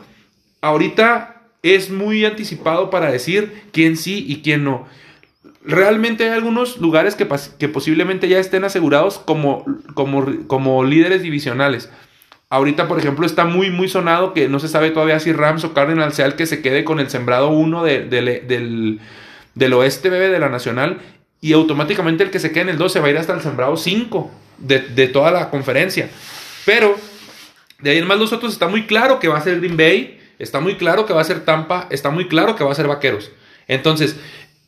Ahorita 0.60 1.42
es 1.62 1.88
muy 1.88 2.24
anticipado 2.24 2.90
para 2.90 3.12
decir 3.12 3.62
quién 3.70 3.96
sí 3.96 4.24
y 4.26 4.42
quién 4.42 4.64
no. 4.64 4.88
Realmente 5.64 6.24
hay 6.24 6.30
algunos 6.30 6.78
lugares 6.78 7.14
que, 7.14 7.28
que 7.58 7.68
posiblemente 7.68 8.28
ya 8.28 8.38
estén 8.38 8.64
asegurados 8.64 9.18
como, 9.18 9.64
como, 9.94 10.26
como 10.48 10.82
líderes 10.84 11.22
divisionales. 11.22 11.88
Ahorita, 12.50 12.88
por 12.88 12.98
ejemplo, 12.98 13.24
está 13.24 13.44
muy, 13.44 13.70
muy 13.70 13.88
sonado 13.88 14.34
que 14.34 14.48
no 14.48 14.58
se 14.58 14.68
sabe 14.68 14.90
todavía 14.90 15.20
si 15.20 15.32
Rams 15.32 15.64
o 15.64 15.72
Cardinals 15.72 16.14
sea 16.16 16.26
el 16.26 16.34
que 16.34 16.46
se 16.46 16.60
quede 16.62 16.84
con 16.84 17.00
el 17.00 17.08
sembrado 17.08 17.48
1 17.50 17.82
de- 17.84 18.04
del- 18.06 18.46
del, 18.46 19.00
del 19.54 19.72
oeste, 19.72 20.10
bebé, 20.10 20.28
de 20.28 20.38
la 20.38 20.48
nacional. 20.48 20.98
Y 21.40 21.52
automáticamente 21.54 22.24
el 22.24 22.30
que 22.30 22.40
se 22.40 22.50
quede 22.50 22.62
en 22.64 22.68
el 22.70 22.78
2 22.78 22.92
se 22.92 23.00
va 23.00 23.06
a 23.06 23.10
ir 23.10 23.18
hasta 23.18 23.32
el 23.32 23.40
sembrado 23.40 23.76
5 23.76 24.30
de, 24.58 24.80
de 24.80 25.08
toda 25.08 25.30
la 25.30 25.48
conferencia. 25.48 26.10
Pero 26.66 26.96
de 27.80 27.90
ahí 27.90 27.98
en 27.98 28.06
más 28.06 28.18
los 28.18 28.32
otros 28.32 28.52
está 28.52 28.68
muy 28.68 28.86
claro 28.86 29.18
que 29.18 29.28
va 29.28 29.38
a 29.38 29.42
ser 29.42 29.58
Green 29.60 29.76
Bay, 29.76 30.20
está 30.38 30.60
muy 30.60 30.74
claro 30.76 31.06
que 31.06 31.12
va 31.14 31.20
a 31.20 31.24
ser 31.24 31.44
Tampa, 31.44 31.86
está 31.90 32.10
muy 32.10 32.28
claro 32.28 32.54
que 32.56 32.64
va 32.64 32.72
a 32.72 32.74
ser 32.74 32.86
Vaqueros. 32.86 33.30
Entonces, 33.66 34.16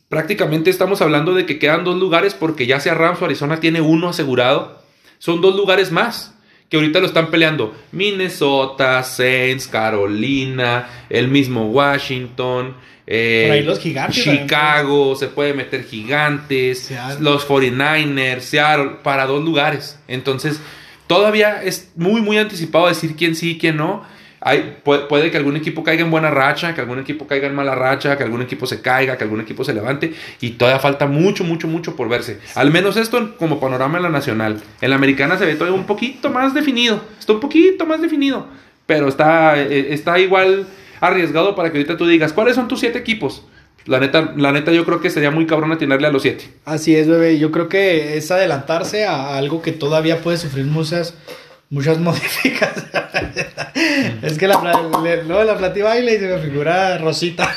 prácticamente 0.09 0.69
estamos 0.69 1.01
hablando 1.01 1.33
de 1.33 1.45
que 1.45 1.59
quedan 1.59 1.83
dos 1.83 1.97
lugares 1.97 2.33
porque 2.33 2.65
ya 2.67 2.79
sea 2.79 2.93
Rams 2.93 3.21
o 3.21 3.25
Arizona 3.25 3.59
tiene 3.59 3.81
uno 3.81 4.09
asegurado. 4.09 4.81
Son 5.19 5.41
dos 5.41 5.55
lugares 5.55 5.91
más 5.91 6.35
que 6.69 6.77
ahorita 6.77 6.99
lo 6.99 7.05
están 7.05 7.29
peleando. 7.29 7.75
Minnesota, 7.91 9.03
Saints, 9.03 9.67
Carolina, 9.67 10.87
el 11.09 11.27
mismo 11.27 11.67
Washington. 11.69 12.75
eh, 13.07 13.45
Por 13.47 13.53
ahí 13.57 13.63
los 13.63 13.79
gigantes 13.79 14.23
Chicago, 14.23 15.15
se 15.15 15.27
puede 15.27 15.53
meter 15.53 15.83
gigantes, 15.85 16.79
Seattle. 16.79 17.17
los 17.19 17.47
49ers, 17.47 18.39
Seattle, 18.39 18.91
para 19.03 19.25
dos 19.27 19.43
lugares. 19.43 19.99
Entonces, 20.07 20.59
todavía 21.07 21.61
es 21.63 21.91
muy, 21.95 22.21
muy 22.21 22.37
anticipado 22.37 22.87
decir 22.87 23.15
quién 23.15 23.35
sí 23.35 23.51
y 23.51 23.57
quién 23.59 23.77
no. 23.77 24.03
Hay, 24.41 24.77
puede, 24.83 25.07
puede 25.07 25.31
que 25.31 25.37
algún 25.37 25.55
equipo 25.55 25.83
caiga 25.83 26.03
en 26.03 26.11
buena 26.11 26.29
racha, 26.29 26.75
que 26.75 26.81
algún 26.81 26.99
equipo 26.99 27.27
caiga 27.27 27.47
en 27.47 27.55
mala 27.55 27.75
racha, 27.75 28.17
que 28.17 28.23
algún 28.23 28.41
equipo 28.41 28.67
se 28.67 28.81
caiga, 28.81 29.17
que 29.17 29.23
algún 29.23 29.41
equipo 29.41 29.63
se 29.63 29.73
levante. 29.73 30.13
Y 30.41 30.51
todavía 30.51 30.79
falta 30.79 31.07
mucho, 31.07 31.43
mucho, 31.43 31.67
mucho 31.67 31.95
por 31.95 32.09
verse. 32.09 32.39
Al 32.55 32.71
menos 32.71 32.97
esto 32.97 33.35
como 33.37 33.59
panorama 33.59 33.97
en 33.97 34.03
la 34.03 34.09
nacional. 34.09 34.61
En 34.81 34.89
la 34.89 34.95
americana 34.95 35.37
se 35.37 35.45
ve 35.45 35.55
todavía 35.55 35.79
un 35.79 35.87
poquito 35.87 36.29
más 36.29 36.53
definido. 36.53 37.01
Está 37.19 37.33
un 37.33 37.39
poquito 37.39 37.85
más 37.85 38.01
definido. 38.01 38.47
Pero 38.85 39.07
está, 39.07 39.59
eh, 39.59 39.93
está 39.93 40.19
igual 40.19 40.67
arriesgado 41.01 41.55
para 41.55 41.71
que 41.71 41.77
ahorita 41.77 41.97
tú 41.97 42.07
digas, 42.07 42.33
¿cuáles 42.33 42.55
son 42.55 42.67
tus 42.67 42.79
siete 42.79 42.99
equipos? 42.99 43.43
La 43.85 43.99
neta, 43.99 44.33
la 44.35 44.51
neta 44.51 44.71
yo 44.71 44.83
creo 44.83 44.99
que 44.99 45.11
sería 45.11 45.29
muy 45.29 45.45
cabrón 45.45 45.71
atinarle 45.71 46.07
a 46.07 46.11
los 46.11 46.23
siete. 46.23 46.49
Así 46.65 46.95
es, 46.95 47.07
bebé. 47.07 47.37
Yo 47.37 47.51
creo 47.51 47.69
que 47.69 48.17
es 48.17 48.31
adelantarse 48.31 49.05
a 49.05 49.37
algo 49.37 49.61
que 49.61 49.71
todavía 49.71 50.21
puede 50.21 50.37
sufrir 50.37 50.65
muchas, 50.65 51.13
muchas 51.69 51.97
modificaciones. 51.99 53.45
es 54.21 54.37
que 54.37 54.47
la, 54.47 54.59
le- 55.03 55.23
luego 55.23 55.43
la 55.43 55.57
platí 55.57 55.81
baila 55.81 56.11
y 56.11 56.19
se 56.19 56.27
me 56.27 56.37
figura 56.39 56.97
Rosita. 56.97 57.53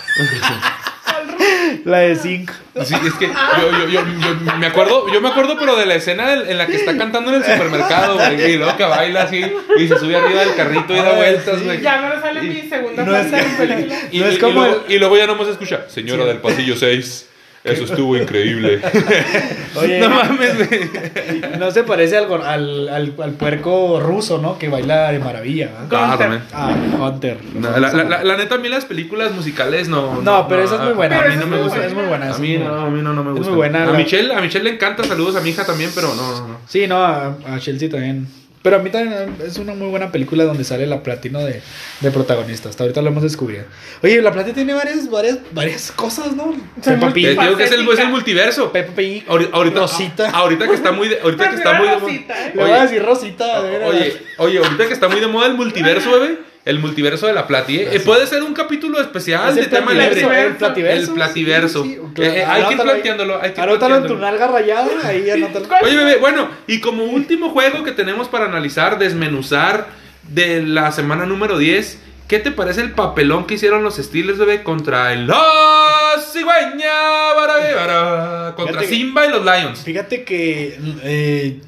la 1.85 1.99
de 1.99 2.17
Zinc. 2.17 2.51
Sí, 2.85 2.95
es 2.95 3.15
que 3.15 3.27
yo, 3.27 3.71
yo, 3.71 3.89
yo, 3.89 4.01
yo 4.21 4.57
me 4.59 4.67
acuerdo, 4.67 5.13
yo 5.13 5.21
me 5.21 5.29
acuerdo, 5.29 5.57
pero 5.59 5.77
de 5.77 5.87
la 5.87 5.95
escena 5.95 6.29
del- 6.31 6.49
en 6.49 6.59
la 6.59 6.67
que 6.67 6.77
está 6.77 6.97
cantando 6.97 7.31
en 7.35 7.43
el 7.43 7.45
supermercado, 7.45 8.15
güey, 8.17 8.53
y 8.53 8.57
luego 8.57 8.77
que 8.77 8.85
baila 8.85 9.23
así, 9.23 9.45
y 9.79 9.89
se 9.89 9.99
sube 9.99 10.17
arriba 10.17 10.41
del 10.45 10.55
carrito 10.55 10.93
y 10.93 10.97
da 10.97 11.11
Ah, 11.13 11.17
vueltas, 11.17 11.59
sí. 11.59 11.65
güey. 11.65 11.81
Ya 11.81 12.01
me 12.15 12.21
sale 12.21 12.45
Y- 12.45 12.49
mi 12.49 12.69
segunda 12.69 13.05
no 13.05 13.17
es- 13.17 13.27
parte 13.27 13.49
de 13.49 13.57
película. 13.57 13.95
Y, 14.13 14.19
No 14.21 14.27
es 14.27 14.33
y- 14.35 14.37
y 14.37 14.41
como 14.41 14.61
luego, 14.61 14.85
el- 14.87 14.93
y 14.95 14.99
luego 14.99 15.17
ya 15.17 15.27
no 15.27 15.45
se 15.45 15.51
escucha, 15.53 15.81
señora 15.89 16.23
Sí. 16.23 16.29
del 16.29 16.39
pasillo 16.39 16.77
6, 16.77 17.28
eso 17.73 17.85
estuvo 17.85 18.17
increíble. 18.17 18.81
Oye, 19.77 20.01
no 20.01 20.09
mames, 20.11 20.55
no 21.59 21.71
se 21.71 21.83
parece 21.85 22.17
al, 22.19 22.33
al, 22.33 22.89
al, 22.89 23.15
al 23.23 23.31
puerco 23.33 24.01
ruso, 24.01 24.39
¿no? 24.39 24.59
Que 24.59 24.69
baila 24.69 25.13
de 25.13 25.19
maravilla. 25.19 25.71
Ah, 25.91 26.11
Hunter. 26.13 26.19
también. 26.19 26.43
Ah, 26.53 26.75
Hunter. 27.01 27.39
No, 27.55 27.71
la, 27.79 27.93
la- 27.93 28.05
la- 28.05 28.25
la 28.25 28.37
neta, 28.37 28.57
a 28.57 28.59
mí 28.59 28.69
las 28.69 28.85
películas 28.85 29.33
musicales 29.33 29.89
no. 29.89 30.21
No, 30.23 30.49
pero 30.49 30.63
esa 30.63 30.77
es 30.77 30.81
muy 30.83 30.93
buena. 30.95 31.21
A 31.21 31.29
mí 31.29 31.37
no 31.37 31.47
me 31.47 31.57
es 31.57 31.63
muy 31.63 31.63
gusta. 31.63 31.79
buena. 31.79 31.87
Es 31.87 31.95
muy 31.95 32.05
buena. 32.05 32.35
A 32.35 32.39
mí 32.39 32.59
no, 32.59 32.75
a 32.87 32.91
mí 32.91 33.03
no, 33.03 33.13
no 33.13 33.25
me 33.25 33.31
Es 33.31 33.35
muy 33.35 33.39
gusta. 33.41 33.55
buena 33.57 33.83
A 33.85 33.87
la- 33.87 33.99
Michelle, 33.99 34.33
a 34.35 34.41
Michelle 34.41 34.65
le 34.65 34.75
encanta, 34.75 35.05
saludos 35.05 35.37
a 35.37 35.41
mi 35.41 35.51
hija 35.51 35.65
también, 35.65 35.91
pero 35.95 36.09
no, 36.15 36.33
no, 36.41 36.49
no. 36.49 36.57
Sí, 36.67 36.87
no, 36.87 36.97
a, 37.05 37.37
a 37.47 37.59
Chelsea 37.59 37.89
también. 37.89 38.27
Pero 38.69 38.81
a 38.81 38.85
mí 38.85 38.91
también 38.91 39.35
es 39.47 39.57
una 39.57 39.73
muy 39.73 39.89
buena 39.89 40.13
película 40.13 40.45
donde 40.45 40.63
sale 40.63 40.87
la 40.87 41.03
platino 41.03 41.39
de, 41.43 41.63
de 42.01 42.11
protagonista. 42.11 42.69
Hasta 42.69 42.85
ahorita 42.85 43.01
lo 43.01 43.09
hemos 43.09 43.23
descubierto. 43.23 43.71
Oye, 44.03 44.21
la 44.21 44.31
platino 44.31 44.55
tiene 44.57 44.75
varias, 44.75 45.09
varias, 45.09 45.39
varias 45.53 45.91
cosas, 45.91 46.37
¿no? 46.37 46.55
Peppa 46.85 47.07
Te 47.07 47.13
Pig, 47.15 47.29
digo 47.41 47.57
que 47.57 47.65
es 47.65 47.73
el, 47.73 47.89
es 47.89 47.99
el 47.99 48.09
multiverso. 48.09 48.71
Peppa 48.71 48.93
Pig, 48.95 49.25
Ahorita, 49.27 49.57
ahorita, 49.57 49.81
Rosita. 49.81 50.29
ahorita 50.29 50.69
que 50.69 50.75
está 50.75 50.93
muy 50.93 51.09
de, 51.09 51.19
ahorita 51.19 51.49
que 51.49 51.57
está 51.57 51.73
muy 51.79 51.89
de 51.89 51.95
a 51.95 51.99
Rosita, 51.99 52.47
¿eh? 52.47 52.53
Le 52.55 52.63
voy 52.63 52.71
a 52.73 52.83
decir 52.83 53.03
Rosita. 53.03 53.63
de. 53.63 53.85
Oye, 53.87 54.17
oye, 54.37 54.59
ahorita 54.59 54.87
que 54.87 54.93
está 54.93 55.09
muy 55.09 55.21
de 55.21 55.29
moda 55.29 55.47
el 55.47 55.55
multiverso, 55.55 56.11
bebé. 56.11 56.39
El 56.69 56.79
multiverso 56.81 57.27
de 57.27 57.33
la 57.33 57.47
Plati. 57.47 57.81
¿eh? 57.81 58.01
Puede 58.05 58.27
ser 58.27 58.43
un 58.43 58.53
capítulo 58.55 59.01
especial 59.01 59.49
Es 59.51 59.57
de 59.57 59.67
tema 59.67 59.93
libre. 59.93 60.21
el 60.47 60.57
plativerso. 60.57 61.09
El 61.11 61.15
plativerso. 61.15 61.83
Sí, 61.85 61.95
sí, 62.17 62.23
Eh, 62.23 62.33
eh, 62.41 62.45
hay 62.47 62.65
que 62.65 62.75
ir 62.75 62.81
planteándolo. 62.81 63.41
Hay 63.43 63.53
que 63.53 63.61
Anótalo 63.61 63.97
en 63.97 64.07
tu 64.07 64.17
nalga 64.17 64.47
rayada, 64.49 64.89
ahí 65.05 65.31
anótalo. 65.31 65.67
Oye, 65.83 65.97
bebé, 65.97 66.17
bueno, 66.17 66.49
y 66.67 66.81
como 66.81 67.05
último 67.05 67.51
juego 67.51 67.83
que 67.85 67.93
tenemos 67.93 68.29
para 68.29 68.45
analizar, 68.45 68.99
desmenuzar 68.99 69.87
de 70.25 70.63
la 70.63 70.93
semana 70.93 71.25
número 71.25 71.57
10, 71.57 71.99
¿qué 72.29 72.39
te 72.39 72.51
parece 72.51 72.83
el 72.83 72.93
papelón 72.93 73.47
que 73.47 73.55
hicieron 73.55 73.83
los 73.83 73.97
Steelers, 73.97 74.39
bebé, 74.39 74.63
contra 74.63 75.15
el 75.15 75.27
¡La 75.27 75.41
Cigüeña! 76.33 77.35
Bara, 77.35 77.55
bara, 77.75 78.55
Contra 78.57 78.81
Fíjate 78.81 78.89
que- 78.91 78.95
Simba 78.95 79.27
y 79.27 79.31
los 79.31 79.45
Lions. 79.45 79.81
Fíjate 79.85 80.25
que 80.25 80.79
eh, 81.03 81.61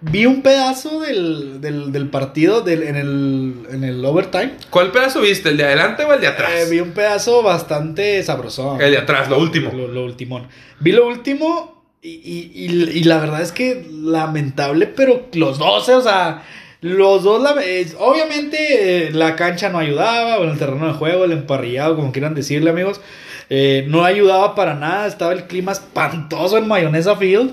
vi 0.00 0.26
un 0.26 0.42
pedazo 0.42 1.00
del, 1.00 1.60
del, 1.60 1.92
del 1.92 2.08
partido 2.08 2.60
del, 2.60 2.82
en, 2.82 2.96
el, 2.96 3.54
en 3.70 3.84
el 3.84 4.04
overtime. 4.04 4.52
¿Cuál 4.70 4.92
pedazo 4.92 5.20
viste? 5.20 5.48
¿El 5.48 5.56
de 5.56 5.64
adelante 5.64 6.04
o 6.04 6.12
el 6.12 6.20
de 6.20 6.26
atrás? 6.26 6.50
Eh, 6.54 6.66
vi 6.70 6.80
un 6.80 6.92
pedazo 6.92 7.42
bastante 7.42 8.22
sabroso. 8.22 8.78
El 8.80 8.90
de 8.92 8.98
atrás, 8.98 9.28
lo 9.28 9.38
último. 9.38 9.72
Lo, 9.72 9.88
lo 9.88 10.04
último. 10.04 10.46
Vi 10.80 10.92
lo 10.92 11.06
último 11.06 11.82
y, 12.02 12.10
y- 12.10 12.52
y- 12.66 12.98
y 12.98 13.04
la 13.04 13.18
verdad 13.18 13.42
es 13.42 13.52
que 13.52 13.86
lamentable, 13.90 14.86
pero 14.86 15.26
los 15.32 15.58
dos, 15.58 15.88
eh, 15.88 15.94
o 15.94 16.02
sea, 16.02 16.42
los 16.82 17.22
dos, 17.24 17.42
la- 17.42 17.56
eh, 17.64 17.86
obviamente 17.98 19.06
eh, 19.06 19.10
la 19.12 19.34
cancha 19.34 19.70
no 19.70 19.78
ayudaba, 19.78 20.38
o 20.38 20.44
el 20.44 20.58
terreno 20.58 20.86
de 20.88 20.92
juego, 20.92 21.24
el 21.24 21.32
emparrillado, 21.32 21.96
como 21.96 22.12
quieran 22.12 22.34
decirle, 22.34 22.70
amigos, 22.70 23.00
eh, 23.48 23.84
no 23.88 24.04
ayudaba 24.04 24.54
para 24.54 24.74
nada, 24.74 25.06
estaba 25.06 25.32
el 25.32 25.44
clima 25.44 25.72
espantoso 25.72 26.58
en 26.58 26.68
Mayonesa 26.68 27.16
Field. 27.16 27.52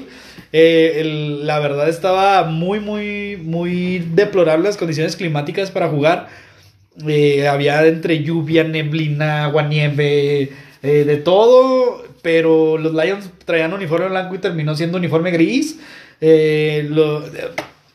Eh, 0.56 1.40
la 1.42 1.58
verdad 1.58 1.90
estaba 1.90 2.44
muy, 2.44 2.80
muy, 2.80 3.38
muy 3.38 4.00
deplorable 4.14 4.68
las 4.68 4.78
condiciones 4.78 5.16
climáticas 5.16 5.72
para 5.72 5.90
jugar. 5.90 6.30
Eh, 7.08 7.48
había 7.48 7.84
entre 7.88 8.22
lluvia, 8.22 8.64
neblina, 8.64 9.46
agua, 9.46 9.64
nieve, 9.64 10.52
eh, 10.84 11.04
de 11.06 11.18
todo. 11.18 12.04
Pero 12.22 12.78
los 12.78 12.94
Lions 12.94 13.30
traían 13.44 13.74
uniforme 13.74 14.08
blanco 14.08 14.36
y 14.36 14.38
terminó 14.38 14.76
siendo 14.76 14.98
uniforme 14.98 15.32
gris. 15.32 15.80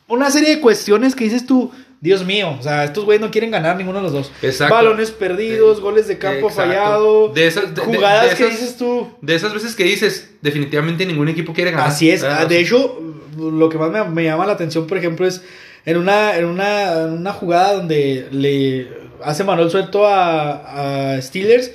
Una 0.08 0.30
serie 0.30 0.56
de 0.56 0.60
cuestiones 0.60 1.14
que 1.14 1.24
dices 1.24 1.46
tú, 1.46 1.70
Dios 2.00 2.24
mío, 2.24 2.56
o 2.58 2.62
sea, 2.62 2.84
estos 2.84 3.04
güeyes 3.04 3.20
no 3.20 3.30
quieren 3.30 3.50
ganar 3.50 3.76
ninguno 3.76 3.98
de 3.98 4.04
los 4.04 4.12
dos. 4.12 4.30
Exacto. 4.42 4.74
Balones 4.74 5.10
perdidos, 5.10 5.80
goles 5.80 6.06
de 6.06 6.16
campo 6.16 6.48
exacto. 6.48 6.70
fallado, 6.70 7.28
De 7.30 7.46
esas- 7.48 7.74
de- 7.74 7.80
jugadas 7.82 8.30
de 8.30 8.36
que 8.36 8.46
esas- 8.46 8.60
dices 8.60 8.76
tú. 8.76 9.08
De 9.20 9.34
esas 9.34 9.52
veces 9.52 9.74
que 9.74 9.82
dices, 9.84 10.30
definitivamente 10.40 11.04
ningún 11.06 11.28
equipo 11.28 11.52
quiere 11.52 11.72
ganar. 11.72 11.88
Así 11.88 12.08
es. 12.10 12.22
Ah, 12.22 12.38
Ah, 12.42 12.44
De 12.44 12.60
hecho, 12.60 13.00
lo 13.36 13.68
que 13.68 13.78
más 13.78 13.90
me, 13.90 14.04
me 14.04 14.22
llama 14.24 14.46
la 14.46 14.52
atención, 14.52 14.86
por 14.86 14.96
ejemplo, 14.98 15.26
es 15.26 15.42
en 15.86 15.96
una, 15.96 16.36
en 16.36 16.44
una, 16.44 16.92
en 17.02 17.10
una 17.14 17.32
jugada 17.32 17.74
donde 17.74 18.28
le 18.30 18.88
hace 19.24 19.42
Manuel 19.42 19.68
suelto 19.70 20.06
a, 20.06 21.14
a 21.16 21.20
Steelers, 21.22 21.72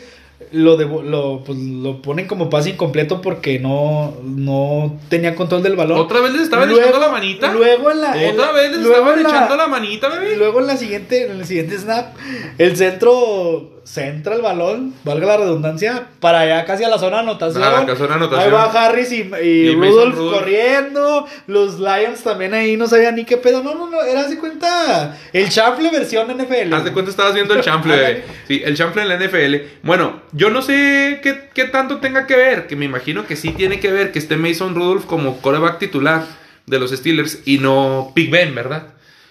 lo, 0.54 0.78
devo- 0.78 1.02
lo, 1.02 1.44
pues, 1.44 1.58
lo 1.58 2.02
ponen 2.02 2.28
como 2.28 2.50
pase 2.50 2.70
incompleto 2.70 3.22
porque 3.22 3.60
no, 3.60 4.14
no 4.24 4.98
tenía 5.10 5.36
control 5.36 5.64
del 5.64 5.76
balón. 5.76 6.00
¿Otra 6.00 6.22
vez 6.22 6.32
les 6.34 6.44
estaban 6.44 6.70
Luego- 6.70 6.82
echando 6.88 7.00
la 7.06 7.12
manita? 7.12 7.52
Luego 7.52 7.92
en 7.92 8.02
la. 8.02 8.10
¿Otra 8.32 8.52
vez 8.52 8.72
les 8.72 8.86
estaban 8.86 9.24
la- 9.24 9.30
echando 9.30 9.56
la 9.58 9.68
manita, 9.68 10.08
y 10.16 10.20
bebé? 10.20 10.38
luego 10.38 10.60
en 10.60 10.68
la 10.68 10.78
siguiente, 10.78 11.26
en 11.26 11.40
el 11.40 11.46
siguiente 11.46 11.78
snap, 11.80 12.16
el 12.60 12.78
centro 12.78 13.72
centra 13.86 14.36
el 14.36 14.42
balón, 14.42 14.94
valga 15.04 15.28
la 15.28 15.38
redundancia, 15.38 16.08
para 16.20 16.42
allá 16.42 16.66
casi 16.66 16.84
a 16.84 16.90
la 16.90 16.98
zona 16.98 17.18
de 17.18 17.24
anotación. 17.24 17.64
Ah, 17.64 17.84
la 17.88 17.96
zona 17.96 18.10
de 18.10 18.14
anotación. 18.16 18.46
Ahí 18.46 18.52
va 18.52 18.64
Harris 18.66 19.12
y, 19.12 19.30
y 19.44 19.76
Rudolph 19.76 20.16
Rudolph. 20.16 20.40
corriendo. 20.40 21.28
Los 21.48 21.80
Lions 21.80 22.24
también 22.24 22.54
ahí 22.54 22.78
no 22.78 22.88
sabían 22.88 23.16
ni 23.16 23.26
qué 23.26 23.38
pedo. 23.38 23.64
No, 23.64 23.76
no, 23.76 23.90
no, 23.90 24.02
era 24.02 24.22
así 24.22 24.38
cuenta 24.38 25.18
el 25.34 25.50
Chample 25.50 25.90
versión 25.90 26.28
NFL. 26.28 26.74
Haz 26.74 26.86
de 26.86 26.94
cuenta 26.94 27.12
estabas 27.12 27.34
viendo 27.34 27.54
el 27.54 27.62
chample. 27.62 28.24
Sí, 28.48 28.62
el 28.64 28.76
chample 28.76 29.04
en 29.04 29.10
la 29.10 29.18
NFL. 29.18 29.56
Bueno, 29.84 30.22
yo 30.34 30.50
no 30.50 30.62
sé 30.62 31.22
qué, 31.24 31.50
qué 31.54 31.64
tanto 31.66 31.98
tenga 31.98 32.28
que 32.28 32.36
ver, 32.36 32.68
que 32.68 32.76
me 32.76 32.84
imagino 32.84 33.26
que 33.26 33.38
sí 33.38 33.52
tiene 33.52 33.80
que 33.80 33.90
ver 33.92 34.12
que 34.12 34.20
esté 34.20 34.36
Mason 34.36 34.76
Rudolph 34.76 35.06
como 35.06 35.42
coreback 35.42 35.80
titular 35.80 36.26
de 36.66 36.80
los 36.80 36.92
Steelers 36.92 37.42
y 37.46 37.60
no 37.60 38.12
Big 38.16 38.30
Ben, 38.30 38.54
¿verdad? 38.54 38.88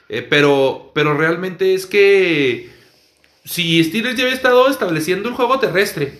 Eh, 0.08 0.26
pero, 0.28 0.92
pero 0.94 1.16
realmente 1.16 1.74
es 1.74 1.86
que 1.86 2.71
si 3.44 3.83
Steelers 3.83 4.16
ya 4.16 4.24
había 4.24 4.35
estado 4.35 4.68
estableciendo 4.68 5.28
un 5.28 5.35
juego 5.35 5.59
terrestre, 5.59 6.18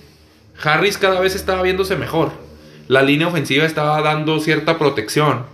Harris 0.63 0.99
cada 0.99 1.21
vez 1.21 1.35
estaba 1.35 1.63
viéndose 1.63 1.97
mejor. 1.97 2.33
La 2.89 3.03
línea 3.03 3.29
ofensiva 3.29 3.65
estaba 3.65 4.01
dando 4.03 4.39
cierta 4.41 4.79
protección. 4.79 5.47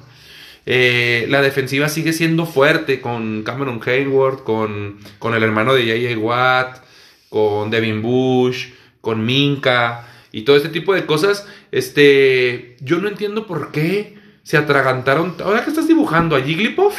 Eh, 0.66 1.26
la 1.30 1.40
defensiva 1.40 1.88
sigue 1.88 2.12
siendo 2.12 2.44
fuerte 2.44 3.00
con 3.00 3.42
Cameron 3.42 3.80
Hayward, 3.84 4.44
con, 4.44 4.98
con 5.18 5.34
el 5.34 5.42
hermano 5.42 5.74
de 5.74 5.84
J.J. 5.84 6.18
Watt, 6.18 6.84
con 7.28 7.70
Devin 7.70 8.02
Bush, 8.02 8.68
con 9.00 9.24
Minka 9.24 10.06
y 10.32 10.42
todo 10.42 10.56
este 10.56 10.68
tipo 10.68 10.94
de 10.94 11.06
cosas. 11.06 11.46
Este, 11.72 12.76
yo 12.80 12.98
no 12.98 13.08
entiendo 13.08 13.46
por 13.46 13.72
qué 13.72 14.17
se 14.48 14.56
atragantaron. 14.56 15.34
¿Ahora 15.44 15.62
qué 15.62 15.68
estás 15.68 15.86
dibujando? 15.86 16.34
¿A 16.34 16.40
Jigglypuff? 16.40 16.96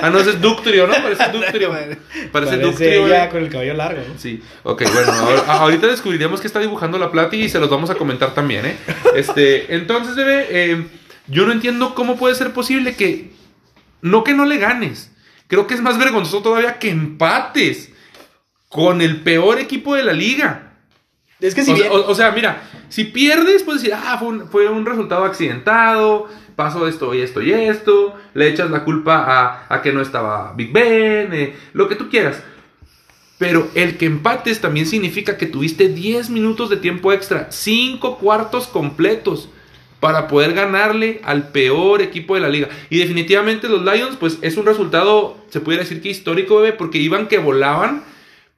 Ah, 0.00 0.08
no, 0.10 0.20
ese 0.20 0.30
es 0.30 0.40
Ductrio, 0.40 0.86
¿no? 0.86 0.94
Parece 1.02 1.24
Ductrio. 1.32 1.70
Parece, 1.70 1.96
Parece 2.30 2.58
Ductrio. 2.58 3.06
ella 3.08 3.24
eh. 3.24 3.28
con 3.28 3.42
el 3.42 3.48
cabello 3.50 3.74
largo. 3.74 4.02
¿no? 4.06 4.16
Sí, 4.16 4.40
ok, 4.62 4.82
bueno, 4.84 5.12
ahorita 5.48 5.88
descubriremos 5.88 6.40
que 6.40 6.46
está 6.46 6.60
dibujando 6.60 6.98
la 6.98 7.10
plata 7.10 7.34
y 7.34 7.48
se 7.48 7.58
los 7.58 7.68
vamos 7.68 7.90
a 7.90 7.96
comentar 7.96 8.34
también, 8.34 8.66
¿eh? 8.66 8.76
Este, 9.16 9.74
entonces, 9.74 10.14
bebé, 10.14 10.46
eh, 10.50 10.86
yo 11.26 11.44
no 11.44 11.50
entiendo 11.50 11.96
cómo 11.96 12.16
puede 12.16 12.36
ser 12.36 12.52
posible 12.52 12.94
que, 12.94 13.32
no 14.00 14.22
que 14.22 14.34
no 14.34 14.44
le 14.44 14.58
ganes, 14.58 15.10
creo 15.48 15.66
que 15.66 15.74
es 15.74 15.82
más 15.82 15.98
vergonzoso 15.98 16.40
todavía 16.40 16.78
que 16.78 16.90
empates 16.90 17.90
con 18.68 19.02
el 19.02 19.22
peor 19.22 19.58
equipo 19.58 19.96
de 19.96 20.04
la 20.04 20.12
liga. 20.12 20.68
Es 21.40 21.56
que 21.56 21.64
si 21.64 21.72
o, 21.72 21.74
bien. 21.74 21.88
sea, 21.88 21.92
o- 21.98 22.08
o 22.10 22.14
sea, 22.14 22.30
mira, 22.30 22.62
si 22.88 23.02
pierdes, 23.02 23.64
puedes 23.64 23.82
decir, 23.82 23.98
ah, 24.00 24.16
fue 24.20 24.28
un, 24.28 24.48
fue 24.48 24.68
un 24.68 24.86
resultado 24.86 25.24
accidentado, 25.24 26.28
pasó 26.56 26.86
esto 26.86 27.14
y 27.14 27.20
esto 27.20 27.42
y 27.42 27.52
esto, 27.52 28.14
le 28.34 28.48
echas 28.48 28.70
la 28.70 28.84
culpa 28.84 29.24
a, 29.26 29.74
a 29.74 29.82
que 29.82 29.92
no 29.92 30.00
estaba 30.00 30.52
Big 30.56 30.72
Ben, 30.72 31.32
eh, 31.32 31.56
lo 31.72 31.88
que 31.88 31.96
tú 31.96 32.08
quieras. 32.08 32.42
Pero 33.38 33.68
el 33.74 33.96
que 33.96 34.06
empates 34.06 34.60
también 34.60 34.86
significa 34.86 35.36
que 35.36 35.46
tuviste 35.46 35.88
10 35.88 36.30
minutos 36.30 36.70
de 36.70 36.76
tiempo 36.76 37.12
extra, 37.12 37.48
5 37.50 38.18
cuartos 38.18 38.68
completos 38.68 39.48
para 40.02 40.26
poder 40.26 40.52
ganarle 40.52 41.20
al 41.22 41.48
peor 41.48 42.02
equipo 42.02 42.34
de 42.34 42.40
la 42.40 42.48
liga. 42.48 42.68
Y 42.90 42.98
definitivamente 42.98 43.68
los 43.68 43.84
Lions, 43.84 44.16
pues 44.18 44.38
es 44.42 44.56
un 44.56 44.66
resultado, 44.66 45.36
se 45.48 45.60
pudiera 45.60 45.84
decir 45.84 46.02
que 46.02 46.08
histórico, 46.08 46.56
bebé, 46.56 46.72
porque 46.72 46.98
iban 46.98 47.28
que 47.28 47.38
volaban 47.38 48.02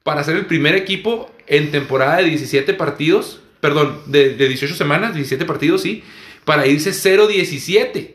para 0.02 0.24
ser 0.24 0.36
el 0.36 0.46
primer 0.46 0.74
equipo 0.74 1.30
en 1.46 1.70
temporada 1.70 2.16
de 2.16 2.24
17 2.24 2.72
partidos, 2.74 3.40
perdón, 3.60 4.00
de, 4.06 4.34
de 4.34 4.48
18 4.48 4.74
semanas, 4.74 5.14
17 5.14 5.44
partidos, 5.44 5.82
sí, 5.82 6.02
para 6.44 6.66
irse 6.66 6.90
0-17. 6.90 8.14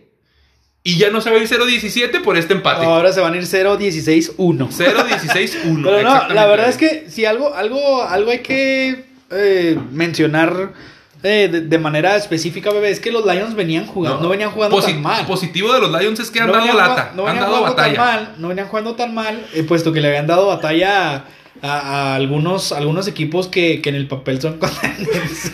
Y 0.83 0.97
ya 0.97 1.09
no 1.09 1.21
se 1.21 1.29
va 1.29 1.37
a 1.37 1.39
ir 1.39 1.47
0-17 1.47 2.21
por 2.21 2.37
este 2.37 2.53
empate. 2.53 2.85
Ahora 2.85 3.11
se 3.11 3.19
van 3.19 3.33
a 3.33 3.37
ir 3.37 3.43
0-16-1. 3.43 4.35
0-16-1. 4.37 5.83
Pero 5.83 6.03
no, 6.03 6.29
la 6.29 6.45
verdad 6.47 6.69
es 6.69 6.77
que 6.77 7.05
si 7.09 7.25
algo, 7.25 7.53
algo, 7.53 8.03
algo 8.03 8.31
hay 8.31 8.39
que 8.39 9.05
eh, 9.29 9.77
mencionar 9.91 10.73
eh, 11.21 11.49
de, 11.51 11.61
de 11.61 11.77
manera 11.77 12.15
específica, 12.15 12.71
bebé, 12.71 12.91
es 12.91 13.01
que 13.01 13.11
los 13.11 13.25
Lions 13.25 13.53
venían 13.53 13.85
jugando, 13.85 14.21
no, 14.21 14.29
venían 14.29 14.51
jugando 14.51 14.81
tan 14.81 15.01
mal. 15.01 15.25
Positivo 15.25 15.73
de 15.73 15.81
los 15.81 15.91
Lions 15.91 16.17
es 16.21 16.31
que 16.31 16.39
han 16.39 16.47
No 16.47 16.53
dado 16.53 16.73
lata, 16.73 17.11
no 17.13 17.27
han 17.27 17.35
venían 17.35 17.43
dado 17.43 17.57
jugando 17.57 17.75
tan 17.75 17.97
mal, 17.97 18.35
no 18.37 18.47
venían 18.47 18.67
jugando 18.69 18.95
tan 18.95 19.13
mal, 19.13 19.45
eh, 19.53 19.63
puesto 19.63 19.91
que 19.91 19.99
le 19.99 20.07
habían 20.07 20.27
dado 20.27 20.47
batalla 20.47 21.25
a, 21.61 22.11
a 22.11 22.15
algunos, 22.15 22.71
algunos 22.71 23.07
equipos 23.07 23.47
que, 23.47 23.81
que 23.81 23.89
en 23.89 23.95
el 23.95 24.07
papel 24.07 24.41
son 24.41 24.57
contenders. 24.59 25.51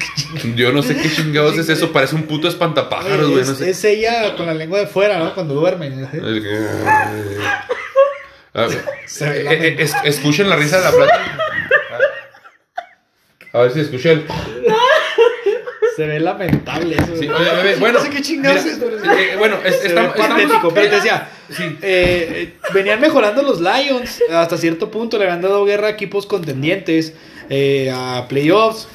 Yo 0.55 0.71
no 0.71 0.81
sé 0.83 0.95
qué 0.97 1.09
chingados 1.11 1.57
es 1.57 1.69
eso, 1.69 1.91
parece 1.91 2.15
un 2.15 2.23
puto 2.23 2.47
espantapájaros, 2.47 3.29
güey. 3.29 3.41
es, 3.41 3.49
no 3.49 3.55
sé. 3.55 3.69
es 3.69 3.83
ella 3.85 4.35
con 4.35 4.45
la 4.45 4.53
lengua 4.53 4.79
de 4.79 4.87
fuera, 4.87 5.17
¿no? 5.19 5.33
Cuando 5.33 5.53
duerme. 5.55 5.87
El 5.87 6.41
que- 6.41 6.67
A 8.53 8.67
ver, 8.67 8.85
Se 9.05 9.29
ve 9.29 9.39
eh, 9.41 9.75
eh, 9.79 9.89
escuchen 10.05 10.49
la 10.49 10.55
risa 10.55 10.77
de 10.77 10.83
la 10.83 10.91
plata. 10.91 11.37
A 13.53 13.59
ver 13.59 13.71
si 13.71 13.79
escuchan. 13.81 14.23
Se 15.95 16.05
ve 16.05 16.19
lamentable 16.19 16.95
eso. 16.95 17.15
Sí, 17.17 17.27
oye, 17.29 17.51
bebé, 17.55 17.75
bueno, 17.77 17.99
no 17.99 18.05
sé 18.05 18.11
qué 18.11 18.21
chingados 18.21 18.63
mira, 18.63 18.75
es. 18.75 18.79
pero- 18.83 18.97
eh, 19.13 19.29
eh, 19.33 19.35
bueno, 19.37 19.57
es- 19.63 19.85
estamos- 19.85 20.15
patético, 20.15 20.73
pero 20.73 20.89
te 20.89 20.95
decía, 20.97 21.29
Sí. 21.49 21.63
eh, 21.81 22.53
venían 22.73 22.99
mejorando 22.99 23.41
los 23.43 23.61
Lions 23.61 24.21
hasta 24.31 24.57
cierto 24.57 24.91
punto, 24.91 25.17
le 25.17 25.25
habían 25.25 25.41
dado 25.41 25.63
guerra 25.65 25.87
a 25.87 25.91
equipos 25.91 26.25
contendientes, 26.25 27.13
eh, 27.49 27.91
a 27.93 28.25
playoffs. 28.27 28.87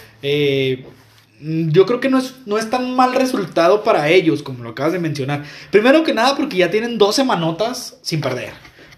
yo 1.42 1.86
creo 1.86 2.00
que 2.00 2.10
no 2.10 2.18
es, 2.18 2.34
no 2.44 2.58
es 2.58 2.68
tan 2.68 2.94
mal 2.94 3.14
resultado 3.14 3.82
para 3.82 4.10
ellos, 4.10 4.42
como 4.42 4.62
lo 4.62 4.70
acabas 4.70 4.92
de 4.92 4.98
mencionar. 4.98 5.44
Primero 5.70 6.02
que 6.04 6.12
nada, 6.12 6.36
porque 6.36 6.58
ya 6.58 6.70
tienen 6.70 6.98
dos 6.98 7.16
semanotas 7.16 7.96
sin 8.02 8.20
perder. 8.20 8.50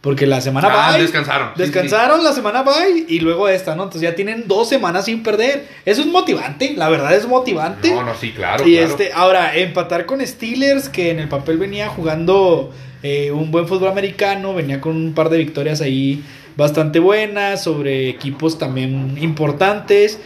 Porque 0.03 0.27
la 0.27 0.41
semana 0.41 0.69
Ah, 0.71 0.91
bye, 0.93 1.01
descansaron. 1.01 1.51
Sí, 1.57 1.63
Descansaron 1.63 2.23
la 2.25 2.33
semana 2.33 2.63
bye 2.63 3.07
y 3.09 3.21
luego 3.21 3.49
esta, 3.49 3.75
¿no? 3.77 3.85
Entonces 3.85 4.03
ya 4.11 4.15
tienen 4.17 4.49
dos 4.49 4.69
semanas 4.69 5.05
sin 5.07 5.23
perder. 5.23 5.67
Eso 5.87 6.01
es 6.03 6.09
motivante, 6.09 6.75
la 6.77 6.89
verdad 6.89 7.15
es 7.15 7.27
motivante. 7.29 7.93
No, 7.95 8.03
no, 8.03 8.15
sí, 8.17 8.33
claro. 8.33 8.67
Y 8.67 8.73
claro. 8.77 8.89
este, 8.91 9.13
ahora, 9.13 9.57
empatar 9.57 10.05
con 10.05 10.21
Steelers, 10.27 10.89
que 10.89 11.11
en 11.13 11.21
el 11.21 11.29
papel 11.29 11.57
venía 11.57 11.89
jugando 11.89 12.73
eh, 13.05 13.31
un 13.31 13.51
buen 13.53 13.69
fútbol 13.69 13.89
americano, 13.91 14.53
venía 14.55 14.81
con 14.81 14.97
un 14.97 15.15
par 15.15 15.29
de 15.31 15.39
victorias 15.39 15.81
ahí 15.81 16.23
bastante 16.57 16.99
buena, 16.99 17.57
sobre 17.57 18.09
equipos 18.09 18.59
también 18.59 19.17
importantes. 19.21 20.19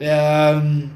Um, 0.00 0.90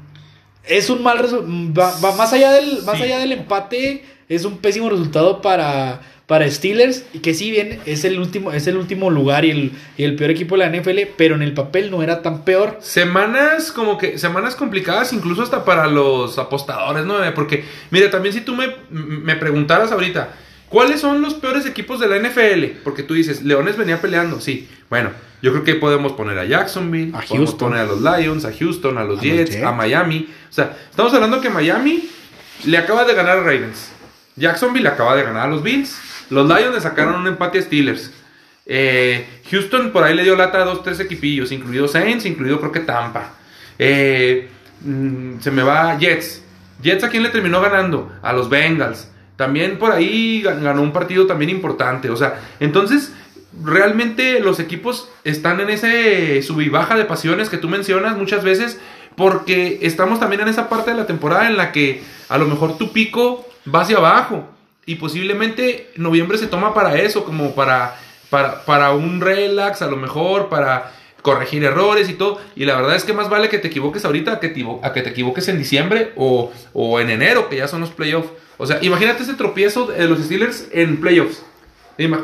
es 0.65 0.89
un 0.89 1.01
mal 1.01 1.17
resu- 1.19 1.73
va, 1.77 1.93
va 2.03 2.13
más 2.15 2.33
allá 2.33 2.51
del 2.51 2.83
más 2.83 2.97
Sí. 2.97 3.03
allá 3.03 3.19
del 3.19 3.31
empate, 3.31 4.03
es 4.27 4.43
un 4.43 4.57
pésimo 4.57 4.89
resultado 4.89 5.41
para 5.41 6.01
para 6.27 6.49
Steelers 6.51 7.03
y 7.13 7.19
que 7.19 7.33
si 7.33 7.49
bien 7.49 7.79
es 7.85 8.03
el 8.03 8.19
último 8.19 8.51
es 8.51 8.67
el 8.67 8.75
último 8.77 9.09
lugar 9.09 9.45
y 9.45 9.51
el, 9.51 9.71
y 9.97 10.03
el 10.03 10.15
peor 10.17 10.29
equipo 10.29 10.57
de 10.57 10.69
la 10.69 10.77
NFL, 10.77 10.99
pero 11.17 11.35
en 11.35 11.41
el 11.41 11.53
papel 11.53 11.89
no 11.89 12.03
era 12.03 12.21
tan 12.21 12.43
peor. 12.43 12.77
Semanas 12.81 13.71
como 13.71 13.97
que, 13.97 14.17
semanas 14.17 14.55
complicadas 14.55 15.13
incluso 15.13 15.41
hasta 15.41 15.63
para 15.63 15.87
los 15.87 16.37
apostadores, 16.37 17.05
¿no? 17.05 17.23
Eh, 17.23 17.31
Porque, 17.31 17.63
mire, 17.91 18.09
también 18.09 18.33
si 18.33 18.41
tú 18.41 18.55
me, 18.55 18.67
me 18.89 19.37
preguntaras 19.37 19.91
ahorita, 19.93 20.33
¿cuáles 20.67 20.99
son 20.99 21.21
los 21.21 21.33
peores 21.35 21.65
equipos 21.65 21.99
de 22.01 22.07
la 22.09 22.19
NFL? 22.19 22.81
Porque 22.83 23.03
tú 23.03 23.13
dices, 23.13 23.43
Leones 23.43 23.77
venía 23.77 24.01
peleando, 24.01 24.41
sí. 24.41 24.67
Bueno, 24.89 25.11
yo 25.41 25.51
creo 25.53 25.63
que 25.63 25.75
podemos 25.75 26.11
poner 26.11 26.37
a 26.39 26.43
Jacksonville, 26.45 27.11
A 27.15 27.21
podemos 27.21 27.51
Houston. 27.51 27.69
poner 27.69 27.79
a 27.79 27.85
los 27.85 28.01
Lions, 28.01 28.43
a 28.43 28.51
Houston, 28.51 28.97
a 28.97 29.03
los 29.05 29.19
A 29.19 29.23
los 29.23 29.23
Jets, 29.23 29.51
Jets. 29.51 29.63
a 29.65 29.71
Miami. 29.71 30.27
O 30.49 30.53
sea, 30.53 30.75
estamos 30.89 31.13
hablando 31.13 31.39
que 31.39 31.49
Miami 31.49 32.09
le 32.65 32.77
acaba 32.77 33.05
de 33.05 33.13
ganar 33.13 33.37
a 33.37 33.41
Ravens. 33.41 33.91
Jacksonville 34.35 34.83
le 34.83 34.89
acaba 34.89 35.15
de 35.15 35.23
ganar 35.23 35.47
a 35.47 35.49
los 35.49 35.63
Bills. 35.63 35.97
Los 36.29 36.47
Lions 36.47 36.75
le 36.75 36.81
sacaron 36.81 37.15
un 37.15 37.27
empate 37.27 37.59
a 37.59 37.61
Steelers. 37.61 38.11
Eh, 38.65 39.25
Houston 39.49 39.91
por 39.91 40.03
ahí 40.03 40.13
le 40.15 40.23
dio 40.23 40.35
lata 40.35 40.61
a 40.61 40.65
dos, 40.65 40.83
tres 40.83 40.99
equipillos, 40.99 41.51
incluido 41.51 41.87
Saints, 41.87 42.25
incluido 42.25 42.59
creo 42.59 42.71
que 42.71 42.81
Tampa. 42.81 43.33
Eh, 43.79 44.49
mm, 44.81 45.39
se 45.39 45.51
me 45.51 45.63
va 45.63 45.97
Jets. 45.97 46.43
Jets 46.81 47.03
a 47.05 47.09
quién 47.09 47.23
le 47.23 47.29
terminó 47.29 47.61
ganando? 47.61 48.11
A 48.21 48.33
los 48.33 48.49
Bengals. 48.49 49.09
También 49.37 49.77
por 49.79 49.91
ahí 49.91 50.41
gan- 50.43 50.61
ganó 50.61 50.81
un 50.81 50.91
partido 50.91 51.27
también 51.27 51.49
importante. 51.49 52.09
O 52.09 52.15
sea, 52.17 52.39
entonces 52.59 53.13
realmente 53.63 54.39
los 54.39 54.59
equipos 54.59 55.09
están 55.23 55.59
en 55.59 55.69
ese 55.69 56.41
sub 56.43 56.61
y 56.61 56.69
baja 56.69 56.95
de 56.95 57.05
pasiones 57.05 57.49
que 57.49 57.57
tú 57.57 57.69
mencionas 57.69 58.17
muchas 58.17 58.43
veces 58.43 58.79
porque 59.15 59.79
estamos 59.81 60.19
también 60.19 60.41
en 60.41 60.47
esa 60.47 60.69
parte 60.69 60.91
de 60.91 60.97
la 60.97 61.07
temporada 61.07 61.47
en 61.47 61.57
la 61.57 61.71
que 61.71 62.03
a 62.29 62.37
lo 62.37 62.45
mejor 62.47 62.77
tu 62.77 62.91
pico 62.91 63.47
va 63.73 63.81
hacia 63.81 63.97
abajo 63.97 64.47
y 64.87 64.95
posiblemente 64.95 65.91
noviembre 65.97 66.39
se 66.39 66.47
toma 66.47 66.73
para 66.73 66.95
eso, 66.95 67.25
como 67.25 67.53
para, 67.53 67.99
para, 68.31 68.65
para 68.65 68.93
un 68.93 69.21
relax 69.21 69.81
a 69.81 69.87
lo 69.87 69.97
mejor, 69.97 70.47
para 70.47 70.93
corregir 71.21 71.65
errores 71.65 72.09
y 72.09 72.13
todo. 72.13 72.39
Y 72.55 72.63
la 72.63 72.77
verdad 72.77 72.95
es 72.95 73.03
que 73.03 73.11
más 73.11 73.29
vale 73.29 73.49
que 73.49 73.59
te 73.59 73.67
equivoques 73.67 74.05
ahorita 74.05 74.31
a 74.31 74.39
que 74.39 74.47
te, 74.47 74.65
a 74.81 74.93
que 74.93 75.01
te 75.01 75.09
equivoques 75.09 75.49
en 75.49 75.59
diciembre 75.59 76.13
o, 76.15 76.53
o 76.71 76.99
en 77.01 77.09
enero, 77.09 77.49
que 77.49 77.57
ya 77.57 77.67
son 77.67 77.81
los 77.81 77.91
playoffs. 77.91 78.29
O 78.57 78.65
sea, 78.65 78.79
imagínate 78.81 79.23
ese 79.23 79.33
tropiezo 79.33 79.87
de 79.87 80.07
los 80.07 80.19
Steelers 80.19 80.69
en 80.71 81.01
playoffs. 81.01 81.43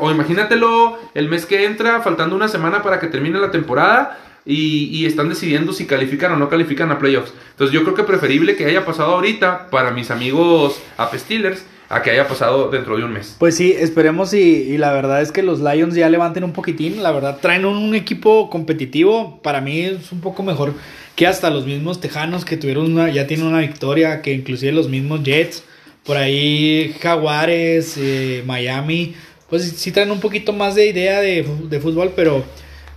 O 0.00 0.10
imagínatelo 0.10 0.98
el 1.12 1.28
mes 1.28 1.44
que 1.44 1.66
entra, 1.66 2.00
faltando 2.00 2.34
una 2.34 2.48
semana 2.48 2.82
para 2.82 2.98
que 2.98 3.08
termine 3.08 3.38
la 3.40 3.50
temporada 3.50 4.18
y, 4.46 5.04
están 5.04 5.28
decidiendo 5.28 5.74
si 5.74 5.86
califican 5.86 6.32
o 6.32 6.36
no 6.36 6.48
califican 6.48 6.90
a 6.90 6.98
playoffs. 6.98 7.34
Entonces 7.50 7.74
yo 7.74 7.82
creo 7.82 7.94
que 7.94 8.04
preferible 8.04 8.56
que 8.56 8.64
haya 8.64 8.86
pasado 8.86 9.12
ahorita 9.12 9.68
para 9.70 9.90
mis 9.90 10.10
amigos 10.10 10.80
App 10.96 11.14
Steelers 11.14 11.64
a 11.88 12.02
que 12.02 12.10
haya 12.10 12.26
pasado 12.26 12.70
dentro 12.70 12.96
de 12.96 13.04
un 13.04 13.12
mes. 13.12 13.36
Pues 13.38 13.56
sí, 13.56 13.72
esperemos 13.72 14.32
y, 14.34 14.38
y 14.38 14.78
la 14.78 14.92
verdad 14.92 15.20
es 15.22 15.32
que 15.32 15.42
los 15.42 15.60
Lions 15.60 15.94
ya 15.94 16.08
levanten 16.08 16.44
un 16.44 16.52
poquitín. 16.52 17.02
La 17.02 17.10
verdad, 17.10 17.38
traen 17.40 17.64
un, 17.64 17.94
equipo 17.94 18.50
competitivo. 18.50 19.40
Para 19.42 19.60
mí 19.60 19.80
es 19.80 20.10
un 20.12 20.20
poco 20.20 20.42
mejor 20.42 20.74
que 21.14 21.26
hasta 21.26 21.50
los 21.50 21.66
mismos 21.66 22.00
Tejanos 22.00 22.44
que 22.44 22.56
tuvieron 22.56 22.92
una, 22.92 23.10
ya 23.10 23.26
tienen 23.26 23.46
una 23.46 23.60
victoria, 23.60 24.22
que 24.22 24.32
inclusive 24.32 24.72
los 24.72 24.88
mismos 24.88 25.22
Jets. 25.22 25.62
Por 26.04 26.16
ahí 26.16 26.94
Jaguares, 27.00 27.96
eh, 27.98 28.42
Miami. 28.46 29.14
Pues 29.48 29.62
sí 29.76 29.92
traen 29.92 30.10
un 30.10 30.20
poquito 30.20 30.52
más 30.52 30.74
de 30.74 30.86
idea 30.88 31.20
de, 31.20 31.44
fútbol, 31.80 32.12
pero 32.16 32.44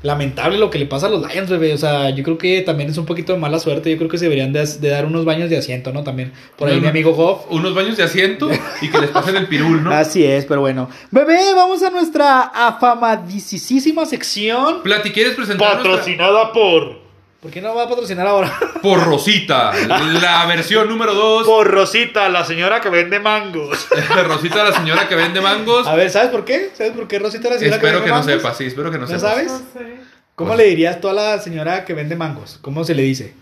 lamentable 0.03 0.57
lo 0.57 0.69
que 0.69 0.79
le 0.79 0.85
pasa 0.85 1.07
a 1.07 1.09
los 1.09 1.27
Lions, 1.31 1.49
bebé. 1.49 1.73
O 1.73 1.77
sea, 1.77 2.09
yo 2.11 2.23
creo 2.23 2.37
que 2.37 2.61
también 2.61 2.89
es 2.89 2.97
un 2.97 3.05
poquito 3.05 3.33
de 3.33 3.39
mala 3.39 3.59
suerte. 3.59 3.89
Yo 3.91 3.97
creo 3.97 4.09
que 4.09 4.17
se 4.17 4.25
deberían 4.25 4.53
de, 4.53 4.65
de 4.65 4.89
dar 4.89 5.05
unos 5.05 5.25
baños 5.25 5.49
de 5.49 5.57
asiento, 5.57 5.91
¿no? 5.91 6.03
También. 6.03 6.31
Por 6.57 6.69
ahí 6.69 6.79
mi 6.79 6.87
amigo 6.87 7.13
Goff. 7.13 7.45
Unos 7.49 7.73
baños 7.75 7.97
de 7.97 8.03
asiento 8.03 8.49
y 8.81 8.89
que 8.89 8.99
les 8.99 9.09
pasen 9.09 9.35
el 9.35 9.47
pirul, 9.47 9.83
¿no? 9.83 9.91
Así 9.91 10.23
es, 10.23 10.45
pero 10.45 10.61
bueno. 10.61 10.89
Bebé, 11.11 11.39
vamos 11.55 11.81
a 11.83 11.89
nuestra 11.89 12.41
afamadísima 12.41 14.05
sección. 14.05 14.81
Plati, 14.83 15.11
¿quieres 15.11 15.33
presentar 15.35 15.73
nuestra- 15.75 15.91
Patrocinada 15.91 16.51
por. 16.53 17.06
¿Por 17.41 17.51
qué 17.51 17.61
no 17.61 17.75
va 17.75 17.83
a 17.83 17.87
patrocinar 17.89 18.25
ahora? 18.25 18.51
por 18.81 19.03
Rosita, 19.05 19.71
la 19.87 20.45
versión 20.47 20.87
número 20.89 21.13
2. 21.13 21.45
Por 21.45 21.67
Rosita, 21.69 22.29
la 22.29 22.43
señora 22.43 22.81
que 22.81 22.89
vende 22.89 23.19
mangos. 23.19 23.87
Rosita, 24.25 24.63
la 24.63 24.73
señora 24.75 25.07
que 25.07 25.15
vende 25.15 25.39
mangos. 25.39 25.85
A 25.87 25.95
ver, 25.95 26.09
¿sabes 26.09 26.29
por 26.29 26.43
qué? 26.45 26.71
¿Sabes 26.73 26.93
por 26.93 27.07
qué 27.07 27.19
Rosita 27.19 27.49
la 27.49 27.57
señora 27.59 27.75
Espero 27.77 27.99
que 27.99 28.05
que 28.05 28.11
vende 28.11 28.19
no 28.21 28.25
mangos? 28.25 28.41
sepas, 28.41 28.57
sí, 28.57 28.65
espero 28.65 28.89
que 28.91 28.97
no, 28.97 29.01
¿No 29.03 29.07
sepas. 29.07 29.21
sabes? 29.21 29.51
No 29.51 29.57
sé. 29.59 29.97
¿Cómo 30.35 30.55
le 30.55 30.63
dirías 30.65 30.99
tú 30.99 31.09
a 31.09 31.13
la 31.13 31.39
señora 31.39 31.85
que 31.85 31.93
vende 31.93 32.15
mangos? 32.15 32.57
¿Cómo 32.61 32.83
se 32.83 32.95
le 32.95 33.03
dice? 33.03 33.33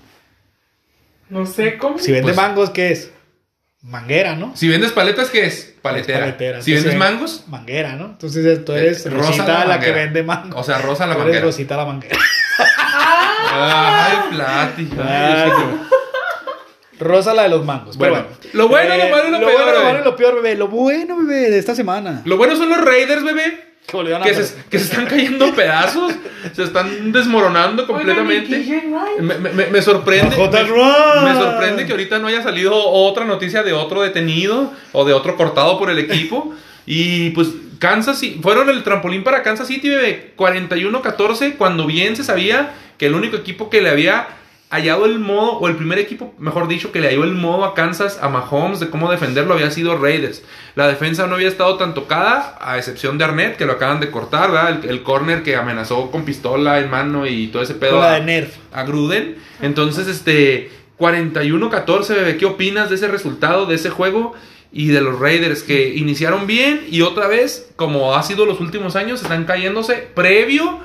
No 1.30 1.46
sé 1.46 1.78
cómo. 1.78 1.98
Si 1.98 2.12
vende 2.12 2.28
Pues- 2.34 2.36
mangos, 2.38 2.70
¿qué 2.72 2.92
es? 2.92 3.12
Manguera, 3.82 4.36
¿no? 4.36 4.56
Si 4.56 4.68
vendes 4.68 4.92
paletas, 4.92 5.30
¿qué 5.30 5.46
es? 5.46 5.76
Paletera. 5.82 6.20
Paletera. 6.22 6.62
Si 6.62 6.74
vendes 6.74 6.94
Entonces, 6.94 7.14
mangos, 7.14 7.44
Manguera, 7.48 7.96
¿no? 7.96 8.06
Entonces 8.06 8.66
tú 8.66 8.74
eres 8.74 9.06
Eh, 9.06 9.10
Rosita 9.12 9.60
la 9.60 9.66
la, 9.66 9.80
que 9.80 9.92
vende 9.92 10.24
mangos. 10.24 10.60
o 10.60 10.64
sea, 10.64 10.80
Rosa 10.80 11.06
la 11.06 11.14
Tú 11.14 11.22
eres 11.22 11.26
manguera. 11.34 11.46
Rosita 11.46 11.78
la 11.78 11.86
manguera. 11.86 12.18
Ay, 13.58 14.18
qué- 14.76 15.96
Rosa 17.00 17.34
la 17.34 17.44
de 17.44 17.50
los 17.50 17.66
mangos. 17.66 17.98
pero 17.98 18.12
Bueno, 18.12 18.28
lo 18.54 18.68
bueno, 18.70 18.96
lo 18.96 19.10
malo 19.10 19.28
y 19.28 19.32
lo 19.32 19.40
peor, 19.40 19.52
bueno, 19.64 19.72
lo 19.80 19.84
malo 19.84 20.00
y 20.00 20.04
lo 20.04 20.16
peor, 20.16 20.36
bebé. 20.36 20.56
Lo 20.56 20.68
bueno, 20.70 21.18
bebé, 21.18 21.50
de 21.52 21.60
esta 21.60 21.76
semana. 21.76 22.22
Lo 22.26 22.38
bueno 22.38 22.56
son 22.56 22.70
los 22.70 22.84
Raiders, 22.84 23.24
bebé. 23.24 23.66
Que 23.86 23.98
volvieron 23.98 24.24
a 24.24 24.26
Que 24.26 24.34
se, 24.34 24.42
perder. 24.44 24.64
que 24.70 24.80
se 24.80 24.86
están 24.86 25.06
cayendo 25.06 25.54
pedazos. 25.54 26.14
Se 26.54 26.64
están 26.64 27.12
desmoronando 27.12 27.86
completamente. 27.86 28.82
Me, 29.20 29.38
me- 29.38 29.66
me 29.68 29.82
sorprende. 29.82 30.36
Me, 30.38 30.50
me 31.34 31.34
sorprende 31.36 31.86
que 31.86 31.92
ahorita 31.92 32.18
no 32.20 32.28
haya 32.28 32.42
salido 32.42 32.74
otra 32.74 33.26
noticia 33.26 33.62
de 33.62 33.74
otro 33.74 34.02
detenido 34.02 34.72
o 34.94 35.04
de 35.06 35.14
otro 35.14 35.36
cortado 35.36 35.78
por 35.78 35.90
el 35.90 36.00
equipo. 36.00 36.54
Y 36.88 37.32
pues 37.32 37.50
Kansas 37.78 38.18
City, 38.20 38.40
fueron 38.42 38.70
el 38.70 38.84
trampolín 38.84 39.24
para 39.24 39.44
Kansas 39.44 39.68
City, 39.68 39.90
bebé. 39.90 40.34
41-14, 40.38 41.56
cuando 41.58 41.86
bien 41.86 42.16
se 42.16 42.24
sabía 42.24 42.74
que 42.98 43.08
el 43.08 43.16
único 43.16 43.36
equipo 43.38 43.70
que 43.70 43.82
le 43.82 43.90
había 43.90 44.28
hallado 44.72 45.06
el 45.06 45.20
modo, 45.20 45.54
o 45.60 45.68
el 45.70 45.76
primer 45.76 46.00
equipo, 46.00 46.34
mejor 46.40 46.68
dicho, 46.68 46.92
que 46.92 47.00
le 47.00 47.08
halló 47.08 47.24
el 47.24 47.34
modo 47.34 47.64
a 47.66 47.74
Kansas, 47.76 48.20
a 48.22 48.28
Mahomes, 48.30 48.80
de 48.80 48.90
cómo 48.90 49.10
defenderlo, 49.12 49.54
había 49.54 49.70
sido 49.72 49.98
Raiders. 49.98 50.42
La 50.76 50.88
defensa 50.88 51.28
no 51.28 51.36
había 51.36 51.48
estado 51.48 51.78
tan 51.78 51.94
tocada, 51.94 52.58
a 52.60 52.78
excepción 52.78 53.18
de 53.18 53.24
Arnett, 53.26 53.58
que 53.58 53.66
lo 53.66 53.74
acaban 53.74 54.00
de 54.00 54.10
cortar, 54.12 54.52
¿verdad? 54.52 54.84
El, 54.84 54.90
el 54.90 55.04
corner 55.04 55.44
que 55.44 55.56
amenazó 55.56 56.10
con 56.12 56.26
pistola 56.26 56.80
en 56.80 56.90
mano 56.90 57.26
y 57.28 57.48
todo 57.48 57.62
ese 57.62 57.76
pedo. 57.76 58.02
A- 58.02 58.16
de 58.16 58.22
Nerf. 58.22 58.56
a 58.74 58.84
Gruden. 58.84 59.38
Entonces, 59.62 60.08
este 60.08 60.72
41-14, 61.00 62.08
bebé, 62.16 62.38
¿qué 62.38 62.46
opinas 62.46 62.90
de 62.90 62.96
ese 62.96 63.08
resultado, 63.08 63.66
de 63.66 63.76
ese 63.76 63.90
juego 63.90 64.34
y 64.72 64.88
de 64.88 65.02
los 65.02 65.20
Raiders 65.20 65.64
que 65.64 65.90
iniciaron 65.96 66.48
bien 66.48 66.86
y 66.90 67.02
otra 67.02 67.28
vez, 67.28 67.72
como 67.76 68.16
ha 68.16 68.24
sido 68.24 68.46
los 68.46 68.60
últimos 68.60 68.96
años, 68.96 69.22
están 69.22 69.46
cayéndose 69.46 70.08
previo 70.14 70.80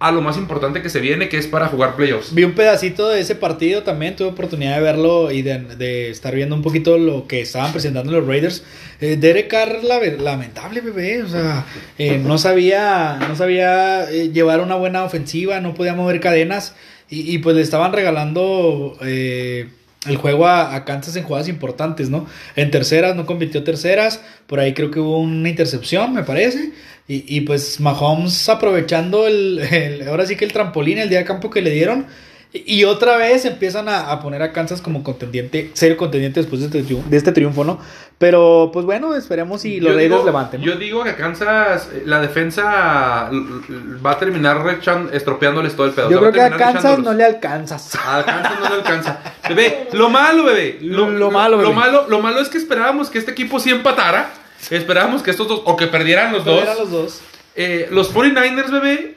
a 0.00 0.12
lo 0.12 0.22
más 0.22 0.38
importante 0.38 0.80
que 0.80 0.88
se 0.88 0.98
viene, 0.98 1.28
que 1.28 1.36
es 1.36 1.46
para 1.46 1.68
jugar 1.68 1.94
playoffs? 1.94 2.34
Vi 2.34 2.42
un 2.42 2.54
pedacito 2.54 3.10
de 3.10 3.20
ese 3.20 3.34
partido 3.34 3.82
también, 3.82 4.16
tuve 4.16 4.28
oportunidad 4.28 4.76
de 4.76 4.80
verlo 4.80 5.30
y 5.30 5.42
de, 5.42 6.10
estar 6.10 6.34
viendo 6.34 6.56
un 6.56 6.62
poquito 6.62 6.96
lo 6.96 7.26
que 7.26 7.42
estaban 7.42 7.70
presentando 7.70 8.10
los 8.10 8.26
Raiders. 8.26 8.64
Eh, 9.02 9.16
Derek 9.16 9.48
Carr, 9.48 9.84
la 9.84 10.00
lamentable 10.00 10.80
bebé, 10.80 11.22
o 11.22 11.28
sea, 11.28 11.66
eh, 11.98 12.16
no 12.16 12.38
sabía, 12.38 13.18
no 13.28 13.36
sabía 13.36 14.10
eh, 14.10 14.30
llevar 14.32 14.60
una 14.60 14.74
buena 14.74 15.04
ofensiva, 15.04 15.60
no 15.60 15.74
podía 15.74 15.94
mover 15.94 16.18
cadenas 16.20 16.74
y, 17.10 17.34
y 17.34 17.38
pues 17.38 17.54
le 17.54 17.60
estaban 17.60 17.92
regalando 17.92 18.96
el 19.02 20.16
juego 20.16 20.46
a, 20.46 20.74
a 20.74 20.86
Kansas 20.86 21.14
en 21.16 21.24
jugadas 21.24 21.48
importantes, 21.48 22.08
¿no? 22.08 22.26
En 22.56 22.70
terceras, 22.70 23.16
no 23.16 23.26
convirtió 23.26 23.64
terceras, 23.64 24.22
por 24.46 24.60
ahí 24.60 24.72
creo 24.72 24.90
que 24.90 24.98
hubo 24.98 25.18
una 25.18 25.50
intercepción, 25.50 26.14
me 26.14 26.22
parece. 26.22 26.72
Y, 27.12 27.24
y 27.26 27.40
pues 27.40 27.80
Mahomes 27.80 28.48
aprovechando 28.48 29.26
el, 29.26 29.58
el- 29.58 30.06
ahora 30.08 30.26
sí 30.26 30.36
que 30.36 30.44
el 30.44 30.52
trampolín, 30.52 30.98
el 30.98 31.08
día 31.08 31.18
de 31.18 31.24
campo 31.24 31.50
que 31.50 31.60
le 31.60 31.70
dieron. 31.70 32.06
Y, 32.52 32.80
y 32.80 32.84
otra 32.84 33.16
vez 33.16 33.44
empiezan 33.44 33.88
a, 33.88 34.10
a 34.12 34.20
poner 34.20 34.42
a 34.42 34.52
Kansas 34.52 34.80
como 34.80 35.02
contendiente, 35.02 35.70
serio 35.74 35.96
contendiente 35.96 36.40
después 36.40 36.60
de 36.60 36.66
este, 36.66 36.82
triunfo, 36.82 37.08
de 37.08 37.16
este 37.16 37.32
triunfo, 37.32 37.64
¿no? 37.64 37.78
Pero 38.18 38.70
pues 38.72 38.84
bueno, 38.86 39.14
esperemos 39.16 39.64
y 39.64 39.80
los 39.80 39.94
Raiders 39.94 40.24
levanten. 40.24 40.60
¿no? 40.60 40.66
Yo 40.66 40.76
digo 40.76 41.02
que 41.04 41.14
Kansas, 41.14 41.88
eh, 41.94 42.02
la 42.06 42.20
defensa 42.20 43.30
va 44.04 44.10
a 44.12 44.18
terminar 44.18 44.62
estropeándoles 45.12 45.74
todo 45.74 45.86
el 45.86 45.92
pedo. 45.92 46.10
Yo 46.10 46.18
O 46.18 46.20
sea, 46.22 46.30
creo 46.30 46.48
que 46.48 46.54
a 46.54 46.56
Kansas 46.56 46.98
no 47.00 47.12
le 47.14 47.24
alcanzas. 47.24 47.94
A 47.96 48.24
Kansas 48.24 48.60
no 48.60 48.68
le 48.68 48.74
alcanza. 48.76 49.20
Bebé, 49.48 49.88
lo 49.92 50.10
malo, 50.10 50.44
bebé. 50.44 50.78
Lo, 50.82 51.10
Lo 51.10 51.30
malo, 51.30 51.56
Lo 51.56 51.62
bebé. 51.62 51.74
malo, 51.74 52.06
lo 52.08 52.20
malo 52.20 52.40
es 52.40 52.48
que 52.48 52.58
esperábamos 52.58 53.10
que 53.10 53.18
este 53.18 53.30
equipo 53.32 53.58
sí 53.58 53.70
empatara. 53.70 54.30
Esperábamos 54.70 55.22
que 55.22 55.30
estos 55.30 55.48
dos, 55.48 55.62
o 55.64 55.76
que 55.76 55.86
perdieran 55.86 56.32
los 56.32 56.44
dos. 56.44 56.62
Eran 56.62 56.78
los 56.78 56.90
dos. 56.90 57.22
Eh, 57.54 57.88
los 57.90 58.14
49ers, 58.14 58.70
bebé, 58.70 59.16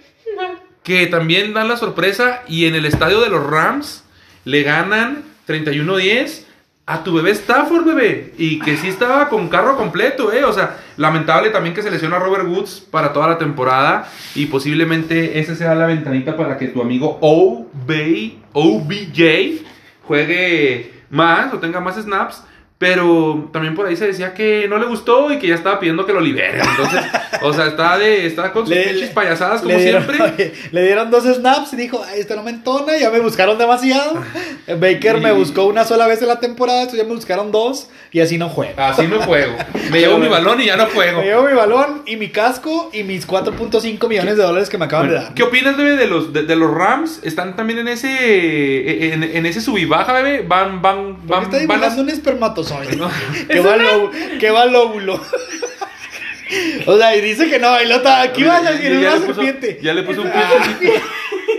que 0.83 1.07
también 1.07 1.53
dan 1.53 1.67
la 1.67 1.77
sorpresa. 1.77 2.43
Y 2.47 2.65
en 2.65 2.75
el 2.75 2.85
estadio 2.85 3.21
de 3.21 3.29
los 3.29 3.45
Rams 3.45 4.03
le 4.45 4.63
ganan 4.63 5.23
31-10 5.47 6.45
a 6.85 7.03
tu 7.03 7.13
bebé 7.13 7.31
Stafford, 7.31 7.85
bebé. 7.85 8.33
Y 8.37 8.59
que 8.59 8.75
sí 8.77 8.89
estaba 8.89 9.29
con 9.29 9.47
carro 9.47 9.77
completo, 9.77 10.33
¿eh? 10.33 10.43
O 10.43 10.51
sea, 10.51 10.79
lamentable 10.97 11.49
también 11.49 11.73
que 11.73 11.81
se 11.81 11.91
lesiona 11.91 12.19
Robert 12.19 12.45
Woods 12.45 12.85
para 12.91 13.13
toda 13.13 13.27
la 13.27 13.37
temporada. 13.37 14.09
Y 14.35 14.47
posiblemente 14.47 15.39
esa 15.39 15.55
sea 15.55 15.75
la 15.75 15.85
ventanita 15.85 16.35
para 16.35 16.57
que 16.57 16.67
tu 16.67 16.81
amigo 16.81 17.17
OB, 17.21 18.33
OBJ 18.53 19.61
juegue 20.05 20.93
más 21.09 21.53
o 21.53 21.59
tenga 21.59 21.79
más 21.79 21.95
snaps. 21.95 22.43
Pero 22.77 23.49
también 23.53 23.75
por 23.75 23.85
ahí 23.85 23.95
se 23.95 24.07
decía 24.07 24.33
que 24.33 24.67
no 24.67 24.77
le 24.77 24.85
gustó 24.85 25.31
y 25.31 25.39
que 25.39 25.47
ya 25.47 25.55
estaba 25.55 25.79
pidiendo 25.79 26.05
que 26.05 26.11
lo 26.11 26.19
liberen. 26.19 26.59
Entonces, 26.59 27.01
o 27.41 27.53
sea, 27.53 27.67
está, 27.67 27.97
de, 27.97 28.25
está 28.25 28.51
con 28.51 28.67
sus 28.67 28.75
pinches 28.75 29.09
payasadas 29.11 29.61
como 29.61 29.77
dieron, 29.77 30.03
siempre. 30.03 30.33
oye, 30.33 30.53
le 30.71 30.83
dieron 30.83 31.09
dos 31.09 31.23
snaps 31.23 31.71
y 31.73 31.75
dijo, 31.77 32.03
"Ay, 32.05 32.19
esto 32.19 32.35
no 32.35 32.43
me 32.43 32.51
entona, 32.51 32.97
ya 32.97 33.09
me 33.09 33.21
buscaron 33.21 33.57
demasiado. 33.57 34.21
Baker 34.67 35.19
me 35.21 35.31
buscó 35.31 35.63
una 35.65 35.85
sola 35.85 36.07
vez 36.07 36.21
en 36.21 36.27
la 36.27 36.39
temporada, 36.41 36.79
entonces 36.81 37.03
ya 37.03 37.07
me 37.07 37.15
buscaron 37.15 37.51
dos 37.53 37.87
y 38.11 38.19
así 38.19 38.37
no 38.37 38.49
juego. 38.49 38.73
Así 38.75 39.07
no 39.07 39.21
juego. 39.21 39.53
Me 39.89 39.99
llevo 39.99 40.17
mi 40.17 40.27
balón 40.27 40.59
y 40.59 40.65
ya 40.65 40.75
no 40.75 40.87
juego. 40.87 41.19
Me 41.21 41.25
llevo 41.27 41.43
mi 41.43 41.53
balón 41.53 42.01
y 42.05 42.17
mi 42.17 42.29
casco 42.31 42.89
y 42.91 43.03
mis 43.03 43.25
4.5 43.27 44.09
millones 44.09 44.35
de 44.35 44.43
dólares 44.43 44.69
que 44.69 44.77
me 44.77 44.85
acaban 44.85 45.07
de 45.07 45.15
dar. 45.15 45.33
¿Qué 45.33 45.43
opinas, 45.43 45.77
bebé, 45.77 45.95
de 45.95 46.07
los, 46.07 46.33
de, 46.33 46.43
de 46.43 46.55
los 46.57 46.69
Rams? 46.73 47.21
Están 47.23 47.55
también 47.55 47.79
en 47.79 47.87
ese 47.87 49.13
en, 49.13 49.23
en 49.23 49.45
ese 49.45 49.61
sub 49.61 49.77
y 49.77 49.85
baja, 49.85 50.11
bebé. 50.13 50.43
Van, 50.45 50.81
van, 50.81 51.15
¿Por 51.15 51.25
qué 51.25 51.31
van, 51.31 51.43
está 51.43 51.57
van 51.57 51.61
dibujando 51.67 52.01
a- 52.01 52.03
un 52.03 52.09
espermatozoide? 52.09 52.72
No. 52.97 53.11
que, 53.49 53.59
va 53.59 53.77
lóbulo, 53.77 54.11
que 54.39 54.51
va 54.51 54.65
lóbulo. 54.65 55.21
o 56.85 56.97
sea, 56.97 57.15
y 57.15 57.21
dice 57.21 57.49
que 57.49 57.59
no, 57.59 57.81
y 57.81 57.87
lo 57.87 57.95
está. 57.95 58.21
Aquí 58.21 58.43
vas 58.43 58.65
a 58.65 58.71
decir, 58.73 58.91
una 58.97 59.15
le 59.15 59.19
puso- 59.21 59.25
serpiente. 59.35 59.79
Ya 59.81 59.93
le 59.93 60.03
puso 60.03 60.21
un 60.21 60.31
pie 60.31 60.93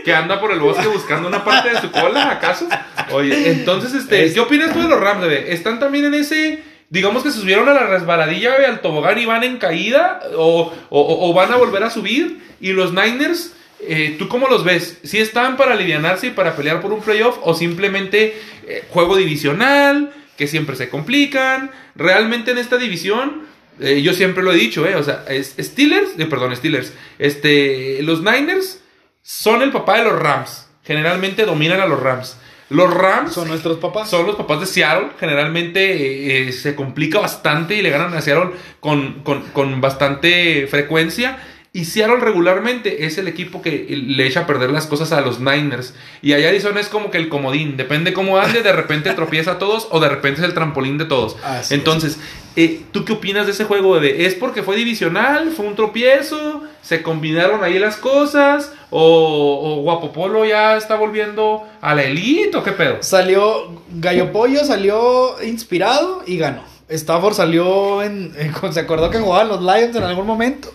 que 0.05 0.15
anda 0.15 0.41
por 0.41 0.53
el 0.53 0.61
bosque 0.61 0.87
buscando 0.87 1.29
una 1.29 1.43
parte 1.45 1.71
de 1.71 1.81
su 1.81 1.91
cola, 1.91 2.31
¿acaso? 2.31 2.69
Oye, 3.11 3.51
entonces, 3.51 3.95
este, 3.95 4.25
Es- 4.27 4.35
¿qué 4.35 4.41
opinas 4.41 4.73
tú 4.73 4.83
de 4.83 4.89
los 4.89 5.01
Rams, 5.01 5.23
bebé? 5.23 5.53
¿Están 5.53 5.79
también 5.81 6.05
en 6.05 6.15
ese, 6.15 6.63
digamos 6.91 7.23
que 7.23 7.31
se 7.31 7.41
subieron 7.41 7.69
a 7.69 7.75
la 7.75 7.87
resbaladilla, 7.87 8.53
bebé, 8.53 8.67
al 8.67 8.81
tobogán 8.81 9.19
y 9.19 9.25
van 9.27 9.45
en 9.45 9.57
caída? 9.59 10.21
¿O, 10.37 10.73
o- 10.91 11.31
o 11.31 11.33
van 11.33 11.53
a 11.53 11.57
volver 11.57 11.83
a 11.85 11.91
subir? 11.91 12.39
¿Y 12.61 12.73
los 12.73 12.93
Niners, 12.93 13.53
eh, 13.81 14.17
tú 14.19 14.29
cómo 14.29 14.49
los 14.49 14.63
ves? 14.65 14.99
¿Sí 15.05 15.19
están 15.19 15.57
para 15.57 15.73
alivianarse 15.73 16.29
y 16.29 16.31
para 16.31 16.55
pelear 16.55 16.81
por 16.83 16.93
un 16.93 17.01
playoff? 17.01 17.39
¿O 17.43 17.55
simplemente 17.55 18.39
eh, 18.69 18.85
juego 18.91 19.17
divisional, 19.17 20.13
que 20.37 20.47
siempre 20.47 20.77
se 20.77 20.89
complican? 20.89 21.71
Realmente 21.95 22.51
en 22.53 22.59
esta 22.59 22.77
división... 22.77 23.43
eh, 23.81 24.03
yo 24.03 24.13
siempre 24.13 24.43
lo 24.43 24.53
he 24.53 24.57
dicho, 24.57 24.87
eh, 24.87 24.95
o 24.97 25.03
sea, 25.03 25.25
es- 25.29 25.55
Steelers, 25.59 26.11
eh, 26.19 26.27
perdón, 26.27 26.55
Steelers, 26.57 26.93
este, 27.19 28.01
los 28.03 28.23
Niners 28.23 28.81
son 29.23 29.63
el 29.63 29.71
papá 29.73 29.99
de 29.99 30.05
los 30.05 30.19
Rams. 30.19 30.69
Generalmente 30.85 31.45
dominan 31.45 31.81
a 31.81 31.87
los 31.87 32.01
Rams. 32.01 32.37
Los 32.71 32.93
Rams 32.93 33.33
Son 33.35 33.49
nuestros 33.49 33.79
papás. 33.79 34.09
son 34.11 34.27
los 34.27 34.37
papás 34.37 34.61
de 34.61 34.67
Seattle. 34.67 35.11
Generalmente 35.21 36.49
eh, 36.49 36.53
se 36.53 36.75
complica 36.75 37.21
bastante 37.21 37.75
y 37.77 37.83
le 37.83 37.91
ganan 37.91 38.15
a 38.15 38.21
Seattle 38.21 38.51
con, 38.81 39.23
con- 39.23 39.43
con 39.53 39.81
bastante 39.81 40.67
frecuencia. 40.69 41.39
Y 41.77 41.87
Seattle 41.87 42.21
regularmente 42.21 43.05
es 43.05 43.19
el 43.19 43.27
equipo 43.27 43.61
que 43.61 43.85
le 43.89 44.27
echa 44.29 44.43
a 44.43 44.47
perder 44.47 44.71
las 44.71 44.87
cosas 44.87 45.11
a 45.11 45.21
los 45.23 45.41
Niners. 45.41 45.93
Y 46.23 46.33
allá 46.33 46.51
Arizona 46.51 46.79
es 46.79 46.87
como 46.87 47.11
que 47.11 47.19
el 47.19 47.29
comodín. 47.29 47.77
Depende 47.77 48.13
cómo 48.13 48.39
ande, 48.39 48.63
de 48.63 48.73
repente 48.73 49.13
tropieza 49.15 49.51
a 49.51 49.59
todos 49.59 49.89
o 49.91 49.99
de 49.99 50.09
repente 50.09 50.41
es 50.41 50.47
el 50.47 50.55
trampolín 50.55 50.99
de 50.99 51.07
todos. 51.07 51.37
Así 51.43 51.75
Entonces, 51.75 52.21
eh, 52.55 52.83
¿tú 52.93 53.05
qué 53.05 53.15
opinas 53.15 53.47
de 53.47 53.53
ese 53.53 53.65
juego? 53.65 53.99
¿Es 53.99 54.37
porque 54.37 54.63
fue 54.63 54.77
divisional? 54.77 55.51
¿Fue 55.51 55.67
un 55.67 55.75
tropiezo? 55.75 56.63
¿Se 56.81 57.03
combinaron 57.03 57.65
ahí 57.65 57.81
las 57.81 57.97
cosas? 57.97 58.73
¿O, 58.91 59.61
o 59.61 59.83
Guapopolo 59.83 60.45
ya 60.45 60.77
está 60.77 60.95
volviendo 60.95 61.67
a 61.81 61.93
la 61.97 62.05
elite? 62.05 62.57
¿O 62.57 62.63
qué 62.63 62.71
pedo? 62.71 62.99
Salió 63.01 63.83
Gallo 63.97 64.31
Pollo, 64.31 64.65
salió 64.65 65.43
inspirado 65.43 66.23
y 66.25 66.39
ganó. 66.39 66.74
Stafford 66.89 67.35
salió 67.35 68.03
en, 68.03 68.33
se 68.73 68.81
acordó 68.81 69.11
que 69.11 69.19
jugaban 69.19 69.49
los 69.49 69.61
Lions 69.61 69.97
en 69.97 70.03
algún 70.03 70.27
momento 70.27 70.69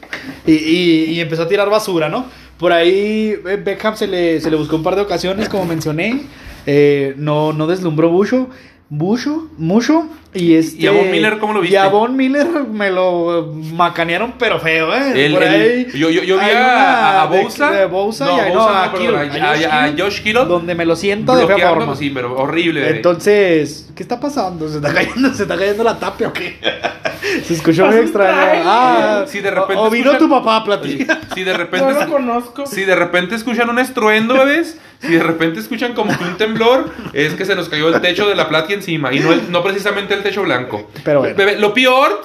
y, 0.46 0.54
y- 0.54 1.04
y 1.12 1.20
empezó 1.20 1.44
a 1.44 1.48
tirar 1.48 1.70
basura, 1.70 2.10
¿no? 2.10 2.26
Por 2.58 2.74
ahí 2.74 3.36
eh, 3.48 3.62
Beckham 3.64 3.96
se 3.96 4.08
le, 4.08 4.42
se 4.42 4.50
le 4.52 4.58
buscó 4.58 4.76
un 4.76 4.84
par 4.84 4.96
de 4.96 5.02
ocasiones, 5.02 5.48
como 5.50 5.66
mencioné. 5.66 6.24
Eh, 6.66 7.14
no, 7.18 7.54
no 7.54 7.68
deslumbró 7.68 8.10
mucho, 8.12 8.50
mucho, 8.90 9.48
mucho. 9.58 10.08
Y, 10.34 10.54
este, 10.56 10.84
¿Y 10.84 10.88
a 10.88 10.92
Von 10.92 11.10
Miller 11.10 11.40
cómo 11.40 11.54
lo 11.54 11.62
viste? 11.62 11.74
Y 11.74 11.78
a 11.78 11.88
Von 11.88 12.16
Miller 12.16 12.48
me 12.72 12.92
lo 12.92 13.52
macanearon, 13.74 14.34
pero 14.38 14.60
feo, 14.60 14.94
¿eh? 14.94 15.26
El- 15.26 15.34
Por 15.34 15.42
el- 15.44 15.50
ahí 15.50 15.88
yo, 16.00 16.12
yo, 16.12 16.22
yo 16.22 16.38
vi 16.38 16.46
a, 16.52 17.24
a 17.24 17.28
de- 17.28 17.44
Bosa. 17.44 17.72
de 17.72 17.86
Bosa 17.88 18.26
no, 18.26 18.38
y 18.38 18.40
a- 18.40 18.46
Bosa 18.50 18.60
no, 18.60 18.68
a 18.70 18.84
a, 18.84 18.90
Josh 18.90 19.66
a- 19.66 19.94
Josh 19.98 20.22
Kittle. 20.22 20.46
donde 20.46 20.76
me 20.76 20.86
lo 20.86 20.96
siento 20.96 21.36
de 21.36 21.48
fea 21.48 21.70
forma. 21.70 21.96
Sí, 21.96 22.12
pero 22.12 22.36
horrible. 22.36 22.88
Entonces, 22.90 23.90
¿qué 23.96 24.04
está 24.04 24.20
pasando? 24.20 24.70
¿Se 24.70 24.76
está 24.76 24.94
cayendo, 24.94 25.34
¿se 25.34 25.44
está 25.44 25.58
cayendo 25.58 25.84
la 25.84 25.98
tapia 25.98 26.28
o 26.28 26.34
qué? 26.34 26.58
Se 27.46 27.54
escuchó 27.54 27.86
muy 27.88 27.98
extraño. 27.98 28.64
Ah, 28.66 29.26
Sí, 29.28 29.40
de 29.40 29.52
repente 29.52 29.76
o, 29.76 29.86
o 29.86 29.90
vino 29.90 30.12
escuchan- 30.12 30.20
tu 30.20 30.30
papá 30.30 30.58
a 30.58 30.64
platicar. 30.64 31.20
si 31.34 31.44
de 31.44 31.54
repente 31.54 31.86
No 31.94 32.00
lo 32.06 32.10
conozco. 32.12 32.66
si 32.66 32.86
de 32.86 32.96
repente 32.96 33.36
escuchan 33.36 33.70
un 33.70 33.80
estruendo, 33.80 34.34
bebés, 34.36 34.80
si 35.02 35.14
de 35.14 35.24
repente 35.24 35.60
escuchan 35.60 35.94
como 35.94 36.18
que 36.18 36.24
un 36.24 36.38
temblor, 36.38 36.92
es 37.14 37.34
que 37.36 37.46
se 37.46 37.56
nos 37.56 37.70
cayó 37.70 37.90
el 37.94 38.02
techo 38.02 38.28
de 38.28 38.36
la 38.36 38.50
plata 38.50 38.74
encima 38.74 39.14
y 39.14 39.20
no, 39.20 39.32
el- 39.34 39.52
no 39.52 39.64
precisamente 39.64 40.14
el 40.14 40.24
techo 40.24 40.44
blanco. 40.44 40.90
Pero 41.04 41.20
bueno. 41.20 41.36
Bebé, 41.36 41.58
lo 41.60 41.74
peor, 41.74 42.22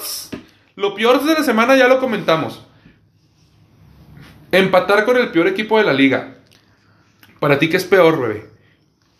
lo 0.76 0.94
peor 0.94 1.22
de 1.24 1.34
la 1.34 1.42
semana 1.42 1.76
ya 1.76 1.88
lo 1.88 1.98
comentamos. 2.00 2.64
Empatar 4.52 5.04
con 5.04 5.16
el 5.16 5.28
peor 5.30 5.48
equipo 5.48 5.78
de 5.78 5.84
la 5.84 5.92
liga. 5.92 6.34
Para 7.40 7.58
ti, 7.58 7.68
¿qué 7.68 7.76
es 7.76 7.84
peor, 7.84 8.20
bebé? 8.20 8.46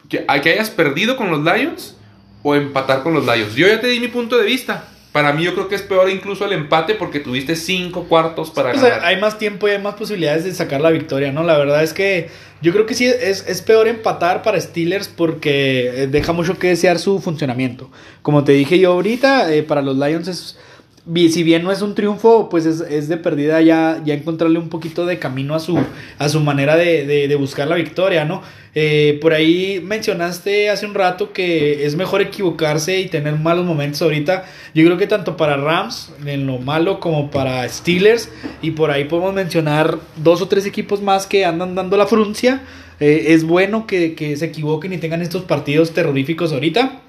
¿Que, 0.09 0.24
que 0.43 0.51
hayas 0.53 0.70
perdido 0.70 1.16
con 1.16 1.30
los 1.30 1.43
Lions 1.43 1.97
o 2.43 2.55
empatar 2.55 3.03
con 3.03 3.14
los 3.14 3.24
Lions? 3.24 3.55
Yo 3.55 3.66
ya 3.66 3.80
te 3.80 3.89
di 3.89 4.01
mi 4.01 4.09
punto 4.09 4.39
de 4.39 4.45
vista. 4.45 4.89
Para 5.15 5.33
mí 5.33 5.45
yo 5.45 5.55
creo 5.55 5.69
que 5.69 5.77
es 5.77 5.83
peor 5.83 6.11
incluso 6.11 6.45
el 6.45 6.53
empate 6.53 6.97
porque 6.97 7.21
tuviste 7.21 7.55
cinco 7.55 8.09
cuartos 8.09 8.51
para 8.51 8.73
ganar. 8.73 9.05
hay 9.05 9.21
más 9.21 9.39
tiempo 9.39 9.69
y 9.69 9.71
hay 9.71 9.81
más 9.81 9.95
posibilidades 9.95 10.43
de 10.43 10.53
sacar 10.53 10.81
la 10.81 10.91
victoria, 10.91 11.31
¿no? 11.31 11.45
La 11.45 11.57
verdad 11.57 11.85
es 11.85 11.93
que 11.93 12.31
yo 12.62 12.73
creo 12.73 12.85
que 12.85 12.95
sí 12.95 13.07
es, 13.07 13.45
es 13.47 13.62
peor 13.62 13.87
empatar 13.87 14.43
para 14.43 14.61
Steelers 14.61 15.07
porque 15.07 16.03
eh, 16.03 16.07
deja 16.09 16.33
mucho 16.33 16.59
que 16.59 16.67
desear 16.67 16.99
su 16.99 17.21
funcionamiento. 17.21 17.93
Como 18.23 18.43
te 18.43 18.51
dije 18.51 18.81
yo 18.81 18.91
ahorita, 18.91 19.55
eh, 19.55 19.62
para 19.62 19.83
los 19.83 19.97
Lions 19.97 20.27
es... 20.27 20.59
Si 21.07 21.43
bien 21.43 21.63
no 21.65 21.71
es 21.71 21.83
un 21.83 21.95
triunfo, 21.95 22.49
pues 22.49 22.65
es, 22.65 22.81
es 22.81 23.09
de 23.09 23.19
perdida 23.19 23.61
ya, 23.61 24.01
ya 24.07 24.15
encontrarle 24.15 24.59
un 24.59 24.71
poquito 24.71 25.05
de 25.05 25.19
camino 25.19 25.55
a 25.55 25.61
su, 25.61 25.79
a 26.19 26.29
su 26.31 26.41
manera 26.41 26.77
de, 26.77 27.05
de- 27.07 27.29
de 27.29 27.35
buscar 27.37 27.69
la 27.69 27.77
victoria, 27.77 28.25
¿no? 28.25 28.41
Eh, 28.75 29.19
por 29.21 29.35
ahí 29.35 29.81
mencionaste 29.85 30.71
hace 30.71 30.87
un 30.87 30.95
rato 30.95 31.33
que 31.33 31.85
es 31.85 31.95
mejor 31.95 32.23
equivocarse 32.23 33.01
y 33.01 33.09
tener 33.09 33.37
malos 33.39 33.67
momentos 33.67 34.01
ahorita. 34.01 34.47
Yo 34.75 34.83
creo 34.85 34.97
que 34.97 35.07
tanto 35.07 35.37
para 35.37 35.59
Rams, 35.59 36.11
en 36.25 36.47
lo 36.47 36.59
malo, 36.59 37.01
como 37.01 37.31
para 37.31 37.69
Steelers, 37.69 38.31
y 38.63 38.71
por 38.71 38.91
ahí 38.91 39.05
podemos 39.05 39.35
mencionar 39.35 39.99
dos 40.17 40.41
o 40.41 40.49
tres 40.49 40.65
equipos 40.65 41.03
más 41.03 41.27
que 41.27 41.45
andan 41.45 41.75
dando 41.75 41.99
la 41.99 42.07
fruncia. 42.07 42.63
Eh, 42.99 43.27
es 43.29 43.45
bueno 43.45 43.87
que, 43.87 44.15
que 44.15 44.37
se 44.39 44.47
equivoquen 44.47 44.95
y 44.95 44.99
tengan 44.99 45.21
estos 45.21 45.43
partidos 45.43 45.93
terroríficos 45.93 46.51
ahorita. 46.53 47.03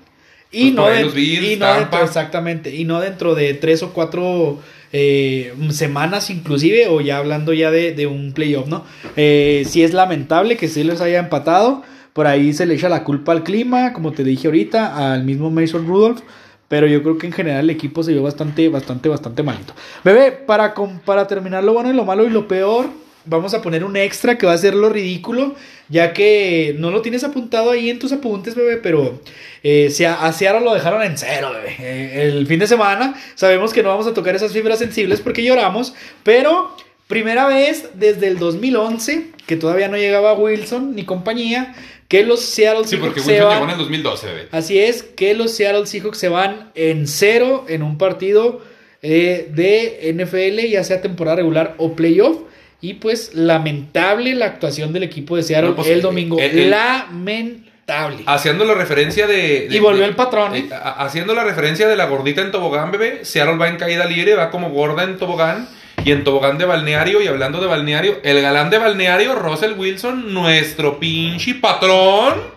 Y 0.55 0.71
Pues 0.71 0.73
no, 0.75 0.87
de- 0.87 1.03
los 1.03 1.13
Bills, 1.13 1.51
y 1.51 1.55
no 1.57 1.73
dentro, 1.73 2.03
exactamente, 2.03 2.73
y 2.75 2.85
no 2.85 2.99
dentro 3.01 3.35
de 3.35 3.53
tres 3.53 3.83
o 3.83 3.91
cuatro 3.93 4.59
eh, 4.93 5.53
semanas 5.71 6.29
inclusive, 6.29 6.87
o 6.87 7.01
ya 7.01 7.17
hablando 7.17 7.51
ya 7.53 7.69
de, 7.71 7.91
de 7.93 8.07
un 8.07 8.31
playoff, 8.33 8.67
¿no? 8.67 8.85
Eh, 9.17 9.63
sí 9.67 9.83
es 9.83 9.93
lamentable 9.93 10.55
que 10.57 10.67
Steelers 10.69 11.01
haya 11.01 11.19
empatado, 11.19 11.83
por 12.13 12.27
ahí 12.27 12.53
se 12.53 12.65
le 12.65 12.75
echa 12.75 12.87
la 12.87 13.03
culpa 13.03 13.33
al 13.33 13.43
clima, 13.43 13.91
como 13.91 14.13
te 14.13 14.23
dije 14.23 14.47
ahorita, 14.47 15.13
al 15.13 15.23
mismo 15.25 15.51
Mason 15.51 15.85
Rudolph, 15.85 16.21
pero 16.69 16.87
yo 16.87 17.03
creo 17.03 17.17
que 17.17 17.27
en 17.27 17.33
general 17.33 17.65
el 17.65 17.69
equipo 17.71 18.03
se 18.03 18.13
vio 18.13 18.23
bastante, 18.23 18.69
bastante, 18.69 19.09
bastante 19.09 19.43
malito. 19.43 19.73
Bebé, 20.03 20.31
para, 20.31 20.73
para 21.03 21.27
terminar 21.27 21.63
lo 21.63 21.73
bueno 21.73 21.91
y 21.91 21.93
lo 21.95 22.05
malo 22.05 22.25
y 22.25 22.29
lo 22.29 22.47
peor, 22.47 22.87
vamos 23.25 23.53
a 23.53 23.61
poner 23.61 23.83
un 23.83 23.95
extra 23.97 24.37
que 24.37 24.45
va 24.45 24.53
a 24.53 24.57
ser 24.57 24.73
lo 24.75 24.89
ridículo, 24.89 25.55
ya 25.89 26.13
que 26.13 26.75
no 26.77 26.91
lo 26.91 27.01
tienes 27.01 27.23
apuntado 27.23 27.71
ahí 27.71 27.89
en 27.89 27.99
tus 27.99 28.11
apuntes, 28.11 28.55
bebé, 28.55 28.77
pero 28.77 29.21
eh, 29.63 29.89
se- 29.91 30.07
a 30.07 30.31
Seattle 30.31 30.63
lo 30.63 30.73
dejaron 30.73 31.01
en 31.03 31.17
cero, 31.17 31.51
bebé. 31.53 31.75
Eh, 31.79 32.23
el 32.27 32.47
fin 32.47 32.59
de 32.59 32.67
semana 32.67 33.15
sabemos 33.35 33.73
que 33.73 33.83
no 33.83 33.89
vamos 33.89 34.07
a 34.07 34.13
tocar 34.13 34.35
esas 34.35 34.51
fibras 34.51 34.79
sensibles 34.79 35.21
porque 35.21 35.43
lloramos, 35.43 35.93
pero 36.23 36.75
primera 37.07 37.47
vez 37.47 37.89
desde 37.95 38.27
el 38.27 38.37
2011, 38.39 39.27
que 39.45 39.55
todavía 39.57 39.87
no 39.87 39.97
llegaba 39.97 40.33
Wilson 40.33 40.95
ni 40.95 41.03
compañía, 41.03 41.75
que 42.07 42.23
los 42.23 42.41
Seattle 42.41 42.87
Sí, 42.87 42.97
porque 42.97 43.19
Seahawks 43.19 43.25
se 43.25 43.41
van- 43.41 43.53
llegó 43.53 43.63
en 43.65 43.71
el 43.71 43.77
2012, 43.77 44.27
bebé. 44.27 44.47
Así 44.51 44.79
es, 44.79 45.03
que 45.03 45.33
los 45.33 45.51
Seattle 45.51 45.85
Seahawks 45.87 46.17
se 46.17 46.29
van 46.29 46.71
en 46.75 47.07
cero 47.07 47.65
en 47.67 47.81
un 47.83 47.97
partido 47.97 48.61
eh, 49.07 49.49
de 49.53 50.09
NFL, 50.13 50.67
ya 50.69 50.83
sea 50.83 50.99
temporada 51.01 51.37
regular 51.37 51.75
o 51.77 51.93
playoff. 51.95 52.37
Y 52.81 52.95
pues 52.95 53.33
lamentable 53.33 54.35
la 54.35 54.45
actuación 54.45 54.93
del 54.93 55.03
equipo 55.03 55.35
de 55.35 55.43
Seattle 55.43 55.69
No, 55.71 55.75
pues, 55.75 55.87
el 55.87 56.01
domingo. 56.01 56.39
el- 56.39 56.59
el- 56.59 56.69
lamentable. 56.69 58.23
Haciendo 58.25 58.65
la 58.65 58.73
referencia 58.73 59.27
de. 59.27 59.67
de- 59.69 59.75
Y 59.75 59.79
volvió 59.79 60.01
de- 60.03 60.09
el 60.09 60.15
patrón. 60.15 60.55
eh, 60.55 60.69
haciendo 60.97 61.33
la 61.33 61.43
referencia 61.43 61.87
de 61.87 61.95
la 61.95 62.05
gordita 62.05 62.41
en 62.41 62.51
tobogán, 62.51 62.91
bebé. 62.91 63.19
Seattle 63.23 63.57
va 63.57 63.67
en 63.69 63.77
caída 63.77 64.05
libre, 64.05 64.35
va 64.35 64.51
como 64.51 64.69
gorda 64.69 65.03
en 65.03 65.17
tobogán. 65.17 65.67
Y 66.03 66.11
en 66.11 66.23
tobogán 66.23 66.57
de 66.59 66.65
balneario, 66.65 67.21
y 67.21 67.27
hablando 67.27 67.59
de 67.61 67.67
balneario, 67.67 68.19
el 68.23 68.39
galán 68.41 68.69
de 68.69 68.77
balneario, 68.77 69.33
Russell 69.35 69.71
Wilson, 69.77 70.33
nuestro 70.33 70.99
pinche 70.99 71.55
patrón, 71.55 72.53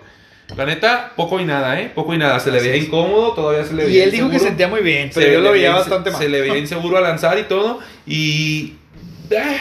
La 0.56 0.64
neta, 0.64 1.12
poco 1.14 1.38
y 1.40 1.44
nada, 1.44 1.78
¿eh? 1.78 1.90
Poco 1.94 2.14
y 2.14 2.18
nada. 2.18 2.40
Se 2.40 2.50
le 2.50 2.58
veía 2.60 2.76
incómodo, 2.76 3.32
todavía 3.34 3.64
se 3.66 3.74
le 3.74 3.82
Y 3.84 3.86
veía 3.86 4.04
él 4.04 4.10
dijo 4.10 4.30
que 4.30 4.38
sentía 4.38 4.66
muy 4.66 4.80
bien, 4.80 5.12
Se 5.12 5.20
pero 5.20 5.32
yo 5.34 5.38
le 5.40 5.44
lo 5.44 5.52
veía 5.52 5.74
bastante 5.74 6.10
mal. 6.10 6.20
Se 6.22 6.28
le 6.30 6.40
veía 6.40 6.56
inseguro 6.58 6.96
a 6.96 7.02
lanzar 7.02 7.38
y 7.38 7.42
todo. 7.44 7.80
Y. 8.06 8.74
eh, 9.30 9.58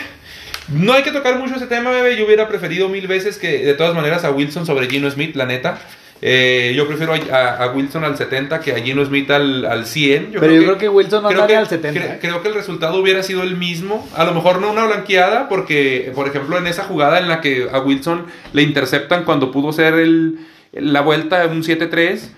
no 0.70 0.94
hay 0.94 1.04
que 1.04 1.12
tocar 1.12 1.38
mucho 1.40 1.56
ese 1.56 1.68
tema, 1.68 1.92
bebé. 1.92 2.18
Yo 2.18 2.26
hubiera 2.26 2.48
preferido 2.48 2.90
mil 2.90 3.08
veces 3.08 3.38
que, 3.38 3.60
de 3.66 3.74
todas 3.74 3.94
maneras, 3.96 4.24
a 4.26 4.32
Wilson 4.32 4.66
sobre 4.66 4.90
Gino 4.90 5.10
Smith, 5.10 5.36
la 5.36 5.46
neta. 5.46 5.78
Eh, 6.20 6.74
yo 6.76 6.88
prefiero 6.88 7.14
a, 7.14 7.18
a- 7.36 7.64
a 7.66 7.72
Wilson 7.74 8.04
al 8.04 8.18
70 8.18 8.60
que 8.60 8.72
a 8.72 8.80
Gino 8.80 9.06
Smith 9.06 9.30
al, 9.30 9.66
al 9.66 9.86
100. 9.86 10.32
Pero 10.40 10.52
yo 10.52 10.62
creo 10.64 10.78
que 10.80 10.90
Wilson 10.90 11.22
no 11.22 11.30
que- 11.48 11.56
al 11.56 11.68
70. 11.68 12.00
cre- 12.00 12.18
creo 12.20 12.42
que 12.42 12.48
el 12.48 12.56
resultado 12.56 13.00
hubiera 13.00 13.22
sido 13.22 13.44
el 13.44 13.56
mismo. 13.56 14.08
A 14.16 14.24
lo 14.26 14.34
mejor 14.34 14.60
no 14.60 14.72
una 14.72 14.86
blanqueada, 14.88 15.48
porque, 15.48 16.12
por 16.16 16.28
ejemplo, 16.28 16.58
en 16.58 16.66
esa 16.66 16.84
jugada 16.84 17.20
en 17.20 17.28
la 17.28 17.40
que 17.40 17.68
a 17.72 17.80
Wilson 17.80 18.26
le 18.54 18.64
interceptan 18.64 19.26
cuando 19.26 19.52
pudo 19.52 19.72
ser 19.72 19.94
el, 19.94 20.40
la 20.74 21.02
vuelta 21.02 21.40
de 21.48 21.56
un 21.56 21.62
7-3, 21.64 22.30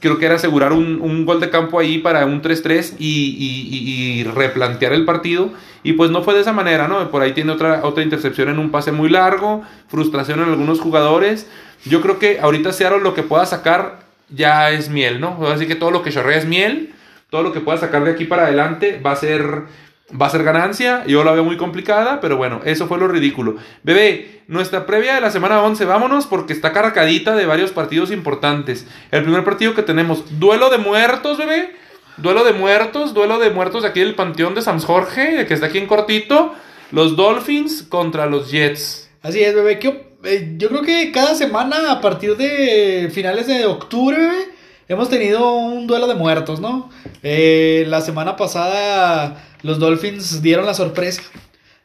creo 0.00 0.18
que 0.18 0.26
era 0.26 0.34
asegurar 0.36 0.72
un, 0.72 1.00
un 1.00 1.24
gol 1.24 1.40
de 1.40 1.50
campo 1.50 1.78
ahí 1.78 1.98
para 1.98 2.26
un 2.26 2.42
3-3 2.42 2.94
y, 2.98 4.24
replantear 4.34 4.92
el 4.92 5.04
partido. 5.04 5.50
Y 5.82 5.94
pues 5.94 6.10
no 6.10 6.22
fue 6.22 6.34
de 6.34 6.40
esa 6.40 6.52
manera, 6.52 6.88
¿no? 6.88 7.10
Por 7.10 7.22
ahí 7.22 7.32
tiene 7.32 7.52
otra, 7.52 7.80
otra 7.84 8.02
intercepción 8.02 8.48
en 8.48 8.58
un 8.58 8.70
pase 8.70 8.90
muy 8.90 9.08
largo, 9.08 9.62
frustración 9.88 10.40
en 10.40 10.48
algunos 10.48 10.80
jugadores. 10.80 11.46
Yo 11.84 12.00
creo 12.00 12.18
que 12.18 12.40
ahorita 12.40 12.72
Seattle 12.72 13.00
lo 13.00 13.14
que 13.14 13.22
pueda 13.22 13.44
sacar 13.44 14.00
ya 14.30 14.70
es 14.70 14.88
miel, 14.88 15.20
¿no? 15.20 15.46
Así 15.46 15.66
que 15.66 15.74
todo 15.74 15.90
lo 15.90 16.02
que 16.02 16.10
chorrea 16.10 16.38
es 16.38 16.46
miel 16.46 16.94
todo 17.34 17.42
lo 17.42 17.52
que 17.52 17.58
pueda 17.58 17.78
sacar 17.78 18.04
de 18.04 18.12
aquí 18.12 18.26
para 18.26 18.44
adelante 18.44 19.00
va 19.04 19.10
a 19.10 19.16
ser 19.16 19.62
va 20.10 20.26
a 20.26 20.30
ser 20.30 20.42
ganancia. 20.44 21.04
Yo 21.06 21.24
la 21.24 21.32
veo 21.32 21.44
muy 21.44 21.56
complicada, 21.56 22.20
pero 22.20 22.36
bueno, 22.36 22.60
eso 22.64 22.86
fue 22.86 22.98
lo 22.98 23.08
ridículo. 23.08 23.56
Bebé, 23.82 24.42
nuestra 24.48 24.86
previa 24.86 25.14
de 25.14 25.20
la 25.20 25.30
semana 25.30 25.62
11, 25.62 25.84
vámonos 25.84 26.26
porque 26.26 26.52
está 26.52 26.72
caracadita 26.72 27.34
de 27.34 27.46
varios 27.46 27.70
partidos 27.72 28.10
importantes. 28.10 28.86
El 29.10 29.22
primer 29.22 29.44
partido 29.44 29.74
que 29.74 29.82
tenemos, 29.82 30.38
duelo 30.38 30.70
de 30.70 30.78
muertos, 30.78 31.38
bebé. 31.38 31.76
Duelo 32.16 32.44
de 32.44 32.52
muertos, 32.52 33.12
duelo 33.12 33.38
de 33.40 33.50
muertos 33.50 33.82
de 33.82 33.88
aquí 33.88 34.00
del 34.00 34.14
Panteón 34.14 34.54
de 34.54 34.62
San 34.62 34.78
Jorge, 34.78 35.46
que 35.46 35.54
está 35.54 35.66
aquí 35.66 35.78
en 35.78 35.86
cortito. 35.86 36.54
Los 36.92 37.16
Dolphins 37.16 37.82
contra 37.82 38.26
los 38.26 38.52
Jets. 38.52 39.10
Así 39.22 39.40
es, 39.42 39.52
bebé. 39.54 39.80
¿Qué 39.80 39.88
op- 39.88 40.24
eh, 40.24 40.54
yo 40.56 40.68
creo 40.68 40.82
que 40.82 41.10
cada 41.10 41.34
semana, 41.34 41.90
a 41.90 42.00
partir 42.00 42.36
de 42.36 43.10
finales 43.12 43.48
de 43.48 43.66
octubre, 43.66 44.16
bebé, 44.16 44.48
hemos 44.86 45.08
tenido 45.10 45.54
un 45.54 45.88
duelo 45.88 46.06
de 46.06 46.14
muertos, 46.14 46.60
¿no? 46.60 46.88
Eh, 47.24 47.84
la 47.88 48.00
semana 48.02 48.36
pasada 48.36 49.42
los 49.62 49.78
Dolphins 49.80 50.42
dieron 50.42 50.66
la 50.66 50.74
sorpresa, 50.74 51.22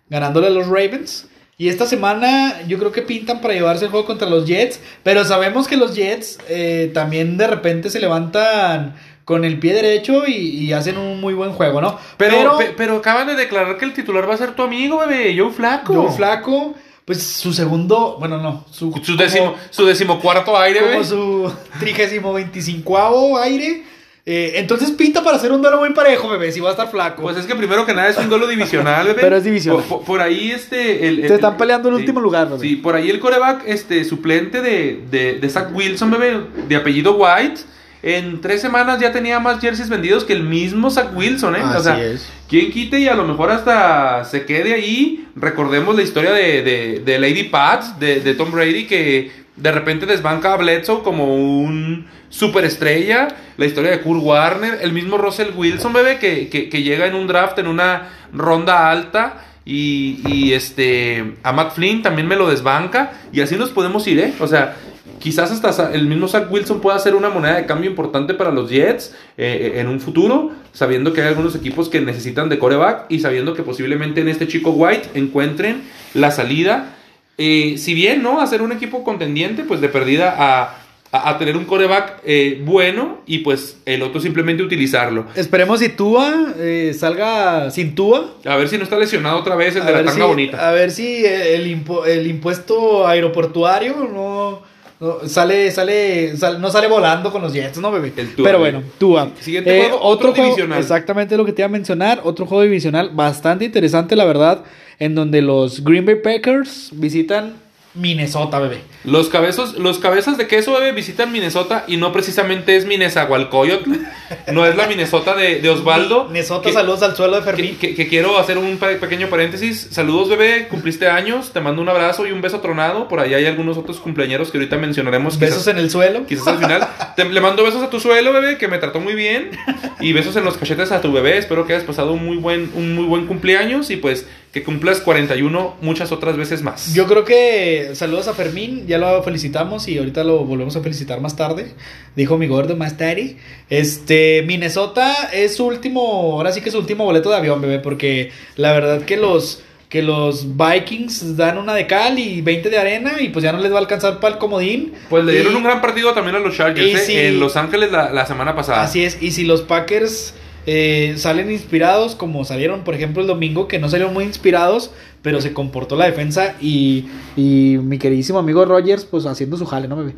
ganándole 0.09 0.47
a 0.47 0.51
los 0.51 0.67
Ravens. 0.67 1.27
Y 1.57 1.67
esta 1.67 1.85
semana 1.85 2.61
yo 2.67 2.77
creo 2.77 2.91
que 2.91 3.01
pintan 3.01 3.41
para 3.41 3.53
llevarse 3.53 3.85
el 3.85 3.91
juego 3.91 4.05
contra 4.05 4.29
los 4.29 4.45
Jets. 4.45 4.79
Pero 5.03 5.25
sabemos 5.25 5.67
que 5.67 5.75
los 5.77 5.95
Jets 5.95 6.37
eh, 6.47 6.91
también 6.93 7.37
de 7.37 7.47
repente 7.47 7.89
se 7.89 7.99
levantan 7.99 8.95
con 9.25 9.45
el 9.45 9.59
pie 9.59 9.73
derecho 9.73 10.25
y, 10.25 10.33
y 10.35 10.73
hacen 10.73 10.97
un 10.97 11.19
muy 11.21 11.33
buen 11.33 11.51
juego, 11.51 11.81
¿no? 11.81 11.99
Pero, 12.17 12.57
pe- 12.57 12.73
pero 12.75 12.97
acaban 12.97 13.27
de 13.27 13.35
declarar 13.35 13.77
que 13.77 13.85
el 13.85 13.93
titular 13.93 14.27
va 14.27 14.33
a 14.33 14.37
ser 14.37 14.55
tu 14.55 14.63
amigo, 14.63 14.99
bebé, 14.99 15.35
Joe 15.37 15.51
Flaco. 15.51 15.93
Joe 15.93 16.11
Flaco, 16.11 16.73
pues 17.05 17.21
su 17.23 17.53
segundo, 17.53 18.17
bueno, 18.19 18.37
no, 18.37 18.65
su, 18.71 18.91
Su, 19.03 19.15
décimo, 19.17 19.53
su 19.69 19.85
decimocuarto 19.85 20.57
aire, 20.57 20.79
como 20.79 20.91
bebé. 20.93 21.03
su 21.05 21.53
trigésimo 21.79 22.33
veinticincuavo 22.33 23.37
aire. 23.37 23.83
Eh, 24.31 24.59
entonces 24.59 24.91
pinta 24.91 25.23
para 25.23 25.37
hacer 25.37 25.51
un 25.51 25.59
duelo 25.59 25.79
muy 25.79 25.89
parejo, 25.89 26.29
bebé, 26.29 26.51
si 26.51 26.59
va 26.59 26.69
a 26.69 26.73
estar 26.73 26.91
flaco. 26.91 27.23
Pues 27.23 27.35
es 27.35 27.47
que 27.47 27.55
primero 27.55 27.83
que 27.83 27.95
nada 27.95 28.09
es 28.09 28.17
un 28.19 28.29
duelo 28.29 28.45
divisional, 28.45 29.07
bebé. 29.07 29.21
Pero 29.21 29.37
es 29.37 29.43
divisional. 29.43 29.83
Por, 29.83 30.21
ahí 30.21 30.51
este... 30.51 31.07
El, 31.07 31.27
Se 31.27 31.33
están 31.33 31.57
peleando 31.57 31.89
el 31.89 31.95
sí, 31.95 32.01
último 32.01 32.21
lugar, 32.21 32.47
bebé. 32.47 32.59
Sí, 32.61 32.75
por 32.75 32.93
ahí 32.93 33.09
el 33.09 33.19
coreback 33.19 33.63
este, 33.65 34.05
suplente 34.05 34.61
de, 34.61 35.01
de, 35.09 35.39
de 35.39 35.49
Zach 35.49 35.73
Wilson, 35.73 36.11
bebé, 36.11 36.41
de 36.67 36.75
apellido 36.75 37.17
White, 37.17 37.61
en 38.03 38.39
tres 38.39 38.61
semanas 38.61 38.99
ya 38.99 39.11
tenía 39.11 39.39
más 39.39 39.59
jerseys 39.59 39.89
vendidos 39.89 40.23
que 40.25 40.33
el 40.33 40.43
mismo 40.43 40.91
Zach 40.91 41.09
Wilson, 41.15 41.55
¿eh? 41.55 41.63
o 41.63 41.65
Así 41.65 41.83
sea, 41.85 41.99
es. 41.99 42.29
quien 42.47 42.71
quite 42.71 42.99
y 42.99 43.07
a 43.07 43.15
lo 43.15 43.25
mejor 43.25 43.49
hasta 43.49 44.23
se 44.25 44.45
quede 44.45 44.75
ahí. 44.75 45.27
Recordemos 45.35 45.95
la 45.95 46.03
historia 46.03 46.33
de, 46.33 46.61
de, 46.61 47.01
de 47.03 47.17
Lady 47.19 47.45
Pats, 47.45 47.99
de, 47.99 48.19
de 48.19 48.35
Tom 48.35 48.51
Brady, 48.51 48.85
que 48.85 49.31
de 49.61 49.71
repente 49.71 50.05
desbanca 50.05 50.53
a 50.53 50.57
Bledsoe 50.57 51.03
como 51.03 51.35
un 51.35 52.07
superestrella. 52.29 53.27
La 53.57 53.65
historia 53.65 53.91
de 53.91 54.01
Kurt 54.01 54.21
Warner, 54.23 54.79
el 54.81 54.93
mismo 54.93 55.17
Russell 55.17 55.49
Wilson, 55.55 55.93
bebé, 55.93 56.17
que, 56.19 56.49
que, 56.49 56.83
llega 56.83 57.07
en 57.07 57.15
un 57.15 57.27
draft 57.27 57.59
en 57.59 57.67
una 57.67 58.09
ronda 58.33 58.89
alta. 58.89 59.45
Y, 59.65 60.21
y, 60.27 60.53
este 60.53 61.35
a 61.43 61.51
Matt 61.51 61.75
Flynn 61.75 62.01
también 62.01 62.27
me 62.27 62.35
lo 62.35 62.49
desbanca. 62.49 63.11
Y 63.31 63.41
así 63.41 63.55
nos 63.55 63.69
podemos 63.69 64.07
ir, 64.07 64.19
¿eh? 64.19 64.33
O 64.39 64.47
sea, 64.47 64.75
quizás 65.19 65.51
hasta 65.51 65.93
el 65.93 66.07
mismo 66.07 66.27
Zach 66.27 66.49
Wilson 66.49 66.79
pueda 66.79 66.97
ser 66.97 67.13
una 67.13 67.29
moneda 67.29 67.55
de 67.55 67.65
cambio 67.65 67.89
importante 67.89 68.33
para 68.33 68.51
los 68.51 68.69
Jets 68.69 69.13
eh, 69.37 69.73
en 69.75 69.87
un 69.87 69.99
futuro, 69.99 70.51
sabiendo 70.73 71.13
que 71.13 71.21
hay 71.21 71.27
algunos 71.27 71.55
equipos 71.55 71.89
que 71.89 72.01
necesitan 72.01 72.49
de 72.49 72.57
coreback 72.57 73.05
y 73.09 73.19
sabiendo 73.19 73.53
que 73.53 73.63
posiblemente 73.63 74.21
en 74.21 74.29
este 74.29 74.47
chico 74.47 74.71
White 74.71 75.09
encuentren 75.13 75.83
la 76.13 76.31
salida. 76.31 76.95
Eh, 77.41 77.75
si 77.77 77.93
bien, 77.93 78.21
¿no? 78.21 78.41
Hacer 78.41 78.61
un 78.61 78.71
equipo 78.73 79.03
contendiente, 79.03 79.63
pues 79.63 79.79
de 79.81 79.87
perdida 79.89 80.35
a, 80.37 80.75
a- 81.11 81.29
a 81.29 81.37
tener 81.39 81.57
un 81.57 81.65
coreback 81.65 82.21
eh, 82.25 82.61
bueno 82.63 83.21
y 83.25 83.39
pues 83.39 83.77
el 83.85 84.03
otro 84.03 84.19
simplemente 84.21 84.61
utilizarlo. 84.61 85.25
Esperemos 85.35 85.79
si 85.79 85.89
Tua 85.89 86.53
eh, 86.59 86.93
salga 86.95 87.71
sin 87.71 87.95
Tua. 87.95 88.29
A 88.45 88.57
ver 88.57 88.67
si 88.67 88.77
no 88.77 88.83
está 88.83 88.97
lesionado 88.97 89.37
otra 89.39 89.55
vez 89.55 89.75
el 89.75 89.81
A 89.83 89.85
de 89.85 89.91
la 89.93 89.97
tanga 90.03 90.13
si- 90.13 90.21
bonita. 90.21 90.69
A 90.69 90.71
ver 90.71 90.91
si 90.91 91.25
el, 91.25 91.65
impu- 91.67 92.05
el 92.05 92.27
impuesto 92.27 93.07
aeroportuario 93.07 94.07
no, 94.13 94.61
no- 94.99 95.27
sale, 95.27 95.71
sale, 95.71 96.35
sal- 96.37 96.59
no 96.61 96.69
sale 96.69 96.87
volando 96.87 97.31
con 97.31 97.41
los 97.41 97.53
Jets, 97.53 97.77
¿no, 97.79 97.91
bebé? 97.91 98.11
El 98.17 98.35
Tua, 98.35 98.45
Pero 98.45 98.59
bueno, 98.59 98.83
Tua. 98.97 99.29
Siguiente 99.39 99.75
Eh, 99.77 99.81
juego, 99.83 99.97
otro 99.97 100.09
otro 100.09 100.29
juego, 100.31 100.43
divisional. 100.45 100.79
exactamente 100.79 101.37
lo 101.37 101.45
que 101.45 101.53
te 101.53 101.61
iba 101.61 101.67
a 101.67 101.69
mencionar, 101.69 102.21
otro 102.23 102.45
juego 102.45 102.63
divisional 102.63 103.09
bastante 103.13 103.65
interesante, 103.65 104.15
la 104.15 104.25
verdad, 104.25 104.63
en 104.99 105.15
donde 105.15 105.41
los 105.41 105.83
Green 105.83 106.05
Bay 106.05 106.15
Packers 106.15 106.89
visitan 106.93 107.53
Minnesota, 107.95 108.59
bebé. 108.59 108.81
Los 109.03 109.29
cabezos, 109.29 109.73
los 109.77 109.97
cabezas 109.97 110.37
de 110.37 110.47
queso 110.47 110.73
bebé 110.73 110.91
visitan 110.91 111.31
Minnesota 111.31 111.85
y 111.87 111.97
no 111.97 112.11
precisamente 112.11 112.75
es 112.75 112.85
Minnezahualcoyotl, 112.85 113.91
no 114.53 114.65
es 114.65 114.75
la 114.75 114.87
Minnesota 114.87 115.35
de, 115.35 115.59
de 115.59 115.69
Osvaldo. 115.69 116.25
Minnesota, 116.25 116.67
que- 116.67 116.73
saludos 116.73 117.01
al 117.01 117.15
suelo 117.15 117.37
de 117.37 117.41
Fermín. 117.41 117.77
que- 117.79 117.95
que 117.95 118.07
quiero 118.07 118.37
hacer 118.37 118.57
un 118.57 118.77
pe- 118.77 118.95
pequeño 118.97 119.27
paréntesis. 119.27 119.87
Saludos, 119.91 120.29
bebé. 120.29 120.67
Cumpliste 120.69 121.07
años. 121.09 121.51
Te 121.51 121.61
mando 121.61 121.81
un 121.81 121.89
abrazo 121.89 122.27
y 122.27 122.31
un 122.31 122.41
beso 122.41 122.59
tronado. 122.61 123.07
Por 123.07 123.19
ahí 123.19 123.33
hay 123.33 123.45
algunos 123.47 123.77
otros 123.77 123.99
cumpleañeros 123.99 124.51
que 124.51 124.57
ahorita 124.59 124.77
mencionaremos. 124.77 125.39
Besos 125.39 125.59
quizás, 125.59 125.67
en 125.73 125.77
el 125.79 125.89
suelo. 125.89 126.25
quizás 126.27 126.47
al 126.47 126.59
final. 126.59 126.87
Te- 127.15 127.25
le 127.25 127.41
mando 127.41 127.63
besos 127.63 127.81
a 127.81 127.89
tu 127.89 127.99
suelo, 127.99 128.31
bebé, 128.33 128.57
que 128.57 128.67
me 128.67 128.77
trató 128.77 128.99
muy 128.99 129.15
bien. 129.15 129.51
Y 129.99 130.13
besos 130.13 130.35
en 130.35 130.45
los 130.45 130.57
cachetes 130.57 130.91
a 130.91 131.01
tu 131.01 131.11
bebé. 131.11 131.37
Espero 131.37 131.65
que 131.65 131.73
hayas 131.73 131.85
pasado 131.85 132.11
un 132.13 132.23
muy 132.25 132.37
buen, 132.37 132.71
un 132.75 132.93
muy 132.95 133.05
buen 133.05 133.25
cumpleaños. 133.25 133.89
Y 133.89 133.97
pues 133.97 134.27
que 134.51 134.63
cumplas 134.63 134.99
41 135.01 135.75
muchas 135.81 136.11
otras 136.11 136.35
veces 136.35 136.63
más. 136.63 136.93
Yo 136.95 137.05
creo 137.05 137.23
que 137.23 137.91
saludos 137.93 138.27
a 138.27 138.33
Fermín, 138.33 138.85
ya 138.87 138.97
lo 138.97 139.21
felicitamos 139.21 139.87
y 139.87 139.97
ahorita 139.99 140.23
lo 140.23 140.39
volvemos 140.39 140.75
a 140.75 140.81
felicitar 140.81 141.21
más 141.21 141.35
tarde. 141.35 141.73
Dijo 142.15 142.37
mi 142.37 142.47
gordo 142.47 142.75
más 142.75 142.97
tarde. 142.97 143.37
Este, 143.69 144.43
Minnesota 144.47 145.29
es 145.33 145.55
su 145.55 145.65
último, 145.67 146.01
ahora 146.33 146.51
sí 146.51 146.61
que 146.61 146.69
es 146.69 146.73
su 146.73 146.79
último 146.79 147.05
boleto 147.05 147.29
de 147.29 147.35
avión, 147.37 147.61
bebé, 147.61 147.79
porque 147.79 148.31
la 148.55 148.71
verdad 148.73 149.01
que 149.03 149.17
los 149.17 149.61
que 149.89 150.03
los 150.03 150.55
Vikings 150.55 151.35
dan 151.35 151.57
una 151.57 151.73
de 151.73 151.87
cal 151.87 152.19
y 152.19 152.41
20 152.41 152.69
de 152.69 152.77
arena 152.77 153.13
y 153.21 153.29
pues 153.29 153.41
ya 153.41 153.51
no 153.51 153.57
les 153.59 153.71
va 153.71 153.77
a 153.77 153.79
alcanzar 153.79 154.19
para 154.19 154.35
el 154.35 154.39
comodín. 154.39 154.93
Pues 155.09 155.23
le 155.25 155.31
dieron 155.31 155.53
Y- 155.53 155.55
un 155.55 155.63
gran 155.63 155.81
partido 155.81 156.13
también 156.13 156.35
a 156.35 156.39
los 156.39 156.55
Chargers 156.55 156.93
¿eh? 157.01 157.05
si- 157.05 157.17
en 157.17 157.39
Los 157.39 157.55
Ángeles 157.55 157.91
la, 157.91 158.11
la 158.11 158.27
semana 158.27 158.55
pasada. 158.55 158.83
Así 158.83 159.03
es, 159.03 159.17
y 159.19 159.31
si 159.31 159.45
los 159.45 159.63
Packers 159.63 160.35
eh, 160.65 161.13
salen 161.17 161.51
inspirados, 161.51 162.15
como 162.15 162.45
salieron, 162.45 162.83
por 162.83 162.93
ejemplo, 162.95 163.21
el 163.21 163.27
domingo, 163.27 163.67
que 163.67 163.79
no 163.79 163.89
salieron 163.89 164.13
muy 164.13 164.23
inspirados, 164.25 164.91
pero 165.21 165.41
se 165.41 165.53
comportó 165.53 165.95
la 165.95 166.05
defensa 166.05 166.55
y, 166.61 167.05
y 167.35 167.77
mi 167.81 167.97
queridísimo 167.97 168.39
amigo 168.39 168.63
Rogers, 168.65 169.05
pues 169.05 169.25
haciendo 169.25 169.57
su 169.57 169.65
jale, 169.65 169.87
¿no? 169.87 170.11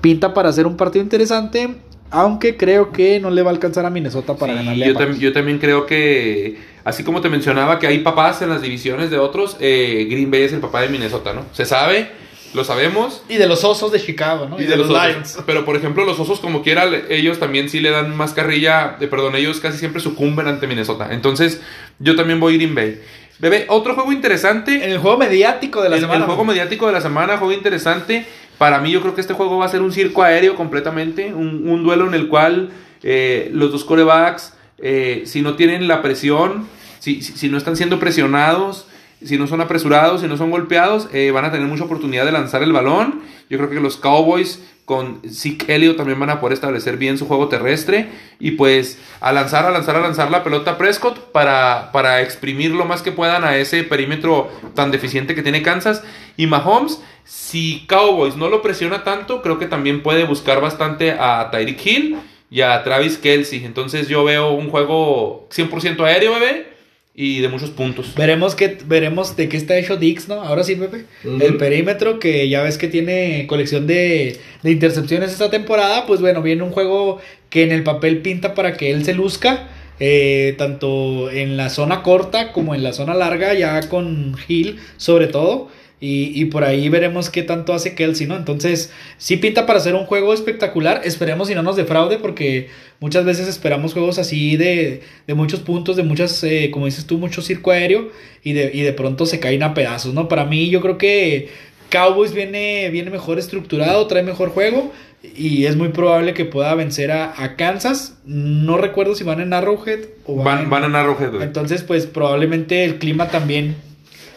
Pinta 0.00 0.32
para 0.34 0.48
hacer 0.48 0.66
un 0.66 0.76
partido 0.76 1.02
interesante, 1.02 1.68
aunque 2.10 2.56
creo 2.56 2.92
que 2.92 3.20
no 3.20 3.30
le 3.30 3.42
va 3.42 3.50
a 3.50 3.54
alcanzar 3.54 3.84
a 3.84 3.90
Minnesota 3.90 4.36
para 4.36 4.52
Sí, 4.52 4.58
ganarle 4.58 4.86
yo, 4.86 4.94
tam- 4.94 5.18
yo 5.18 5.32
también 5.32 5.58
creo 5.58 5.86
que, 5.86 6.56
así 6.84 7.02
como 7.02 7.20
te 7.20 7.28
mencionaba 7.28 7.78
que 7.78 7.86
hay 7.86 7.98
papás 7.98 8.40
en 8.42 8.48
las 8.48 8.62
divisiones 8.62 9.10
de 9.10 9.18
otros, 9.18 9.56
eh, 9.60 10.06
Green 10.10 10.30
Bay 10.30 10.42
es 10.42 10.52
el 10.52 10.60
papá 10.60 10.82
de 10.82 10.88
Minnesota, 10.88 11.32
¿no? 11.34 11.42
Se 11.52 11.64
sabe, 11.64 12.08
lo 12.54 12.64
sabemos. 12.64 13.22
Y 13.28 13.36
de 13.36 13.46
los 13.46 13.64
osos 13.64 13.92
de 13.92 14.00
Chicago, 14.00 14.48
¿no? 14.48 14.60
Y 14.60 14.64
de 14.64 14.76
los. 14.76 14.88
Lions. 14.88 15.38
Pero 15.46 15.64
por 15.64 15.76
ejemplo, 15.76 16.04
los 16.04 16.18
osos, 16.18 16.40
como 16.40 16.62
quiera, 16.62 16.84
ellos 17.08 17.38
también 17.38 17.68
sí 17.68 17.80
le 17.80 17.90
dan 17.90 18.16
más 18.16 18.32
carrilla. 18.32 18.96
eh, 19.00 19.06
perdón, 19.06 19.36
ellos 19.36 19.60
casi 19.60 19.78
siempre 19.78 20.00
sucumben 20.00 20.46
ante 20.46 20.66
Minnesota. 20.66 21.08
Entonces, 21.10 21.60
yo 21.98 22.16
también 22.16 22.40
voy 22.40 22.56
Green 22.56 22.74
Bay. 22.74 23.00
Bebé, 23.38 23.66
otro 23.68 23.94
juego 23.94 24.12
interesante. 24.12 24.84
En 24.84 24.90
el 24.90 24.98
juego 24.98 25.18
mediático 25.18 25.82
de 25.82 25.90
la 25.90 25.96
el, 25.96 26.02
semana. 26.02 26.20
el 26.20 26.26
juego 26.26 26.44
mediático 26.44 26.86
de 26.86 26.92
la 26.92 27.00
semana, 27.00 27.36
juego 27.36 27.52
interesante. 27.52 28.24
Para 28.58 28.80
mí, 28.80 28.90
yo 28.90 29.02
creo 29.02 29.14
que 29.14 29.20
este 29.20 29.34
juego 29.34 29.58
va 29.58 29.66
a 29.66 29.68
ser 29.68 29.82
un 29.82 29.92
circo 29.92 30.22
aéreo 30.22 30.54
completamente. 30.54 31.34
Un, 31.34 31.68
un 31.68 31.84
duelo 31.84 32.06
en 32.06 32.14
el 32.14 32.28
cual 32.28 32.70
eh, 33.02 33.50
los 33.52 33.70
dos 33.70 33.84
corebacks, 33.84 34.54
eh, 34.78 35.22
si 35.26 35.42
no 35.42 35.54
tienen 35.54 35.86
la 35.86 36.00
presión, 36.00 36.66
si, 36.98 37.20
si, 37.22 37.36
si 37.36 37.48
no 37.50 37.58
están 37.58 37.76
siendo 37.76 37.98
presionados, 38.00 38.86
si 39.24 39.38
no 39.38 39.46
son 39.46 39.60
apresurados, 39.60 40.20
si 40.20 40.28
no 40.28 40.36
son 40.36 40.50
golpeados, 40.50 41.08
eh, 41.12 41.30
van 41.30 41.44
a 41.44 41.52
tener 41.52 41.66
mucha 41.66 41.84
oportunidad 41.84 42.24
de 42.24 42.32
lanzar 42.32 42.62
el 42.62 42.72
balón. 42.72 43.22
Yo 43.48 43.58
creo 43.58 43.70
que 43.70 43.80
los 43.80 43.96
Cowboys 43.96 44.62
con 44.84 45.20
Zeke 45.28 45.74
Elliott 45.74 45.96
también 45.96 46.20
van 46.20 46.30
a 46.30 46.40
poder 46.40 46.54
establecer 46.54 46.96
bien 46.96 47.18
su 47.18 47.26
juego 47.26 47.48
terrestre 47.48 48.08
y 48.38 48.52
pues 48.52 48.98
a 49.20 49.32
lanzar, 49.32 49.64
a 49.64 49.70
lanzar, 49.72 49.96
a 49.96 50.00
lanzar 50.00 50.30
la 50.30 50.44
pelota 50.44 50.72
a 50.72 50.78
Prescott 50.78 51.32
para, 51.32 51.90
para 51.92 52.22
exprimir 52.22 52.70
lo 52.70 52.84
más 52.84 53.02
que 53.02 53.10
puedan 53.10 53.42
a 53.42 53.56
ese 53.56 53.82
perímetro 53.82 54.48
tan 54.74 54.92
deficiente 54.92 55.34
que 55.34 55.42
tiene 55.42 55.62
Kansas. 55.62 56.04
Y 56.36 56.46
Mahomes, 56.46 57.02
si 57.24 57.84
Cowboys 57.88 58.36
no 58.36 58.48
lo 58.48 58.62
presiona 58.62 59.02
tanto, 59.02 59.42
creo 59.42 59.58
que 59.58 59.66
también 59.66 60.02
puede 60.02 60.24
buscar 60.24 60.60
bastante 60.60 61.12
a 61.12 61.48
Tyreek 61.50 61.84
Hill 61.84 62.18
y 62.50 62.60
a 62.60 62.84
Travis 62.84 63.18
Kelsey. 63.18 63.64
Entonces 63.64 64.08
yo 64.08 64.22
veo 64.24 64.52
un 64.52 64.70
juego 64.70 65.48
100% 65.50 66.04
aéreo, 66.04 66.34
bebé 66.34 66.75
y 67.18 67.40
de 67.40 67.48
muchos 67.48 67.70
puntos. 67.70 68.14
Veremos, 68.14 68.54
que, 68.54 68.76
veremos 68.86 69.36
de 69.36 69.48
qué 69.48 69.56
está 69.56 69.78
hecho 69.78 69.96
Dix, 69.96 70.28
¿no? 70.28 70.42
Ahora 70.42 70.62
sí, 70.62 70.76
Pepe. 70.76 71.06
El 71.24 71.56
perímetro, 71.56 72.18
que 72.18 72.46
ya 72.50 72.62
ves 72.62 72.76
que 72.76 72.88
tiene 72.88 73.46
colección 73.48 73.86
de, 73.86 74.38
de 74.62 74.70
intercepciones 74.70 75.32
esta 75.32 75.48
temporada, 75.48 76.04
pues 76.06 76.20
bueno, 76.20 76.42
viene 76.42 76.62
un 76.62 76.72
juego 76.72 77.18
que 77.48 77.62
en 77.62 77.72
el 77.72 77.82
papel 77.82 78.18
pinta 78.18 78.54
para 78.54 78.76
que 78.76 78.90
él 78.90 79.02
se 79.06 79.14
luzca, 79.14 79.66
eh, 79.98 80.54
tanto 80.58 81.30
en 81.30 81.56
la 81.56 81.70
zona 81.70 82.02
corta 82.02 82.52
como 82.52 82.74
en 82.74 82.82
la 82.82 82.92
zona 82.92 83.14
larga, 83.14 83.54
ya 83.54 83.88
con 83.88 84.36
Hill 84.46 84.78
sobre 84.98 85.26
todo. 85.26 85.70
Y, 85.98 86.38
y 86.38 86.44
por 86.46 86.62
ahí 86.62 86.90
veremos 86.90 87.30
qué 87.30 87.42
tanto 87.42 87.72
hace 87.72 87.94
Kelsey, 87.94 88.26
¿no? 88.26 88.36
Entonces, 88.36 88.92
sí 89.16 89.38
pinta 89.38 89.64
para 89.64 89.78
hacer 89.78 89.94
un 89.94 90.04
juego 90.04 90.34
espectacular. 90.34 91.00
Esperemos 91.04 91.48
si 91.48 91.54
no 91.54 91.62
nos 91.62 91.76
defraude, 91.76 92.18
porque 92.18 92.68
muchas 93.00 93.24
veces 93.24 93.48
esperamos 93.48 93.94
juegos 93.94 94.18
así 94.18 94.58
de, 94.58 95.00
de 95.26 95.34
muchos 95.34 95.60
puntos, 95.60 95.96
de 95.96 96.02
muchas, 96.02 96.44
eh, 96.44 96.70
como 96.70 96.84
dices 96.84 97.06
tú, 97.06 97.16
mucho 97.16 97.40
circo 97.40 97.70
aéreo, 97.70 98.10
y 98.44 98.52
de, 98.52 98.70
y 98.74 98.82
de 98.82 98.92
pronto 98.92 99.24
se 99.24 99.40
caen 99.40 99.62
a 99.62 99.72
pedazos, 99.72 100.12
¿no? 100.12 100.28
Para 100.28 100.44
mí, 100.44 100.68
yo 100.68 100.82
creo 100.82 100.98
que 100.98 101.48
Cowboys 101.90 102.34
viene, 102.34 102.90
viene 102.90 103.10
mejor 103.10 103.38
estructurado, 103.38 104.06
trae 104.06 104.22
mejor 104.22 104.50
juego, 104.50 104.92
y 105.22 105.64
es 105.64 105.76
muy 105.76 105.88
probable 105.88 106.34
que 106.34 106.44
pueda 106.44 106.74
vencer 106.74 107.10
a, 107.10 107.42
a 107.42 107.56
Kansas. 107.56 108.18
No 108.26 108.76
recuerdo 108.76 109.14
si 109.14 109.24
van 109.24 109.40
en 109.40 109.54
Arrowhead 109.54 110.00
o 110.26 110.36
Van, 110.36 110.68
van 110.68 110.94
a 110.94 111.00
Arrowhead, 111.00 111.40
entonces, 111.40 111.82
pues 111.82 112.04
probablemente 112.04 112.84
el 112.84 112.98
clima 112.98 113.30
también 113.30 113.76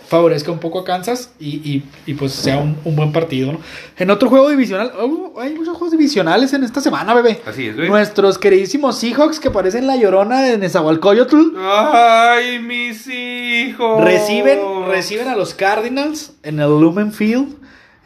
favorezca 0.10 0.52
un 0.52 0.60
poco 0.60 0.80
a 0.80 0.84
Kansas 0.84 1.32
y, 1.40 1.48
y- 1.58 1.84
y, 2.08 2.14
pues 2.16 2.34
sea 2.34 2.58
un, 2.58 2.76
un 2.84 2.96
buen 2.96 3.12
partido, 3.12 3.52
¿no? 3.54 3.60
En 3.98 4.10
otro 4.10 4.28
juego 4.28 4.50
divisional, 4.50 4.92
oh, 5.00 5.34
hay 5.40 5.54
muchos 5.54 5.78
juegos 5.78 5.92
divisionales 5.92 6.52
en 6.54 6.64
esta 6.64 6.82
semana, 6.82 7.14
bebé. 7.14 7.40
Así 7.46 7.68
es, 7.68 7.76
bebé. 7.76 7.88
Nuestros 7.90 8.38
queridísimos 8.40 8.98
Seahawks 8.98 9.40
que 9.40 9.52
parecen 9.52 9.86
la 9.88 9.96
llorona 9.98 10.42
de 10.42 10.58
Nezahualcóyotl 10.58 11.56
Ay, 11.58 12.60
mis 12.60 13.08
hijos. 13.08 14.04
reciben, 14.04 14.60
reciben 14.88 15.28
a 15.28 15.36
los 15.36 15.54
Cardinals 15.54 16.34
en 16.44 16.60
el 16.60 16.70
Lumen 16.70 17.14
Field. 17.14 17.56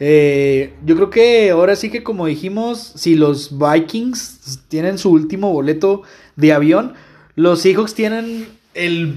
Eh, 0.00 0.74
yo 0.84 0.96
creo 0.96 1.08
que 1.10 1.50
ahora 1.50 1.76
sí 1.76 1.90
que 1.90 2.02
como 2.02 2.26
dijimos, 2.26 2.92
si 2.96 3.14
los 3.14 3.56
Vikings 3.58 4.60
tienen 4.68 4.98
su 4.98 5.10
último 5.10 5.52
boleto 5.52 6.02
de 6.36 6.52
avión, 6.52 6.94
los 7.36 7.60
Seahawks 7.62 7.94
tienen 7.94 8.46
el 8.74 9.14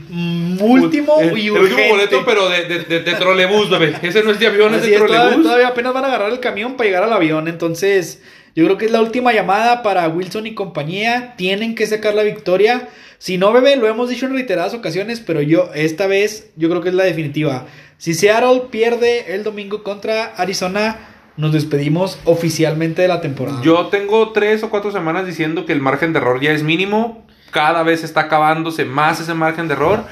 último 0.59 1.19
el, 1.19 1.37
y 1.37 1.47
el 1.47 1.53
último 1.53 1.87
boleto, 1.89 2.23
pero 2.25 2.47
de, 2.49 2.65
de, 2.65 2.79
de, 2.79 2.99
de 3.01 3.13
trolebús, 3.15 3.69
bebé. 3.69 3.95
Ese 4.01 4.23
no 4.23 4.31
es 4.31 4.39
de 4.39 4.47
avión, 4.47 4.73
es 4.75 4.83
de 4.83 4.91
todavía, 4.91 5.17
trolebús. 5.17 5.43
todavía 5.43 5.67
apenas 5.69 5.93
van 5.93 6.05
a 6.05 6.07
agarrar 6.07 6.31
el 6.31 6.39
camión 6.39 6.75
para 6.75 6.87
llegar 6.87 7.03
al 7.03 7.13
avión. 7.13 7.47
Entonces, 7.47 8.21
yo 8.55 8.65
creo 8.65 8.77
que 8.77 8.85
es 8.85 8.91
la 8.91 9.01
última 9.01 9.33
llamada 9.33 9.83
para 9.83 10.07
Wilson 10.07 10.47
y 10.47 10.53
compañía. 10.53 11.33
Tienen 11.37 11.75
que 11.75 11.87
sacar 11.87 12.15
la 12.15 12.23
victoria. 12.23 12.87
Si 13.17 13.37
no, 13.37 13.51
bebé, 13.51 13.75
lo 13.75 13.87
hemos 13.87 14.09
dicho 14.09 14.27
en 14.27 14.33
reiteradas 14.33 14.73
ocasiones, 14.75 15.19
pero 15.19 15.41
yo, 15.41 15.71
esta 15.73 16.05
vez, 16.07 16.51
yo 16.55 16.69
creo 16.69 16.81
que 16.81 16.89
es 16.89 16.95
la 16.95 17.03
definitiva. 17.03 17.65
Si 17.97 18.13
Seattle 18.13 18.63
pierde 18.69 19.33
el 19.33 19.43
domingo 19.43 19.81
contra 19.81 20.25
Arizona, 20.35 20.99
nos 21.35 21.51
despedimos 21.51 22.19
oficialmente 22.25 23.01
de 23.01 23.07
la 23.07 23.21
temporada. 23.21 23.61
Yo 23.63 23.87
tengo 23.87 24.31
tres 24.33 24.63
o 24.63 24.69
cuatro 24.69 24.91
semanas 24.91 25.25
diciendo 25.25 25.65
que 25.65 25.73
el 25.73 25.81
margen 25.81 26.13
de 26.13 26.19
error 26.19 26.39
ya 26.41 26.51
es 26.51 26.63
mínimo. 26.63 27.26
Cada 27.51 27.83
vez 27.83 28.03
está 28.03 28.21
acabándose 28.21 28.85
más 28.85 29.19
ese 29.19 29.33
margen 29.33 29.67
de 29.67 29.73
error. 29.73 30.03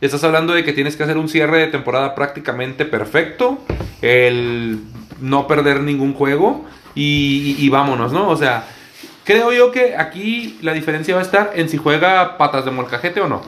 Estás 0.00 0.22
hablando 0.24 0.52
de 0.52 0.64
que 0.64 0.72
tienes 0.72 0.96
que 0.96 1.02
hacer 1.02 1.16
un 1.16 1.28
cierre 1.28 1.58
de 1.58 1.66
temporada 1.68 2.14
prácticamente 2.14 2.84
perfecto. 2.84 3.58
El 4.02 4.80
no 5.20 5.46
perder 5.46 5.80
ningún 5.80 6.14
juego. 6.14 6.64
Y, 6.94 7.56
y- 7.58 7.68
vámonos, 7.68 8.12
¿no? 8.12 8.28
O 8.28 8.36
sea, 8.36 8.64
creo 9.26 9.52
yo 9.52 9.72
que 9.72 9.96
aquí 9.96 10.58
la 10.62 10.72
diferencia 10.72 11.14
va 11.14 11.20
a 11.20 11.24
estar 11.24 11.52
en 11.56 11.68
si 11.68 11.76
juega 11.76 12.38
patas 12.38 12.64
de 12.64 12.70
molcajete 12.70 13.20
o 13.20 13.28
no. 13.28 13.42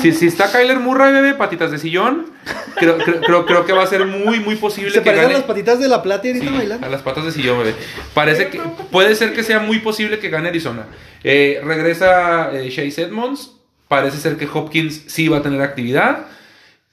Si, 0.00 0.12
si 0.12 0.26
está 0.28 0.52
Kyler 0.52 0.78
Murray, 0.78 1.12
bebé, 1.12 1.34
patitas 1.34 1.72
de 1.72 1.78
sillón, 1.78 2.26
creo, 2.76 2.96
creo, 2.98 3.20
creo, 3.22 3.46
creo 3.46 3.66
que 3.66 3.72
va 3.72 3.82
a 3.82 3.86
ser 3.88 4.04
muy, 4.06 4.38
muy 4.38 4.54
posible 4.56 4.90
Se 4.90 4.98
que 5.00 5.06
parecen 5.06 5.22
gane. 5.24 5.34
las 5.38 5.42
patitas 5.44 5.80
de 5.80 5.88
la 5.88 6.02
plata 6.02 6.28
y 6.28 6.30
ahorita 6.30 6.46
Sí, 6.48 6.56
bailando. 6.56 6.86
a 6.86 6.90
las 6.90 7.02
patas 7.02 7.24
de 7.24 7.32
sillón, 7.32 7.58
bebé. 7.58 7.74
Parece 8.12 8.48
que 8.50 8.60
puede 8.92 9.16
ser 9.16 9.32
que 9.34 9.42
sea 9.42 9.58
muy 9.58 9.78
posible 9.80 10.20
que 10.20 10.28
gane 10.28 10.48
Arizona. 10.50 10.84
Eh, 11.24 11.60
regresa 11.64 12.52
eh, 12.52 12.68
Chase 12.68 13.02
Edmonds. 13.02 13.50
Parece 13.88 14.18
ser 14.18 14.36
que 14.36 14.46
Hopkins 14.52 15.02
sí 15.06 15.28
va 15.28 15.38
a 15.38 15.42
tener 15.42 15.60
actividad. 15.62 16.26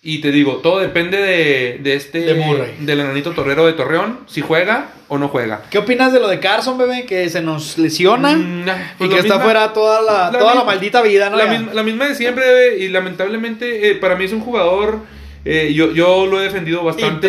Y 0.04 0.20
te 0.20 0.32
digo, 0.32 0.56
todo 0.64 0.80
depende 0.80 1.20
de, 1.20 1.80
de 1.84 1.93
este. 1.93 2.22
De 2.22 2.34
Murray. 2.34 2.76
Del 2.80 3.02
enanito 3.02 3.34
torrero 3.34 3.68
de 3.68 3.74
Torreón. 3.74 4.22
Si 4.26 4.41
juega 4.41 4.89
o 5.08 5.20
no 5.20 5.28
juega. 5.28 5.62
¿Qué 5.70 5.78
opinas 5.78 6.12
de 6.12 6.20
lo 6.20 6.28
de 6.28 6.39
Carson, 6.39 6.76
bebé? 6.80 7.06
Que 7.06 7.30
se 7.30 7.43
nos 7.43 7.78
lesiona 7.78 8.34
Mm, 8.34 8.62
y 8.62 8.66
pues 8.97 9.10
que 9.12 9.20
está 9.20 9.39
fuera 9.39 9.74
toda 9.74 10.02
la, 10.02 10.32
la 10.32 10.39
toda 10.39 10.56
la 10.56 10.64
maldita 10.64 11.04
vida, 11.04 11.30
¿no? 11.30 11.38
la, 11.38 11.45
misma, 11.45 11.74
la 11.76 11.84
misma 11.84 12.08
de 12.08 12.16
siempre, 12.16 12.43
bebé, 12.43 12.80
y 12.80 12.88
lamentablemente 12.88 13.91
eh, 13.91 13.95
para 13.95 14.16
mí 14.16 14.26
es 14.26 14.34
un 14.34 14.39
jugador, 14.39 15.02
eh, 15.45 15.72
yo, 15.76 15.91
yo 15.91 16.26
lo 16.26 16.39
he 16.39 16.45
defendido 16.45 16.84
bastante. 16.84 17.28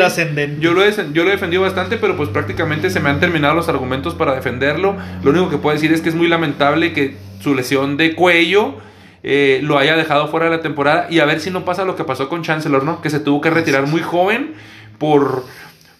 Yo 0.58 0.72
lo, 0.72 0.82
he, 0.82 0.94
yo 1.12 1.24
lo 1.24 1.28
he 1.28 1.32
defendido 1.32 1.60
bastante, 1.60 1.98
pero 1.98 2.16
pues 2.16 2.30
prácticamente 2.30 2.88
se 2.88 3.00
me 3.00 3.10
han 3.10 3.20
terminado 3.20 3.54
los 3.54 3.68
argumentos 3.68 4.14
para 4.14 4.34
defenderlo. 4.34 4.96
Lo 5.22 5.30
único 5.30 5.50
que 5.50 5.58
puedo 5.58 5.74
decir 5.74 5.92
es 5.92 6.00
que 6.00 6.08
es 6.08 6.14
muy 6.14 6.28
lamentable 6.28 6.94
que 6.94 7.16
su 7.42 7.54
lesión 7.54 7.98
de 7.98 8.14
cuello 8.14 8.76
eh, 9.22 9.60
lo 9.62 9.78
haya 9.78 9.96
dejado 9.96 10.28
fuera 10.28 10.46
de 10.46 10.56
la 10.56 10.62
temporada 10.62 11.06
y 11.10 11.20
a 11.20 11.24
ver 11.24 11.40
si 11.40 11.50
no 11.50 11.64
pasa 11.64 11.84
lo 11.84 11.96
que 11.96 12.04
pasó 12.04 12.28
con 12.28 12.42
Chancellor, 12.42 12.84
¿no? 12.84 13.00
Que 13.00 13.10
se 13.10 13.20
tuvo 13.20 13.40
que 13.40 13.50
retirar 13.50 13.86
muy 13.86 14.00
joven 14.02 14.54
por... 14.98 15.44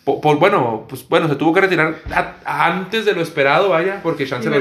Por, 0.05 0.20
por- 0.20 0.37
bueno, 0.41 0.85
pues 0.89 1.07
bueno, 1.09 1.29
se 1.29 1.37
tuvo 1.37 1.53
que 1.55 1.61
retirar 1.61 1.95
a- 2.12 2.35
antes 2.66 3.05
de 3.05 3.12
lo 3.12 3.23
esperado, 3.23 3.68
vaya, 3.68 4.01
porque 4.03 4.27
Chancellor 4.27 4.61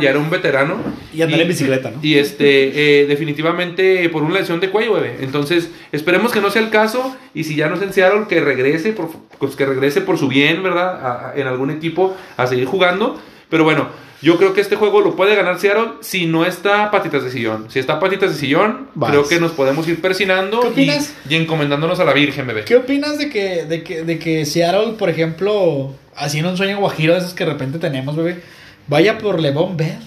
ya, 0.00 0.10
era 0.10 0.18
un 0.20 0.30
veterano. 0.30 0.76
Y 1.12 1.22
andar 1.22 1.40
en 1.40 1.48
bicicleta, 1.48 1.90
¿no? 1.90 1.98
Y 2.00 2.14
este, 2.14 3.00
eh, 3.02 3.06
definitivamente 3.08 4.08
por 4.10 4.22
una 4.22 4.38
lesión 4.38 4.60
de 4.60 4.70
cuello, 4.70 4.94
bebé. 4.94 5.16
Entonces, 5.22 5.72
esperemos 5.90 6.30
que 6.30 6.40
no 6.40 6.50
sea 6.50 6.62
el 6.62 6.70
caso. 6.70 7.16
Y 7.34 7.42
si 7.42 7.56
ya 7.56 7.68
no 7.68 7.74
es 7.74 7.82
en 7.82 7.92
Seattle, 7.92 8.26
que 8.28 8.40
regrese, 8.40 8.92
por, 8.92 9.10
pues 9.40 9.56
que 9.56 9.66
regrese 9.66 10.02
por 10.02 10.18
su 10.18 10.28
bien, 10.28 10.62
¿verdad? 10.62 11.04
A- 11.04 11.30
a- 11.30 11.32
en 11.34 11.48
algún 11.48 11.70
equipo 11.70 12.16
a 12.36 12.46
seguir 12.46 12.66
jugando. 12.66 13.20
Pero 13.50 13.64
bueno, 13.64 13.88
yo 14.22 14.36
creo 14.38 14.54
que 14.54 14.60
este 14.60 14.76
juego 14.76 15.00
lo 15.00 15.14
puede 15.16 15.34
ganar 15.34 15.58
Seattle 15.60 15.94
si 16.00 16.26
no 16.26 16.44
está 16.46 16.90
patitas 16.90 17.22
de 17.24 17.30
sillón. 17.30 17.66
Si 17.70 17.78
está 17.78 18.00
patitas 18.00 18.32
de 18.32 18.38
sillón, 18.38 18.88
Vas. 18.94 19.10
creo 19.10 19.28
que 19.28 19.38
nos 19.40 19.52
podemos 19.52 19.86
ir 19.88 20.00
persinando 20.00 20.60
¿Qué 20.60 20.66
y, 20.68 20.70
opinas? 20.70 21.14
y 21.28 21.34
encomendándonos 21.36 22.00
a 22.00 22.04
la 22.04 22.12
Virgen, 22.12 22.46
bebé. 22.46 22.64
¿Qué 22.64 22.76
opinas 22.76 23.18
de 23.18 23.28
que, 23.28 23.64
de 23.64 23.82
que, 23.82 24.02
de 24.04 24.18
que 24.18 24.44
Seattle, 24.46 24.94
por 24.98 25.10
ejemplo, 25.10 25.94
así 26.14 26.38
en 26.38 26.46
un 26.46 26.56
sueño 26.56 26.78
guajiro 26.78 27.12
de 27.14 27.20
esos 27.20 27.34
que 27.34 27.44
de 27.44 27.52
repente 27.52 27.78
tenemos, 27.78 28.16
bebé, 28.16 28.42
vaya 28.88 29.18
por 29.18 29.40
LeBron 29.40 29.76
Bell? 29.76 29.98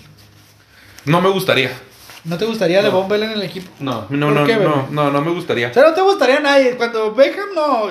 No 1.05 1.21
me 1.21 1.29
gustaría. 1.29 1.71
¿No 2.25 2.37
te 2.37 2.45
gustaría 2.45 2.81
LeBron 2.81 3.07
Bell 3.07 3.23
en 3.23 3.31
el 3.31 3.43
equipo? 3.43 3.69
No, 3.79 4.05
no, 4.09 4.27
¿Por 4.27 4.35
no, 4.35 4.45
qué, 4.45 4.55
no, 4.57 4.87
no, 4.91 5.09
no 5.09 5.21
me 5.21 5.31
gustaría. 5.31 5.69
O 5.69 5.73
sea, 5.73 5.83
no 5.83 5.93
te 5.93 6.01
gustaría 6.01 6.37
a 6.37 6.41
nadie. 6.41 6.71
Cuando 6.71 7.13
Beckham 7.13 7.47
no. 7.55 7.87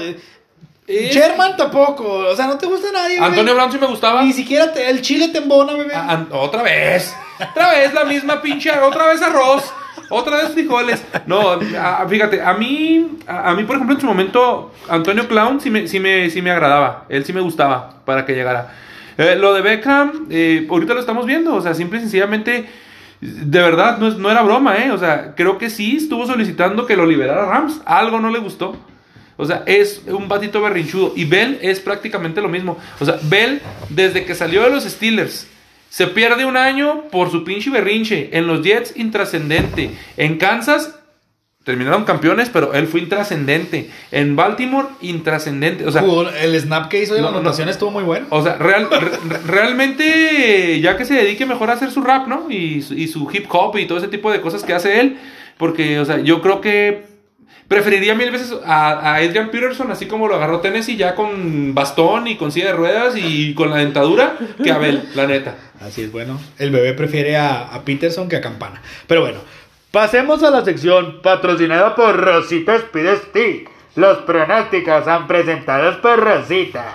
Eh, 0.88 1.10
Sherman 1.12 1.56
tampoco. 1.56 2.04
O 2.04 2.34
sea, 2.34 2.46
no 2.46 2.56
te 2.58 2.66
gusta 2.66 2.88
nadie. 2.92 3.16
bebé. 3.16 3.26
Antonio 3.26 3.54
Brown 3.54 3.70
sí 3.72 3.78
me 3.78 3.86
gustaba. 3.86 4.22
Ni 4.22 4.32
siquiera 4.32 4.72
te- 4.72 4.88
el 4.90 5.02
chile 5.02 5.28
te 5.28 5.38
embona, 5.38 5.74
bebé. 5.74 5.92
Ah, 5.94 6.24
otra 6.32 6.62
vez. 6.62 7.14
Otra 7.50 7.70
vez 7.72 7.92
la 7.94 8.04
misma 8.04 8.40
pinche. 8.42 8.70
Otra 8.78 9.06
vez 9.08 9.22
arroz. 9.22 9.72
Otra 10.10 10.38
vez 10.38 10.48
frijoles. 10.54 11.04
No, 11.26 11.58
a- 11.78 12.06
fíjate, 12.08 12.40
a 12.40 12.54
mí, 12.54 13.18
a, 13.26 13.50
a 13.50 13.54
mí, 13.54 13.64
por 13.64 13.76
ejemplo, 13.76 13.94
en 13.94 14.00
su 14.00 14.06
momento, 14.06 14.72
Antonio 14.88 15.28
Clown 15.28 15.60
sí 15.60 15.68
me, 15.70 15.86
sí 15.86 16.00
me, 16.00 16.30
sí 16.30 16.40
me 16.40 16.50
agradaba. 16.50 17.04
Él 17.10 17.24
sí 17.26 17.32
me 17.34 17.42
gustaba 17.42 17.90
para 18.06 18.24
que 18.24 18.32
llegara. 18.34 18.74
Eh, 19.18 19.36
lo 19.36 19.52
de 19.52 19.60
Beckham, 19.60 20.26
eh, 20.30 20.66
ahorita 20.70 20.94
lo 20.94 21.00
estamos 21.00 21.26
viendo. 21.26 21.54
O 21.54 21.60
sea, 21.60 21.74
simple 21.74 21.98
y 21.98 22.02
sencillamente, 22.02 22.64
de 23.20 23.60
verdad, 23.60 23.98
no, 23.98 24.08
es- 24.08 24.16
no 24.16 24.30
era 24.30 24.40
broma, 24.42 24.78
¿eh? 24.78 24.90
O 24.92 24.96
sea, 24.98 25.34
creo 25.34 25.58
que 25.58 25.68
sí 25.68 25.96
estuvo 25.98 26.26
solicitando 26.26 26.86
que 26.86 26.96
lo 26.96 27.04
liberara 27.04 27.44
Rams. 27.44 27.82
Algo 27.84 28.18
no 28.20 28.30
le 28.30 28.38
gustó. 28.38 28.76
O 29.38 29.46
sea, 29.46 29.62
es 29.66 30.02
un 30.06 30.28
batito 30.28 30.60
berrinchudo. 30.60 31.12
Y 31.16 31.24
Bell 31.24 31.58
es 31.62 31.80
prácticamente 31.80 32.42
lo 32.42 32.48
mismo. 32.48 32.76
O 33.00 33.04
sea, 33.06 33.18
Bell, 33.22 33.62
desde 33.88 34.24
que 34.26 34.34
salió 34.34 34.62
de 34.64 34.70
los 34.70 34.84
Steelers, 34.84 35.46
se 35.88 36.06
pierde 36.08 36.44
un 36.44 36.56
año 36.58 37.04
por 37.10 37.30
su 37.30 37.44
pinche 37.44 37.70
berrinche. 37.70 38.28
En 38.32 38.46
los 38.46 38.62
Jets, 38.62 38.92
intrascendente. 38.96 39.90
En 40.18 40.36
Kansas, 40.36 40.94
terminaron 41.64 42.04
campeones, 42.04 42.48
pero 42.50 42.72
él 42.74 42.86
fue 42.88 43.00
intrascendente. 43.00 43.90
En 44.10 44.34
Baltimore, 44.36 44.88
intrascendente. 45.02 45.86
O 45.86 45.92
sea, 45.92 46.02
Jugó- 46.02 46.28
el 46.30 46.58
snap 46.60 46.88
que 46.88 47.02
hizo 47.02 47.14
de 47.14 47.20
No, 47.20 47.26
la 47.28 47.32
no, 47.32 47.38
anotación 47.38 47.66
no. 47.66 47.72
estuvo 47.72 47.90
muy 47.90 48.02
bueno. 48.04 48.26
o 48.30 48.42
sea, 48.42 48.56
real- 48.56 48.88
re- 48.90 49.38
realmente, 49.46 50.80
ya 50.80 50.96
que 50.96 51.04
se 51.04 51.14
dedique 51.14 51.46
mejor 51.46 51.70
a 51.70 51.74
hacer 51.74 51.90
su 51.90 52.00
rap, 52.02 52.26
¿no? 52.26 52.50
Y, 52.50 52.82
su- 52.82 52.94
y 52.94 53.08
su 53.08 53.28
hip 53.32 53.46
hop 53.50 53.76
y 53.78 53.86
todo 53.86 53.98
ese 53.98 54.08
tipo 54.08 54.30
de 54.32 54.40
cosas 54.40 54.62
que 54.64 54.72
hace 54.74 55.00
él. 55.00 55.18
Porque, 55.56 55.98
o 55.98 56.04
sea, 56.04 56.20
yo 56.20 56.40
creo 56.40 56.60
que 56.60 57.04
Preferiría 57.68 58.14
mil 58.14 58.30
veces 58.30 58.54
a, 58.64 58.92
a 58.92 59.16
Adrian 59.16 59.50
Peterson, 59.50 59.90
así 59.92 60.06
como 60.06 60.26
lo 60.26 60.36
agarró 60.36 60.60
Tennessee, 60.60 60.96
ya 60.96 61.14
con 61.14 61.74
bastón 61.74 62.26
y 62.26 62.36
con 62.36 62.50
silla 62.50 62.68
de 62.68 62.72
ruedas 62.72 63.14
y 63.16 63.52
con 63.54 63.68
la 63.68 63.76
dentadura, 63.76 64.36
que 64.64 64.70
a 64.72 64.76
Abel, 64.76 65.06
la 65.14 65.26
neta. 65.26 65.54
Así 65.80 66.02
es, 66.02 66.10
bueno. 66.10 66.40
El 66.58 66.70
bebé 66.70 66.94
prefiere 66.94 67.36
a, 67.36 67.60
a 67.68 67.82
Peterson 67.82 68.26
que 68.28 68.36
a 68.36 68.40
Campana. 68.40 68.80
Pero 69.06 69.20
bueno, 69.20 69.40
pasemos 69.92 70.42
a 70.42 70.50
la 70.50 70.64
sección 70.64 71.20
patrocinada 71.22 71.94
por 71.94 72.16
Rosita 72.16 72.78
Tea. 72.90 73.68
Los 73.96 74.18
pronósticos 74.18 75.04
son 75.04 75.26
presentados 75.26 75.96
por 75.96 76.18
Rosita. 76.20 76.94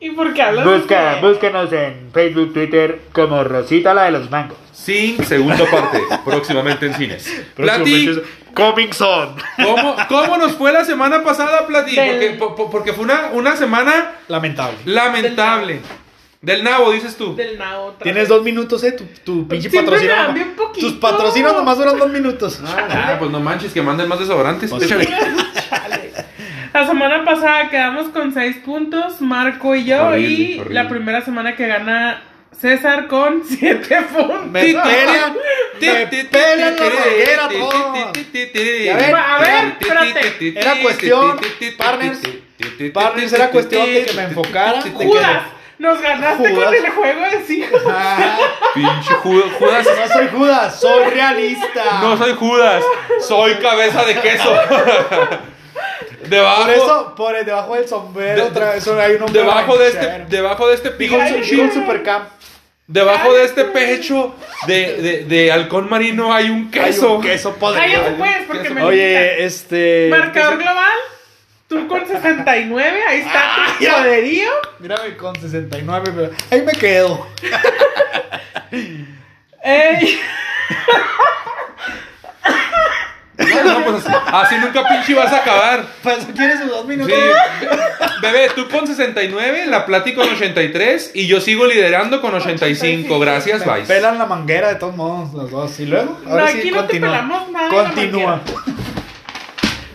¿Y 0.00 0.10
por 0.12 0.32
qué 0.32 0.42
hablas 0.42 0.64
Busca, 0.64 1.12
así? 1.12 1.26
búsquenos 1.26 1.70
en 1.72 2.10
Facebook, 2.12 2.54
Twitter 2.54 3.00
como 3.12 3.44
Rosita 3.44 3.92
la 3.94 4.04
de 4.04 4.12
los 4.12 4.30
mangos. 4.30 4.56
Sin 4.72 5.22
segunda 5.24 5.64
parte, 5.70 6.00
próximamente 6.24 6.86
en 6.86 6.94
cines. 6.94 7.44
Plati, 7.54 8.10
Coming 8.54 8.92
Son. 8.92 9.34
¿cómo, 9.62 9.96
¿cómo 10.08 10.36
nos 10.36 10.52
fue 10.52 10.72
la 10.72 10.84
semana 10.84 11.22
pasada, 11.22 11.66
Plati? 11.66 11.94
Del- 11.94 12.10
Porque, 12.10 12.30
po- 12.30 12.54
po- 12.56 12.70
porque 12.70 12.92
fue 12.92 13.04
una, 13.04 13.30
una 13.32 13.56
semana 13.56 14.12
Lamentable. 14.28 14.76
lamentable. 14.84 15.80
Del 16.42 16.64
nabo, 16.64 16.90
dices 16.92 17.16
tú. 17.16 17.36
Del 17.36 17.60
otra 17.60 18.02
Tienes 18.02 18.22
vez. 18.22 18.28
dos 18.30 18.42
minutos, 18.42 18.82
eh. 18.84 18.92
Tu, 18.92 19.04
tu 19.24 19.46
pinche 19.46 19.68
Siempre 19.68 19.98
patrocinio. 20.08 20.46
Tus 20.78 20.92
patrocinos 20.94 21.52
nomás 21.52 21.76
duran 21.76 21.98
dos 21.98 22.10
minutos. 22.10 22.62
Ah, 22.64 22.86
nah, 22.88 23.18
pues 23.18 23.30
no 23.30 23.40
manches, 23.40 23.72
que 23.74 23.82
manden 23.82 24.08
más 24.08 24.18
desodorantes. 24.18 24.70
Pues. 24.70 24.88
La 26.72 26.86
semana 26.86 27.24
pasada 27.24 27.68
quedamos 27.68 28.08
con 28.10 28.32
6 28.32 28.58
puntos, 28.64 29.20
Marco 29.20 29.74
y 29.74 29.84
yo. 29.84 30.06
Horrible, 30.06 30.28
y 30.30 30.58
horrible. 30.60 30.74
la 30.82 30.88
primera 30.88 31.20
semana 31.24 31.56
que 31.56 31.66
gana 31.66 32.22
César 32.58 33.06
con 33.06 33.42
7 33.46 34.02
puntos. 34.12 34.46
Me 34.46 34.60
pelean, 34.60 35.36
me 35.80 36.06
la 36.56 36.70
reguera 37.04 37.48
ven, 38.96 39.14
A 39.14 39.38
ver, 39.38 39.64
espérate. 39.80 40.58
Era 40.60 40.74
cuestión, 40.82 41.40
partners, 41.78 42.18
partners, 42.92 43.32
era 43.32 43.50
cuestión 43.50 43.86
de 43.86 44.04
que 44.04 44.12
me 44.12 44.22
enfocara. 44.24 44.82
Judas, 44.82 45.42
nos 45.78 46.00
ganaste 46.02 46.50
Judas. 46.50 46.64
con 46.66 46.74
el 46.74 46.90
juego 46.90 47.20
de 47.30 47.54
hijos. 47.54 47.82
Ah, 47.88 48.38
Pinche 48.74 49.14
Ju- 49.14 49.52
Judas. 49.58 49.86
no 49.96 50.12
soy 50.12 50.28
Judas, 50.28 50.80
soy 50.80 51.04
realista. 51.10 52.00
No 52.02 52.16
soy 52.18 52.34
Judas, 52.34 52.84
soy 53.26 53.54
cabeza 53.54 54.04
de 54.04 54.14
queso. 54.20 54.54
Debajo, 56.28 56.62
Por 56.64 56.70
eso, 56.72 57.14
por 57.16 57.44
debajo 57.44 57.74
del 57.74 57.88
sombrero, 57.88 58.36
De- 58.36 58.48
otra 58.50 58.72
vez 58.74 58.86
hay 58.88 59.14
un 59.14 59.22
hombre 59.22 59.40
debajo 59.40 59.76
de 59.78 59.88
este, 59.88 60.24
debajo 60.28 60.68
de 60.68 60.74
este 60.74 60.90
un 61.60 61.72
supercamp. 61.72 62.28
debajo 62.86 63.32
de 63.34 63.44
este 63.44 63.64
pecho 63.64 64.34
de, 64.66 64.96
de, 65.02 65.24
de 65.24 65.52
halcón 65.52 65.88
marino 65.88 66.32
hay 66.34 66.50
un 66.50 66.70
Hay 66.74 66.80
queso. 66.80 67.14
un 67.16 67.22
queso 67.22 67.54
podrido. 67.56 67.84
Cállate 67.84 68.10
pues, 68.18 68.36
porque 68.46 68.62
Queso. 68.62 68.74
me 68.74 68.82
Oye, 68.82 69.44
este. 69.44 70.08
Marcador 70.10 70.58
¿qué 70.58 70.64
global, 70.64 70.98
tú 71.68 71.88
con 71.88 72.06
69, 72.06 73.00
ahí 73.08 73.20
está 73.20 73.74
tu 73.78 73.84
ya. 73.84 73.96
poderío. 73.98 74.50
Mírame 74.78 75.16
con 75.16 75.34
69, 75.40 76.12
pero 76.14 76.30
ahí 76.50 76.62
me 76.62 76.72
quedo. 76.72 77.26
Ey, 79.62 80.18
No, 83.40 83.64
no, 83.80 83.84
pues 83.84 84.06
así, 84.06 84.16
así 84.32 84.54
nunca 84.60 84.86
pinche 84.88 85.14
vas 85.14 85.32
a 85.32 85.36
acabar. 85.38 85.84
Para 86.02 86.16
eso 86.16 86.28
quieres 86.36 86.60
sus 86.60 86.68
dos 86.68 86.82
Sí. 86.82 86.88
minutos. 86.88 87.18
Bebé, 88.22 88.50
tú 88.54 88.68
con 88.68 88.86
69, 88.86 89.66
la 89.66 89.86
Plati 89.86 90.14
con 90.14 90.28
83 90.28 91.12
y 91.14 91.26
yo 91.26 91.40
sigo 91.40 91.66
liderando 91.66 92.20
con 92.20 92.34
85. 92.34 93.18
Gracias, 93.18 93.64
Me 93.66 93.80
Vice. 93.80 93.92
pelan 93.92 94.18
la 94.18 94.26
manguera 94.26 94.68
de 94.68 94.74
todos 94.76 94.94
modos, 94.96 95.32
los 95.32 95.50
dos. 95.50 95.80
Y 95.80 95.86
luego, 95.86 96.18
No, 96.24 96.30
ahora 96.32 96.48
aquí 96.48 96.62
sí, 96.62 96.70
no 96.70 96.76
te 96.84 97.00
continúa. 97.00 97.10
pelamos 97.10 97.50
nada 97.50 97.68
de 97.68 97.76
la 97.76 97.82
Continúa. 97.84 98.40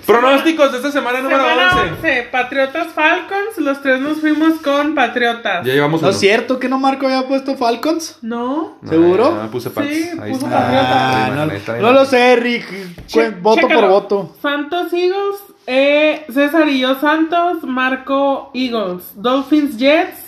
Pronósticos 0.06 0.72
de 0.72 0.78
esta 0.78 0.92
semana 0.92 1.20
número 1.22 1.42
semana 1.44 1.70
11. 1.82 1.90
11, 2.08 2.24
Patriotas 2.32 2.88
Falcons, 2.94 3.58
los 3.58 3.82
tres 3.82 4.00
nos 4.00 4.20
fuimos 4.20 4.60
con 4.60 4.94
Patriotas. 4.94 5.66
Ya 5.66 5.74
llevamos 5.74 6.02
¿No 6.02 6.08
uno. 6.10 6.14
es 6.16 6.20
cierto 6.20 6.60
que 6.60 6.70
no 6.70 6.78
Marco 6.80 7.06
había 7.08 7.28
puesto 7.28 7.56
Falcons? 7.56 8.18
No, 8.22 8.78
¿Seguro? 8.88 9.40
Ah, 9.42 9.48
puse 9.52 9.70
Pats. 9.70 9.88
Sí, 9.88 10.10
Ahí 10.22 10.32
puso 10.34 10.46
está. 10.46 10.60
Patriotas. 10.60 10.92
Ah, 10.92 11.30
no, 11.34 11.36
va, 11.48 11.52
ahí 11.52 11.58
está, 11.58 11.74
ahí 11.74 11.82
no 11.82 11.88
va. 11.88 11.94
lo 11.94 12.06
sé, 12.06 12.36
Rick. 12.36 13.06
Che- 13.08 13.30
voto 13.32 13.62
chécalo. 13.62 13.82
por 13.82 13.90
voto. 13.90 14.36
Santos 14.42 14.94
Eagles, 14.94 15.38
eh, 15.68 16.26
César 16.32 16.68
y 16.70 16.80
yo 16.82 17.00
Santos, 17.00 17.64
Marco 17.64 18.52
Eagles, 18.54 19.04
Dolphins 19.16 19.78
Jets, 19.78 20.20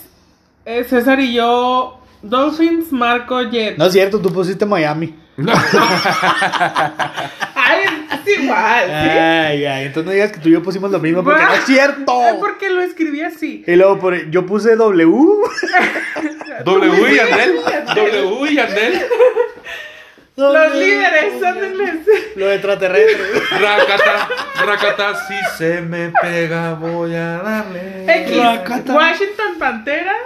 eh, 0.64 0.84
César 0.88 1.20
y 1.20 1.34
yo 1.34 2.00
Dolphins, 2.22 2.90
Marco 2.90 3.42
Jets. 3.42 3.78
No 3.78 3.84
es 3.86 3.92
cierto, 3.92 4.18
tú 4.20 4.32
pusiste 4.32 4.66
Miami. 4.66 5.14
Ay, 7.54 7.84
es 8.10 8.26
igual, 8.40 8.86
¿sí? 8.86 8.90
Ay, 8.90 9.64
ay, 9.66 9.86
entonces 9.86 10.06
no 10.06 10.10
digas 10.10 10.32
que 10.32 10.40
tú 10.40 10.48
y 10.48 10.52
yo 10.52 10.62
pusimos 10.64 10.90
lo 10.90 10.98
mismo 10.98 11.22
porque 11.22 11.42
no 11.42 11.54
es 11.54 11.64
cierto. 11.64 12.20
Es 12.28 12.34
porque 12.34 12.70
lo 12.70 12.82
escribí 12.82 13.22
así. 13.22 13.62
Y 13.64 13.76
luego 13.76 14.00
por, 14.00 14.28
yo 14.30 14.44
puse 14.46 14.74
W. 14.74 15.04
W 16.64 17.14
y 17.14 17.18
Andel. 17.20 17.60
W 17.94 18.52
y 18.52 18.58
Andel. 18.58 19.00
Los 20.34 20.74
líderes 20.74 21.34
son 21.40 21.64
inglés. 21.64 21.98
Lo 22.34 22.46
de 22.46 22.54
extraterrestre. 22.54 23.40
Racata, 23.60 24.28
racata, 24.64 25.14
si 25.26 25.34
se 25.56 25.80
me 25.82 26.10
pega 26.20 26.74
voy 26.74 27.14
a 27.14 27.38
darle. 27.38 28.06
X. 28.22 28.36
Washington 28.88 29.56
Panteras. 29.58 30.16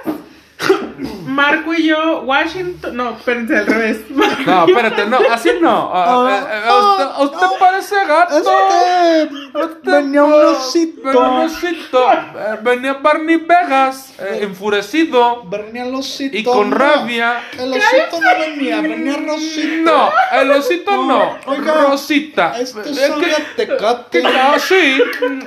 Marco 1.26 1.72
y 1.74 1.86
yo, 1.88 2.20
Washington. 2.22 2.96
No, 2.96 3.10
espérense 3.16 3.56
al 3.56 3.66
revés. 3.66 3.98
No, 4.46 4.66
espérate, 4.66 5.06
no, 5.06 5.18
así 5.30 5.50
no. 5.60 5.90
Ah, 5.94 6.28
eh, 6.30 6.58
eh, 6.66 7.22
usted, 7.22 7.24
usted 7.36 7.58
parece 7.58 7.94
gato. 8.06 8.36
Este, 9.54 9.90
venía 9.90 10.24
un 10.24 10.32
osito. 10.32 11.02
Venía 11.04 11.20
un 11.20 11.38
osito. 11.46 12.12
Eh, 12.12 12.58
Venía 12.62 12.94
Barney 12.94 13.36
Vegas, 13.36 14.14
eh, 14.18 14.40
enfurecido 14.42 15.44
Venía 15.44 15.84
el 15.84 15.94
osito. 15.94 16.36
y 16.36 16.42
con 16.42 16.70
no. 16.70 16.76
rabia. 16.76 17.40
El 17.58 17.72
osito 17.72 18.20
no 18.20 18.38
venía, 18.40 18.80
venía 18.80 19.16
Rosito. 19.16 19.82
No, 19.90 20.10
el 20.32 20.50
osito 20.50 20.90
no. 21.04 21.36
Oiga, 21.46 21.72
Rosita. 21.88 22.58
Este 22.58 22.80
Es 22.90 22.98
que- 22.98 23.66
tecate. 23.66 24.22
que- 24.22 24.26
ah, 24.28 24.56
sí, 24.58 25.02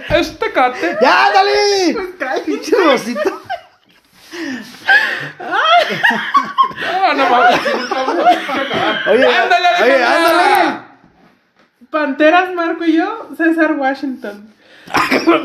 es 0.10 0.40
tecate. 0.40 0.98
¡Ya, 1.02 1.32
dale! 1.34 1.98
Pinche 2.46 2.76
Rosito. 2.84 3.42
No, 5.40 7.14
no 7.14 7.30
vamos. 7.30 7.60
Oye, 9.08 9.26
ándale, 9.26 9.68
oye, 9.84 10.04
ándale. 10.04 10.80
Panteras, 11.90 12.54
Marco 12.54 12.84
y 12.84 12.94
yo, 12.98 13.30
César 13.38 13.74
Washington. 13.74 14.54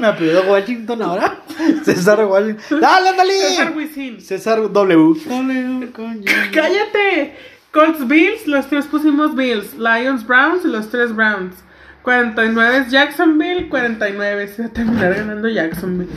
Me 0.00 0.06
apellido 0.06 0.42
Washington 0.44 1.02
ahora. 1.02 1.38
César 1.84 2.24
Washington. 2.24 2.80
¡Dale, 2.80 3.10
César 3.10 3.66
dale! 3.66 3.76
Wisin. 3.76 4.20
César 4.20 4.60
W. 4.70 5.14
W, 5.26 5.92
coño. 5.92 6.24
¡Cállate! 6.52 7.36
Colts 7.72 8.06
Bills, 8.06 8.46
los 8.46 8.66
tres 8.68 8.86
pusimos 8.86 9.34
Bills. 9.34 9.74
Lions 9.74 10.26
Browns, 10.26 10.64
los 10.64 10.90
tres 10.90 11.14
Browns. 11.14 11.54
49 12.02 12.78
es 12.78 12.90
Jacksonville, 12.90 13.68
49 13.68 14.48
se 14.48 14.62
va 14.62 14.68
a 14.68 14.72
terminar 14.72 15.14
ganando 15.14 15.48
Jacksonville. 15.48 16.10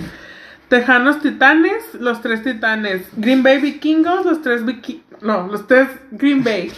Tejanos 0.74 1.22
Titanes, 1.22 1.84
los 2.00 2.20
tres 2.24 2.42
Titanes. 2.44 3.04
Green 3.16 3.44
Bay 3.44 3.60
Vikingos, 3.60 4.26
los 4.26 4.42
tres 4.42 4.66
Viki- 4.66 5.04
No, 5.22 5.46
los 5.48 5.68
tres 5.68 5.88
Green 6.10 6.44
Bay. 6.44 6.72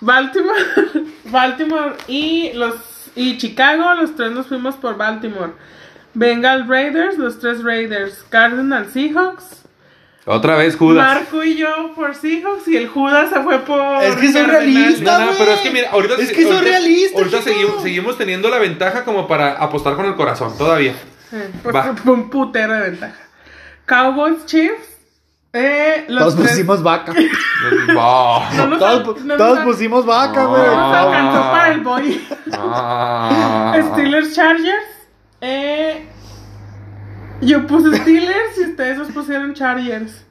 Baltimore, 0.00 0.60
Baltimore 1.24 1.94
y 2.06 2.52
los 2.52 2.76
y 3.16 3.36
Chicago, 3.38 3.92
los 3.94 4.14
tres 4.14 4.30
nos 4.30 4.46
fuimos 4.46 4.76
por 4.76 4.96
Baltimore. 4.96 5.50
Bengal 6.14 6.68
Raiders, 6.68 7.18
los 7.18 7.40
tres 7.40 7.64
Raiders. 7.64 8.24
Cardinals 8.28 8.92
Seahawks. 8.92 9.64
Otra 10.26 10.56
vez 10.56 10.76
Judas. 10.76 11.04
Marco 11.04 11.42
y 11.42 11.56
yo 11.56 11.92
por 11.96 12.14
Seahawks 12.14 12.68
y 12.68 12.76
el 12.76 12.86
Judas 12.88 13.30
se 13.30 13.40
fue 13.42 13.58
por. 13.64 14.00
Es 14.04 14.14
que 14.14 14.30
soy 14.32 14.42
Cardenales. 14.42 14.74
realista. 14.74 15.18
No, 15.18 15.26
no, 15.26 15.32
pero 15.36 15.50
es 15.54 15.60
que 15.60 15.70
mira, 15.72 15.90
ahorita 15.90 16.14
Es 16.20 16.28
que 16.32 16.42
soy 16.44 16.52
ahorita- 16.52 16.62
realista, 16.70 17.18
Ahorita 17.18 17.38
chico. 17.38 17.50
seguimos, 17.50 17.82
seguimos 17.82 18.16
teniendo 18.16 18.48
la 18.48 18.58
ventaja 18.60 19.04
como 19.04 19.26
para 19.26 19.54
apostar 19.54 19.96
con 19.96 20.06
el 20.06 20.14
corazón, 20.14 20.56
todavía. 20.56 20.94
Eh, 21.32 21.50
pues 21.64 21.74
Va. 21.74 21.94
fue 21.96 22.12
un 22.12 22.30
putero 22.30 22.74
de 22.74 22.90
ventaja. 22.90 23.16
Cowboys 23.86 24.44
Chiefs. 24.46 24.90
Eh, 25.52 26.06
los 26.08 26.20
Todos 26.20 26.36
tres- 26.36 26.50
pusimos 26.50 26.82
vaca. 26.82 27.12
No 28.56 28.66
nos 28.66 28.78
Todos, 28.80 29.24
no 29.24 29.36
nos- 29.36 29.58
pusimos 29.60 30.04
vaca, 30.04 30.42
no 30.42 30.48
güey. 30.50 30.62
nos 30.66 30.96
alcanzó 30.96 31.40
para 31.52 31.72
el 31.72 31.80
boy. 31.80 32.28
ah. 32.52 33.76
Steelers 33.92 34.34
Chargers. 34.34 34.84
Eh, 35.40 36.06
yo 37.40 37.66
puse 37.66 37.96
Steelers 37.98 38.58
y 38.58 38.70
ustedes 38.70 38.98
los 38.98 39.08
pusieron 39.12 39.54
Chargers. 39.54 40.24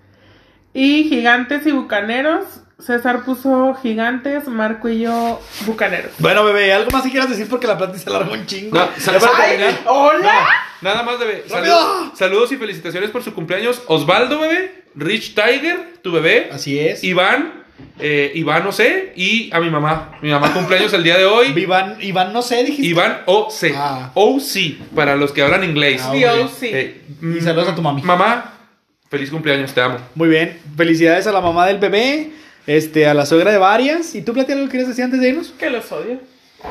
Y 0.74 1.06
Gigantes 1.06 1.66
y 1.68 1.72
Bucaneros. 1.72 2.46
César 2.80 3.24
puso 3.24 3.76
Gigantes, 3.82 4.48
Marco 4.50 4.90
y 4.90 5.00
yo 5.02 5.40
Bucaneros. 5.66 6.12
Bueno, 6.20 6.44
bebé, 6.44 6.74
¿algo 6.74 6.92
más 6.92 7.04
que 7.04 7.12
quieras 7.12 7.30
decir? 7.30 7.48
Porque 7.48 7.66
la 7.68 7.78
plata 7.78 7.98
se 7.98 8.10
alargó 8.10 8.34
un 8.34 8.46
chingo. 8.46 8.78
No, 8.78 8.88
terminar. 8.90 9.80
¡Hola! 9.86 10.46
Nada 10.84 11.04
más, 11.04 11.18
bebé. 11.20 11.44
Saludos, 11.48 12.12
saludos 12.18 12.52
y 12.52 12.58
felicitaciones 12.58 13.10
por 13.10 13.24
su 13.24 13.34
cumpleaños. 13.34 13.82
Osvaldo, 13.88 14.40
bebé. 14.40 14.84
Rich 14.96 15.34
Tiger, 15.34 15.94
tu 16.02 16.12
bebé. 16.12 16.50
Así 16.52 16.78
es. 16.78 17.04
Iván, 17.04 17.64
eh, 18.00 18.32
Iván 18.36 18.68
OC 18.68 19.14
y 19.16 19.50
a 19.54 19.60
mi 19.60 19.70
mamá. 19.70 20.18
Mi 20.22 20.30
mamá 20.30 20.54
cumpleaños 20.54 20.94
el 20.94 21.04
día 21.04 21.18
de 21.18 21.26
hoy. 21.26 21.48
Iván, 21.56 21.98
Iván, 22.02 22.34
no 22.34 22.42
sé, 22.42 22.64
dijiste. 22.64 22.86
Iván 22.86 23.22
OC. 23.26 23.74
Ah. 23.76 24.12
OC, 24.14 24.78
para 24.96 25.16
los 25.16 25.32
que 25.32 25.42
hablan 25.42 25.64
inglés. 25.64 26.02
Ah, 26.06 26.12
Sí, 26.14 26.26
ok. 26.26 26.50
sí. 26.60 26.70
Eh, 26.72 27.02
Y 27.38 27.42
saludos 27.42 27.70
a 27.70 27.76
tu 27.76 27.82
mami. 27.82 28.02
Mamá, 28.04 28.54
feliz 29.10 29.32
cumpleaños, 29.32 29.74
te 29.74 29.82
amo. 29.82 29.98
Muy 30.16 30.30
bien. 30.30 30.60
Felicidades 30.78 31.26
a 31.28 31.32
la 31.32 31.42
mamá 31.42 31.66
del 31.66 31.80
bebé, 31.80 32.32
este, 32.68 33.08
a 33.08 33.14
la 33.14 33.26
suegra 33.26 33.52
de 33.52 33.58
varias. 33.58 34.14
¿Y 34.16 34.22
tú, 34.22 34.34
Platea, 34.34 34.56
lo 34.58 34.66
que 34.66 34.72
quieres 34.72 34.88
decir 34.90 35.06
antes 35.06 35.20
de 35.22 35.30
irnos? 35.30 35.54
Que 35.58 35.70
los 35.70 35.92
odio. 35.92 36.20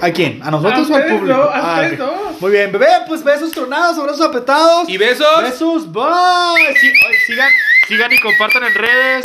¿A 0.00 0.10
quién? 0.10 0.40
¿A 0.42 0.50
nosotros 0.50 0.90
A 0.90 0.92
o 0.92 0.96
al 0.96 1.04
público? 1.06 1.38
dos, 1.38 1.54
a 1.54 1.58
Ah, 1.58 1.80
ustedes 1.82 2.00
ok. 2.00 2.06
dos. 2.06 2.40
Muy 2.40 2.50
bien, 2.52 2.72
bebé, 2.72 2.86
pues 3.06 3.22
besos 3.22 3.50
tronados, 3.52 3.98
abrazos 3.98 4.26
apretados. 4.26 4.88
Y 4.88 4.96
besos. 4.96 5.42
Besos, 5.42 5.92
bye. 5.92 6.74
Sí, 6.80 6.88
ay, 7.06 7.14
sigan, 7.26 7.50
sigan 7.88 8.12
y 8.12 8.18
compartan 8.20 8.64
en 8.64 8.74
redes. 8.74 9.24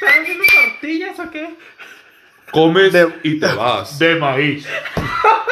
¿Están 0.00 0.22
haciendo 0.22 0.44
tortillas 0.70 1.18
o 1.18 1.30
qué? 1.30 1.54
Comes 2.50 2.92
De- 2.92 3.12
y 3.24 3.40
te 3.40 3.46
vas. 3.46 3.98
De 3.98 4.14
maíz. 4.14 4.66